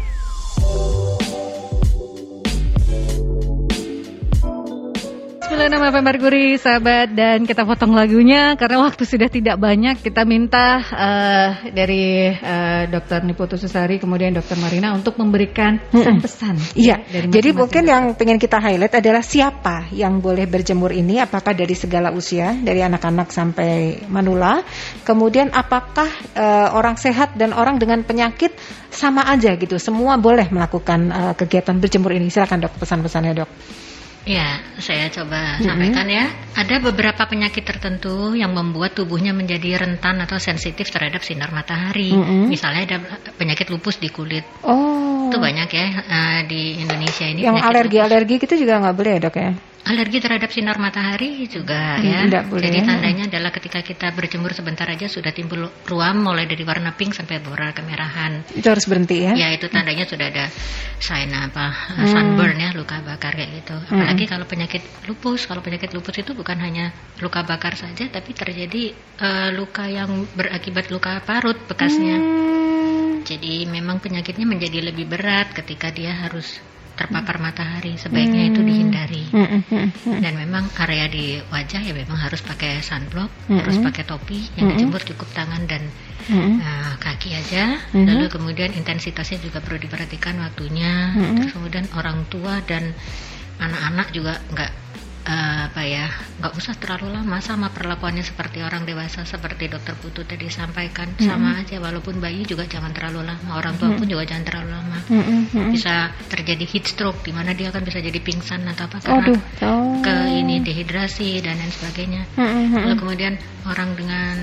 Nama 5.69 5.93
FM 5.93 6.07
Merkuri 6.07 6.57
sahabat 6.57 7.13
dan 7.13 7.45
kita 7.45 7.69
potong 7.69 7.93
lagunya 7.93 8.57
karena 8.57 8.81
waktu 8.81 9.05
sudah 9.05 9.29
tidak 9.29 9.61
banyak 9.61 10.01
kita 10.01 10.25
minta 10.25 10.81
uh, 10.81 11.49
dari 11.69 12.33
uh, 12.33 12.89
Dokter 12.89 13.21
Niputu 13.27 13.61
Susari 13.61 14.01
kemudian 14.01 14.33
Dokter 14.33 14.57
Marina 14.57 14.97
untuk 14.97 15.21
memberikan 15.21 15.77
pesan-pesan. 15.93 16.79
Iya. 16.79 17.05
Ya, 17.05 17.29
Jadi 17.29 17.53
mungkin 17.53 17.85
yang 17.85 18.17
pengen 18.17 18.41
kita 18.41 18.57
highlight 18.57 19.05
adalah 19.05 19.21
siapa 19.21 19.93
yang 19.93 20.25
boleh 20.25 20.49
berjemur 20.49 20.95
ini 20.97 21.21
apakah 21.21 21.53
dari 21.53 21.77
segala 21.77 22.09
usia 22.15 22.57
dari 22.57 22.81
anak-anak 22.81 23.29
sampai 23.29 24.07
manula 24.09 24.65
kemudian 25.05 25.53
apakah 25.53 26.09
uh, 26.39 26.73
orang 26.73 26.97
sehat 26.97 27.37
dan 27.37 27.53
orang 27.53 27.77
dengan 27.77 28.01
penyakit 28.01 28.57
sama 28.89 29.29
aja 29.29 29.53
gitu 29.61 29.77
semua 29.77 30.17
boleh 30.17 30.49
melakukan 30.49 31.01
uh, 31.13 31.35
kegiatan 31.37 31.77
berjemur 31.77 32.17
ini 32.17 32.33
silakan 32.33 32.65
dok 32.65 32.81
pesan-pesannya 32.81 33.35
dok. 33.45 33.51
Ya, 34.31 34.63
saya 34.79 35.11
coba 35.11 35.59
mm-hmm. 35.59 35.67
sampaikan 35.67 36.07
ya. 36.07 36.31
Ada 36.55 36.79
beberapa 36.79 37.27
penyakit 37.27 37.67
tertentu 37.67 38.39
yang 38.39 38.55
membuat 38.55 38.95
tubuhnya 38.95 39.35
menjadi 39.35 39.83
rentan 39.83 40.23
atau 40.23 40.39
sensitif 40.39 40.87
terhadap 40.87 41.27
sinar 41.27 41.51
matahari. 41.51 42.15
Mm-hmm. 42.15 42.47
Misalnya 42.47 42.83
ada 42.87 42.99
penyakit 43.35 43.75
lupus 43.75 43.99
di 43.99 44.07
kulit. 44.07 44.47
Oh. 44.63 45.27
Itu 45.27 45.43
banyak 45.43 45.67
ya 45.75 45.87
uh, 46.07 46.41
di 46.47 46.79
Indonesia 46.79 47.27
ini. 47.27 47.43
Yang 47.43 47.59
alergi-alergi 47.59 48.35
gitu 48.39 48.55
juga 48.55 48.79
nggak 48.79 48.95
boleh 48.95 49.13
ya 49.19 49.21
dok 49.27 49.35
ya? 49.35 49.51
Alergi 49.81 50.21
terhadap 50.21 50.53
sinar 50.53 50.77
matahari 50.77 51.49
juga 51.49 51.97
hmm, 51.97 52.05
ya. 52.05 52.45
Boleh. 52.45 52.69
Jadi 52.69 52.79
tandanya 52.85 53.25
adalah 53.33 53.49
ketika 53.49 53.81
kita 53.81 54.13
berjemur 54.13 54.53
sebentar 54.53 54.85
aja 54.85 55.09
sudah 55.09 55.33
timbul 55.33 55.73
ruam 55.89 56.17
mulai 56.21 56.45
dari 56.45 56.61
warna 56.69 56.93
pink 56.93 57.17
sampai 57.17 57.41
warna 57.41 57.73
kemerahan. 57.73 58.45
Itu 58.53 58.69
harus 58.69 58.85
berhenti 58.85 59.25
ya? 59.25 59.33
Ya 59.33 59.49
itu 59.57 59.73
tandanya 59.73 60.05
hmm. 60.05 60.13
sudah 60.13 60.27
ada 60.29 60.45
sign 61.01 61.33
apa 61.33 61.97
hmm. 61.97 62.07
sunburn 62.13 62.61
ya 62.61 62.71
luka 62.77 63.01
bakar 63.01 63.33
kayak 63.33 63.65
gitu. 63.65 63.77
Hmm. 63.89 64.05
Apalagi 64.05 64.25
kalau 64.29 64.45
penyakit 64.45 64.83
lupus, 65.09 65.49
kalau 65.49 65.65
penyakit 65.65 65.91
lupus 65.97 66.21
itu 66.21 66.37
bukan 66.37 66.61
hanya 66.61 66.93
luka 67.25 67.41
bakar 67.41 67.73
saja, 67.73 68.05
tapi 68.13 68.37
terjadi 68.37 68.93
uh, 69.25 69.49
luka 69.57 69.89
yang 69.89 70.29
berakibat 70.37 70.93
luka 70.93 71.25
parut 71.25 71.57
bekasnya. 71.65 72.21
Hmm. 72.21 73.25
Jadi 73.25 73.65
memang 73.65 74.01
penyakitnya 74.01 74.45
menjadi 74.45 74.93
lebih 74.93 75.09
berat 75.09 75.57
ketika 75.57 75.89
dia 75.89 76.13
harus 76.13 76.61
terpapar 77.01 77.41
matahari 77.41 77.97
sebaiknya 77.97 78.45
hmm. 78.45 78.51
itu 78.53 78.61
dihindari 78.61 79.25
hmm, 79.33 79.49
hmm, 79.65 79.89
hmm. 80.05 80.21
dan 80.21 80.37
memang 80.37 80.69
area 80.85 81.09
di 81.09 81.41
wajah 81.49 81.81
ya 81.81 81.97
memang 81.97 82.21
harus 82.21 82.45
pakai 82.45 82.85
sunblock 82.85 83.33
hmm. 83.49 83.57
harus 83.57 83.81
pakai 83.81 84.05
topi 84.05 84.45
yang 84.61 84.69
hmm. 84.69 84.77
dijemur 84.77 85.01
cukup 85.09 85.29
tangan 85.33 85.65
dan 85.65 85.89
hmm. 86.29 86.61
uh, 86.61 86.95
kaki 87.01 87.33
aja 87.33 87.81
hmm. 87.97 88.05
lalu 88.05 88.29
kemudian 88.29 88.77
intensitasnya 88.77 89.41
juga 89.41 89.65
perlu 89.65 89.81
diperhatikan 89.81 90.37
waktunya 90.45 91.17
hmm. 91.17 91.41
terus 91.41 91.57
kemudian 91.57 91.89
orang 91.97 92.29
tua 92.29 92.61
dan 92.69 92.93
anak-anak 93.57 94.13
juga 94.13 94.37
nggak 94.53 94.73
uh, 95.27 95.69
apa 95.69 95.83
ya 95.85 96.07
nggak 96.41 96.55
usah 96.57 96.75
terlalu 96.81 97.13
lama 97.13 97.37
sama 97.45 97.69
perlakuannya 97.69 98.25
seperti 98.25 98.65
orang 98.65 98.89
dewasa 98.89 99.27
seperti 99.29 99.69
dokter 99.69 99.93
Putu 99.99 100.25
tadi 100.25 100.49
sampaikan 100.49 101.13
mm-hmm. 101.13 101.27
sama 101.29 101.61
aja 101.61 101.77
walaupun 101.83 102.23
bayi 102.23 102.47
juga 102.49 102.65
jangan 102.65 102.95
terlalu 102.97 103.29
lama 103.29 103.51
orang 103.57 103.77
tua 103.77 103.93
mm-hmm. 103.93 104.01
pun 104.01 104.09
juga 104.09 104.25
jangan 104.25 104.45
terlalu 104.49 104.69
lama 104.73 104.99
mm-hmm. 105.09 105.69
bisa 105.73 105.95
terjadi 106.33 106.65
heat 106.65 106.85
stroke 106.89 107.21
di 107.21 107.33
mana 107.35 107.53
dia 107.53 107.69
kan 107.69 107.85
bisa 107.85 108.01
jadi 108.01 108.17
pingsan 108.21 108.65
atau 108.65 108.89
apa 108.89 108.97
karena 109.05 109.21
Aduh. 109.29 109.41
Oh. 109.65 110.01
ke 110.01 110.15
ini 110.33 110.65
dehidrasi 110.65 111.45
dan 111.45 111.61
lain 111.61 111.73
sebagainya 111.73 112.23
mm-hmm. 112.41 112.81
lalu 112.89 112.97
kemudian 112.97 113.35
orang 113.69 113.93
dengan 113.97 114.37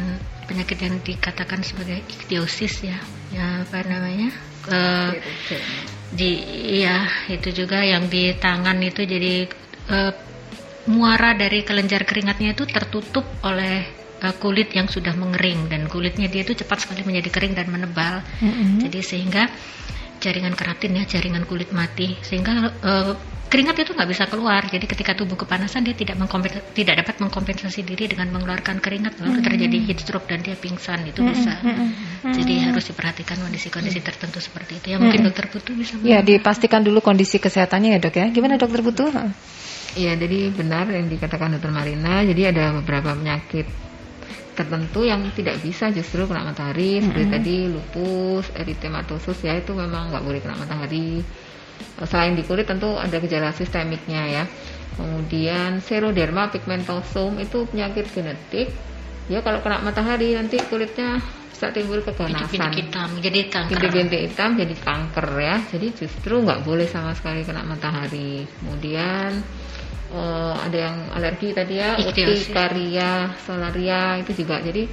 penyakit 0.48 0.80
yang 0.80 0.96
dikatakan 1.04 1.60
sebagai 1.66 2.00
ichthyosis 2.08 2.88
ya 2.88 2.98
ya 3.36 3.68
apa 3.68 3.84
namanya 3.84 4.32
uh, 4.72 5.12
di 6.16 6.40
ya 6.80 7.04
itu 7.28 7.52
juga 7.52 7.84
yang 7.84 8.08
di 8.08 8.32
tangan 8.40 8.80
itu 8.80 9.04
jadi 9.04 9.44
uh, 9.92 10.27
muara 10.88 11.36
dari 11.36 11.62
kelenjar 11.68 12.08
keringatnya 12.08 12.56
itu 12.56 12.64
tertutup 12.66 13.28
oleh 13.44 14.08
uh, 14.24 14.36
kulit 14.40 14.74
yang 14.74 14.88
sudah 14.90 15.14
mengering 15.14 15.70
dan 15.70 15.86
kulitnya 15.86 16.32
dia 16.32 16.42
itu 16.42 16.58
cepat 16.58 16.88
sekali 16.88 17.04
menjadi 17.06 17.30
kering 17.30 17.54
dan 17.54 17.68
menebal. 17.70 18.24
Mm-hmm. 18.42 18.88
Jadi 18.88 19.00
sehingga 19.04 19.44
jaringan 20.18 20.58
keratin 20.58 20.98
ya, 20.98 21.04
jaringan 21.06 21.46
kulit 21.46 21.70
mati 21.76 22.18
sehingga 22.26 22.74
uh, 22.82 23.14
keringat 23.48 23.80
itu 23.80 23.92
nggak 23.94 24.10
bisa 24.10 24.24
keluar. 24.28 24.66
Jadi 24.66 24.86
ketika 24.90 25.14
tubuh 25.14 25.38
kepanasan 25.38 25.86
dia 25.86 25.96
tidak 25.96 26.20
tidak 26.74 26.96
dapat 27.06 27.16
mengkompensasi 27.22 27.86
diri 27.86 28.12
dengan 28.12 28.32
mengeluarkan 28.34 28.82
keringat 28.82 29.20
lalu 29.22 29.40
mm-hmm. 29.40 29.48
terjadi 29.48 29.78
heat 29.88 30.00
stroke 30.02 30.28
dan 30.28 30.40
dia 30.42 30.56
pingsan 30.58 31.04
itu 31.06 31.22
mm-hmm. 31.22 31.36
bisa. 31.36 31.54
Mm-hmm. 31.62 32.34
Jadi 32.34 32.54
harus 32.64 32.84
diperhatikan 32.90 33.38
kondisi-kondisi 33.44 34.00
tertentu 34.02 34.40
seperti 34.42 34.82
itu. 34.82 34.88
Ya 34.96 34.98
mungkin 34.98 35.22
mm-hmm. 35.22 35.36
dokter 35.36 35.46
Putu 35.52 35.72
bisa. 35.78 36.00
Ya 36.02 36.24
dipastikan 36.24 36.82
dulu 36.82 37.04
kondisi 37.04 37.38
kesehatannya 37.38 37.96
ya 37.96 38.00
dok 38.02 38.16
ya. 38.18 38.26
Gimana 38.32 38.56
dokter 38.56 38.82
Putu? 38.82 39.06
Iya, 39.98 40.14
jadi 40.14 40.54
benar 40.54 40.86
yang 40.94 41.10
dikatakan 41.10 41.58
Dokter 41.58 41.74
Marina. 41.74 42.22
Jadi 42.22 42.42
ada 42.46 42.70
beberapa 42.78 43.18
penyakit 43.18 43.66
tertentu 44.54 45.06
yang 45.06 45.22
tidak 45.38 45.62
bisa 45.62 45.94
justru 45.94 46.26
kena 46.26 46.42
matahari 46.42 46.98
seperti 46.98 47.24
mm 47.26 47.30
-hmm. 47.30 47.38
tadi 47.38 47.56
lupus, 47.70 48.46
eritematosus 48.58 49.38
ya 49.46 49.54
itu 49.58 49.74
memang 49.74 50.10
nggak 50.14 50.24
boleh 50.26 50.40
kena 50.42 50.58
matahari. 50.58 51.22
Selain 52.06 52.34
di 52.34 52.42
kulit 52.42 52.66
tentu 52.66 52.94
ada 52.98 53.18
gejala 53.22 53.54
sistemiknya 53.54 54.22
ya. 54.26 54.44
Kemudian 54.98 55.78
seroderma 55.82 56.50
pigmentosum 56.50 57.38
itu 57.38 57.70
penyakit 57.70 58.10
genetik. 58.14 58.74
Ya 59.30 59.46
kalau 59.46 59.62
kena 59.62 59.82
matahari 59.86 60.34
nanti 60.34 60.58
kulitnya 60.70 61.22
bisa 61.54 61.70
timbul 61.74 62.02
keganasan. 62.02 62.50
Bintik 62.50 62.90
hitam 62.90 63.10
jadi 63.22 63.40
kanker. 63.50 63.70
Bintik-bintik 63.78 64.22
hitam 64.30 64.50
jadi 64.58 64.76
kanker 64.78 65.28
ya. 65.38 65.56
Jadi 65.70 65.88
justru 65.94 66.42
nggak 66.42 66.66
boleh 66.66 66.86
sama 66.90 67.14
sekali 67.14 67.46
kena 67.46 67.62
matahari. 67.62 68.46
Kemudian 68.62 69.42
uh, 70.14 70.56
ada 70.62 70.78
yang 70.78 70.98
alergi 71.16 71.52
tadi 71.56 71.80
ya, 71.80 71.98
urtikaria, 72.00 73.36
solaria 73.44 74.20
itu 74.22 74.32
juga. 74.44 74.60
Jadi 74.62 74.88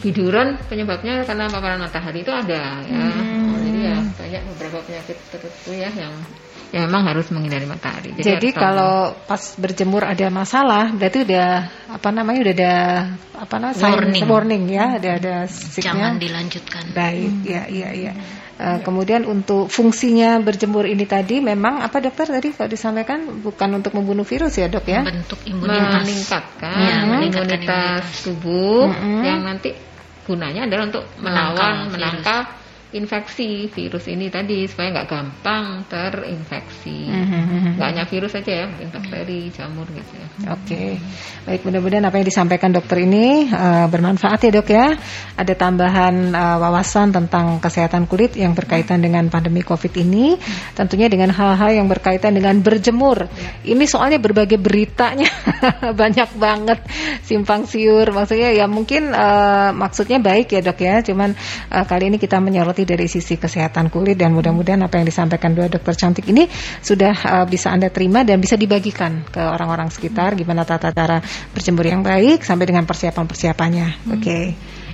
biduran 0.00 0.56
penyebabnya 0.66 1.22
karena 1.28 1.46
paparan 1.52 1.80
matahari 1.80 2.24
itu 2.24 2.32
ada 2.32 2.80
ya. 2.88 3.04
Hmm. 3.04 3.52
Oh, 3.52 3.58
jadi 3.60 3.80
ya 3.84 3.96
banyak 4.16 4.42
beberapa 4.56 4.78
penyakit 4.88 5.16
tertentu 5.28 5.70
ya 5.76 5.90
yang 5.92 6.14
ya 6.70 6.86
memang 6.86 7.02
harus 7.10 7.28
menghindari 7.34 7.66
matahari. 7.66 8.14
Jadi, 8.14 8.24
Jadi 8.24 8.48
kalau 8.54 9.12
pas 9.26 9.42
berjemur 9.58 10.06
ada 10.06 10.26
masalah, 10.30 10.94
berarti 10.94 11.26
udah 11.26 11.48
apa 11.90 12.08
namanya 12.14 12.38
udah 12.46 12.54
ada 12.54 12.74
apa 13.36 13.56
namanya 13.58 13.82
warning, 13.82 14.26
warning 14.30 14.64
ya, 14.70 14.86
ada 14.96 15.10
ada 15.18 15.34
signal. 15.50 15.98
Jangan 15.98 16.12
dilanjutkan. 16.22 16.82
Baik, 16.94 17.30
hmm. 17.30 17.44
ya 17.44 17.62
iya 17.68 17.88
iya. 17.92 18.12
Uh, 18.60 18.84
kemudian 18.84 19.24
untuk 19.24 19.72
fungsinya 19.72 20.36
berjemur 20.44 20.84
ini 20.84 21.08
tadi 21.08 21.40
memang 21.40 21.80
apa 21.80 21.96
dokter 22.04 22.28
tadi 22.28 22.52
kalau 22.52 22.68
disampaikan 22.68 23.40
bukan 23.40 23.80
untuk 23.80 23.96
membunuh 23.96 24.28
virus 24.28 24.60
ya 24.60 24.68
dok 24.68 24.84
ya? 24.84 25.00
Bentuk 25.00 25.40
imunitas. 25.48 26.04
Meningkatkan, 26.04 26.76
ya, 26.76 26.96
meningkatkan 27.08 27.56
imunitas, 27.56 28.04
imunitas 28.04 28.20
tubuh 28.20 28.84
-hmm. 28.92 29.22
yang 29.24 29.40
nanti 29.48 29.70
gunanya 30.28 30.68
adalah 30.68 30.84
untuk 30.92 31.04
melawan, 31.24 31.88
menangkal 31.88 32.59
infeksi 32.90 33.70
virus 33.70 34.10
ini 34.10 34.26
tadi 34.28 34.66
supaya 34.66 34.90
nggak 34.90 35.08
gampang 35.08 35.86
terinfeksi. 35.86 37.06
Mm-hmm. 37.06 37.78
Nggak 37.78 37.88
hanya 37.94 38.04
virus 38.10 38.32
saja 38.34 38.52
ya, 38.52 38.64
mungkin 38.66 38.88
bakteri, 38.90 39.40
jamur 39.54 39.86
gitu 39.94 40.12
ya. 40.18 40.26
Oke, 40.50 40.64
okay. 40.66 40.90
baik 41.46 41.62
mudah-mudahan 41.68 42.04
apa 42.08 42.16
yang 42.18 42.26
disampaikan 42.26 42.70
dokter 42.74 43.04
ini 43.04 43.46
uh, 43.52 43.86
bermanfaat 43.86 44.40
ya 44.48 44.50
dok 44.50 44.68
ya. 44.72 44.86
Ada 45.38 45.54
tambahan 45.54 46.34
uh, 46.34 46.56
wawasan 46.58 47.14
tentang 47.14 47.62
kesehatan 47.62 48.10
kulit 48.10 48.34
yang 48.34 48.58
berkaitan 48.58 48.98
dengan 49.04 49.30
pandemi 49.30 49.62
COVID 49.62 49.92
ini, 50.00 50.34
tentunya 50.74 51.06
dengan 51.06 51.30
hal-hal 51.30 51.70
yang 51.76 51.86
berkaitan 51.86 52.34
dengan 52.34 52.58
berjemur. 52.58 53.30
Ini 53.62 53.84
soalnya 53.86 54.18
berbagai 54.18 54.58
beritanya 54.58 55.30
banyak 56.00 56.34
banget 56.34 56.82
simpang 57.22 57.70
siur. 57.70 58.10
Maksudnya 58.10 58.50
ya 58.50 58.66
mungkin 58.66 59.14
uh, 59.14 59.70
maksudnya 59.76 60.18
baik 60.18 60.56
ya 60.56 60.60
dok 60.64 60.80
ya, 60.82 61.04
cuman 61.06 61.36
uh, 61.70 61.84
kali 61.86 62.10
ini 62.10 62.18
kita 62.18 62.42
menyoroti 62.42 62.79
dari 62.88 63.06
sisi 63.06 63.36
kesehatan 63.36 63.92
kulit 63.92 64.16
dan 64.16 64.32
mudah-mudahan 64.32 64.80
apa 64.84 65.00
yang 65.00 65.06
disampaikan 65.06 65.52
dua 65.52 65.68
dokter 65.68 65.94
cantik 65.96 66.26
ini 66.28 66.48
sudah 66.80 67.14
uh, 67.14 67.46
bisa 67.46 67.70
Anda 67.72 67.92
terima 67.92 68.24
dan 68.24 68.40
bisa 68.40 68.56
dibagikan 68.56 69.24
ke 69.28 69.40
orang-orang 69.40 69.92
sekitar 69.92 70.34
gimana 70.34 70.64
tata 70.64 70.90
cara 70.90 71.20
berjemur 71.52 71.84
yang 71.86 72.02
baik 72.02 72.42
sampai 72.42 72.64
dengan 72.68 72.84
persiapan-persiapannya. 72.88 73.88
Hmm. 73.88 74.14
Oke. 74.16 74.22
Okay. 74.24 74.44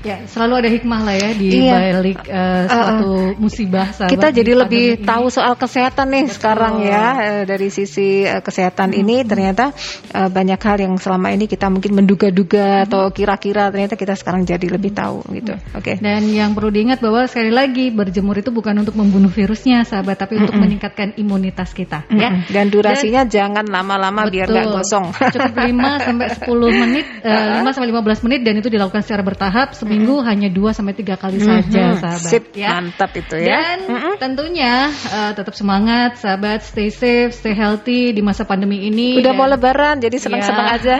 Ya, 0.03 0.24
selalu 0.28 0.55
ada 0.64 0.68
hikmah 0.72 1.01
lah 1.07 1.16
ya 1.16 1.30
di 1.32 1.49
iya. 1.53 1.97
balik 1.97 2.20
uh, 2.28 2.62
suatu 2.68 3.11
uh, 3.12 3.26
musibah. 3.38 3.88
Sahabat 3.92 4.12
kita 4.12 4.28
jadi 4.32 4.53
lebih 4.57 4.86
tahu 5.05 5.30
soal 5.32 5.55
kesehatan 5.55 6.07
nih 6.12 6.24
Betul. 6.26 6.36
sekarang 6.36 6.74
ya 6.82 7.05
uh, 7.16 7.42
dari 7.47 7.68
sisi 7.70 8.26
uh, 8.26 8.42
kesehatan 8.42 8.92
hmm. 8.92 9.01
ini 9.01 9.16
ternyata 9.24 9.72
uh, 10.12 10.28
banyak 10.28 10.61
hal 10.61 10.76
yang 10.82 10.94
selama 10.99 11.32
ini 11.32 11.47
kita 11.47 11.70
mungkin 11.70 11.92
menduga-duga 11.97 12.82
hmm. 12.82 12.84
atau 12.90 13.03
kira-kira 13.14 13.70
ternyata 13.70 13.94
kita 13.94 14.14
sekarang 14.18 14.42
jadi 14.44 14.66
lebih 14.66 14.92
tahu 14.92 15.22
gitu. 15.32 15.55
Hmm. 15.55 15.78
Oke. 15.78 15.94
Okay. 15.94 16.03
Dan 16.03 16.28
yang 16.32 16.53
perlu 16.53 16.72
diingat 16.72 16.99
bahwa 16.99 17.24
sekali 17.30 17.53
lagi 17.53 17.92
berjemur 17.94 18.36
itu 18.38 18.51
bukan 18.51 18.82
untuk 18.82 18.99
membunuh 18.99 19.30
virusnya, 19.30 19.84
sahabat, 19.86 20.16
tapi 20.18 20.36
hmm. 20.36 20.42
untuk 20.47 20.57
meningkatkan 20.57 21.09
imunitas 21.20 21.72
kita. 21.76 22.09
Hmm. 22.09 22.18
Ya. 22.18 22.30
Dan 22.49 22.72
durasinya 22.72 23.22
Dan, 23.28 23.32
jangan 23.32 23.64
lama-lama 23.68 24.26
biar 24.26 24.49
nggak 24.49 24.66
gosong. 24.72 25.12
Cukup 25.12 25.55
5 25.55 26.07
sampai 26.07 26.26
10 26.34 26.47
menit, 26.82 27.07
uh, 27.22 27.62
5 27.62 27.74
sampai 27.74 27.88
15 27.92 28.24
menit 28.26 28.40
dan 28.42 28.55
itu 28.59 28.68
dilakukan 28.72 29.03
secara 29.05 29.22
bertahap 29.22 29.76
seminggu 29.87 30.18
hmm. 30.18 30.26
hanya 30.26 30.49
2 30.51 30.76
sampai 30.76 30.95
3 30.99 31.14
kali 31.14 31.39
hmm. 31.39 31.47
saja 31.47 31.84
sahabat 32.03 32.30
Sip, 32.34 32.45
ya. 32.59 32.74
mantap 32.74 33.14
itu 33.14 33.39
ya 33.39 33.47
dan 33.47 33.78
hmm. 33.87 34.14
tentunya 34.18 34.91
uh, 34.91 35.32
tetap 35.32 35.55
semangat 35.55 36.18
sahabat 36.18 36.66
stay 36.66 36.91
safe 36.91 37.30
stay 37.30 37.55
healthy 37.55 38.11
di 38.11 38.18
masa 38.20 38.43
pandemi 38.43 38.91
ini 38.91 39.22
udah 39.22 39.30
dan, 39.30 39.39
mau 39.39 39.47
lebaran 39.47 40.03
jadi 40.03 40.16
senang-senang 40.18 40.66
ya. 40.66 40.76
aja 40.76 40.97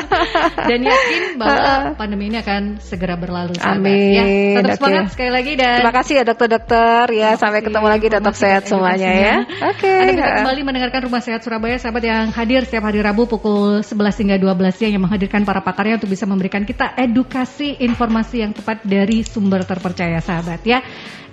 dan 0.72 0.80
yakin 0.80 1.22
bahwa 1.36 1.92
pandemi 2.00 2.32
ini 2.32 2.40
akan 2.40 2.80
segera 2.80 3.20
berlalu 3.20 3.52
sahabat 3.60 3.84
Amin. 3.84 4.16
ya 4.16 4.24
tetap 4.58 4.70
okay. 4.72 4.78
semangat 4.80 5.04
sekali 5.12 5.30
lagi 5.30 5.52
dan 5.60 5.76
terima 5.84 5.94
kasih 6.00 6.14
ya 6.16 6.24
dokter-dokter 6.24 7.04
ya 7.12 7.30
sampai 7.36 7.60
ketemu 7.60 7.86
lagi 7.92 8.06
tetap 8.08 8.34
sehat 8.34 8.62
semuanya 8.64 9.10
ya 9.12 9.34
oke 9.44 9.76
okay. 9.76 10.00
Anda 10.00 10.12
bisa 10.16 10.36
kembali 10.40 10.60
mendengarkan 10.64 11.00
Rumah 11.04 11.22
Sehat 11.22 11.40
Surabaya 11.44 11.76
sahabat 11.76 12.02
yang 12.08 12.24
hadir 12.32 12.64
setiap 12.64 12.88
hari 12.88 13.04
Rabu 13.04 13.28
pukul 13.28 13.84
11 13.84 13.92
hingga 14.24 14.36
12 14.40 14.72
siang 14.80 14.92
yang 14.96 15.04
menghadirkan 15.04 15.44
para 15.44 15.60
pakarnya 15.60 16.00
untuk 16.00 16.08
bisa 16.08 16.24
memberikan 16.24 16.64
kita 16.64 16.96
edukasi 16.96 17.76
informasi 17.84 18.13
informasi 18.14 18.46
yang 18.46 18.54
tepat 18.54 18.86
dari 18.86 19.26
sumber 19.26 19.66
terpercaya 19.66 20.22
sahabat 20.22 20.62
ya. 20.62 20.78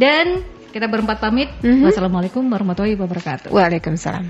Dan 0.02 0.42
kita 0.74 0.90
berempat 0.90 1.22
pamit. 1.22 1.54
Mm 1.62 1.78
-hmm. 1.78 1.86
Wassalamualaikum 1.86 2.42
warahmatullahi 2.50 2.98
wabarakatuh. 2.98 3.54
Waalaikumsalam. 3.54 4.26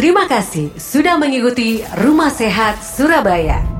Terima 0.00 0.24
kasih 0.24 0.72
sudah 0.80 1.20
mengikuti 1.20 1.84
Rumah 1.84 2.32
Sehat 2.32 2.80
Surabaya. 2.80 3.79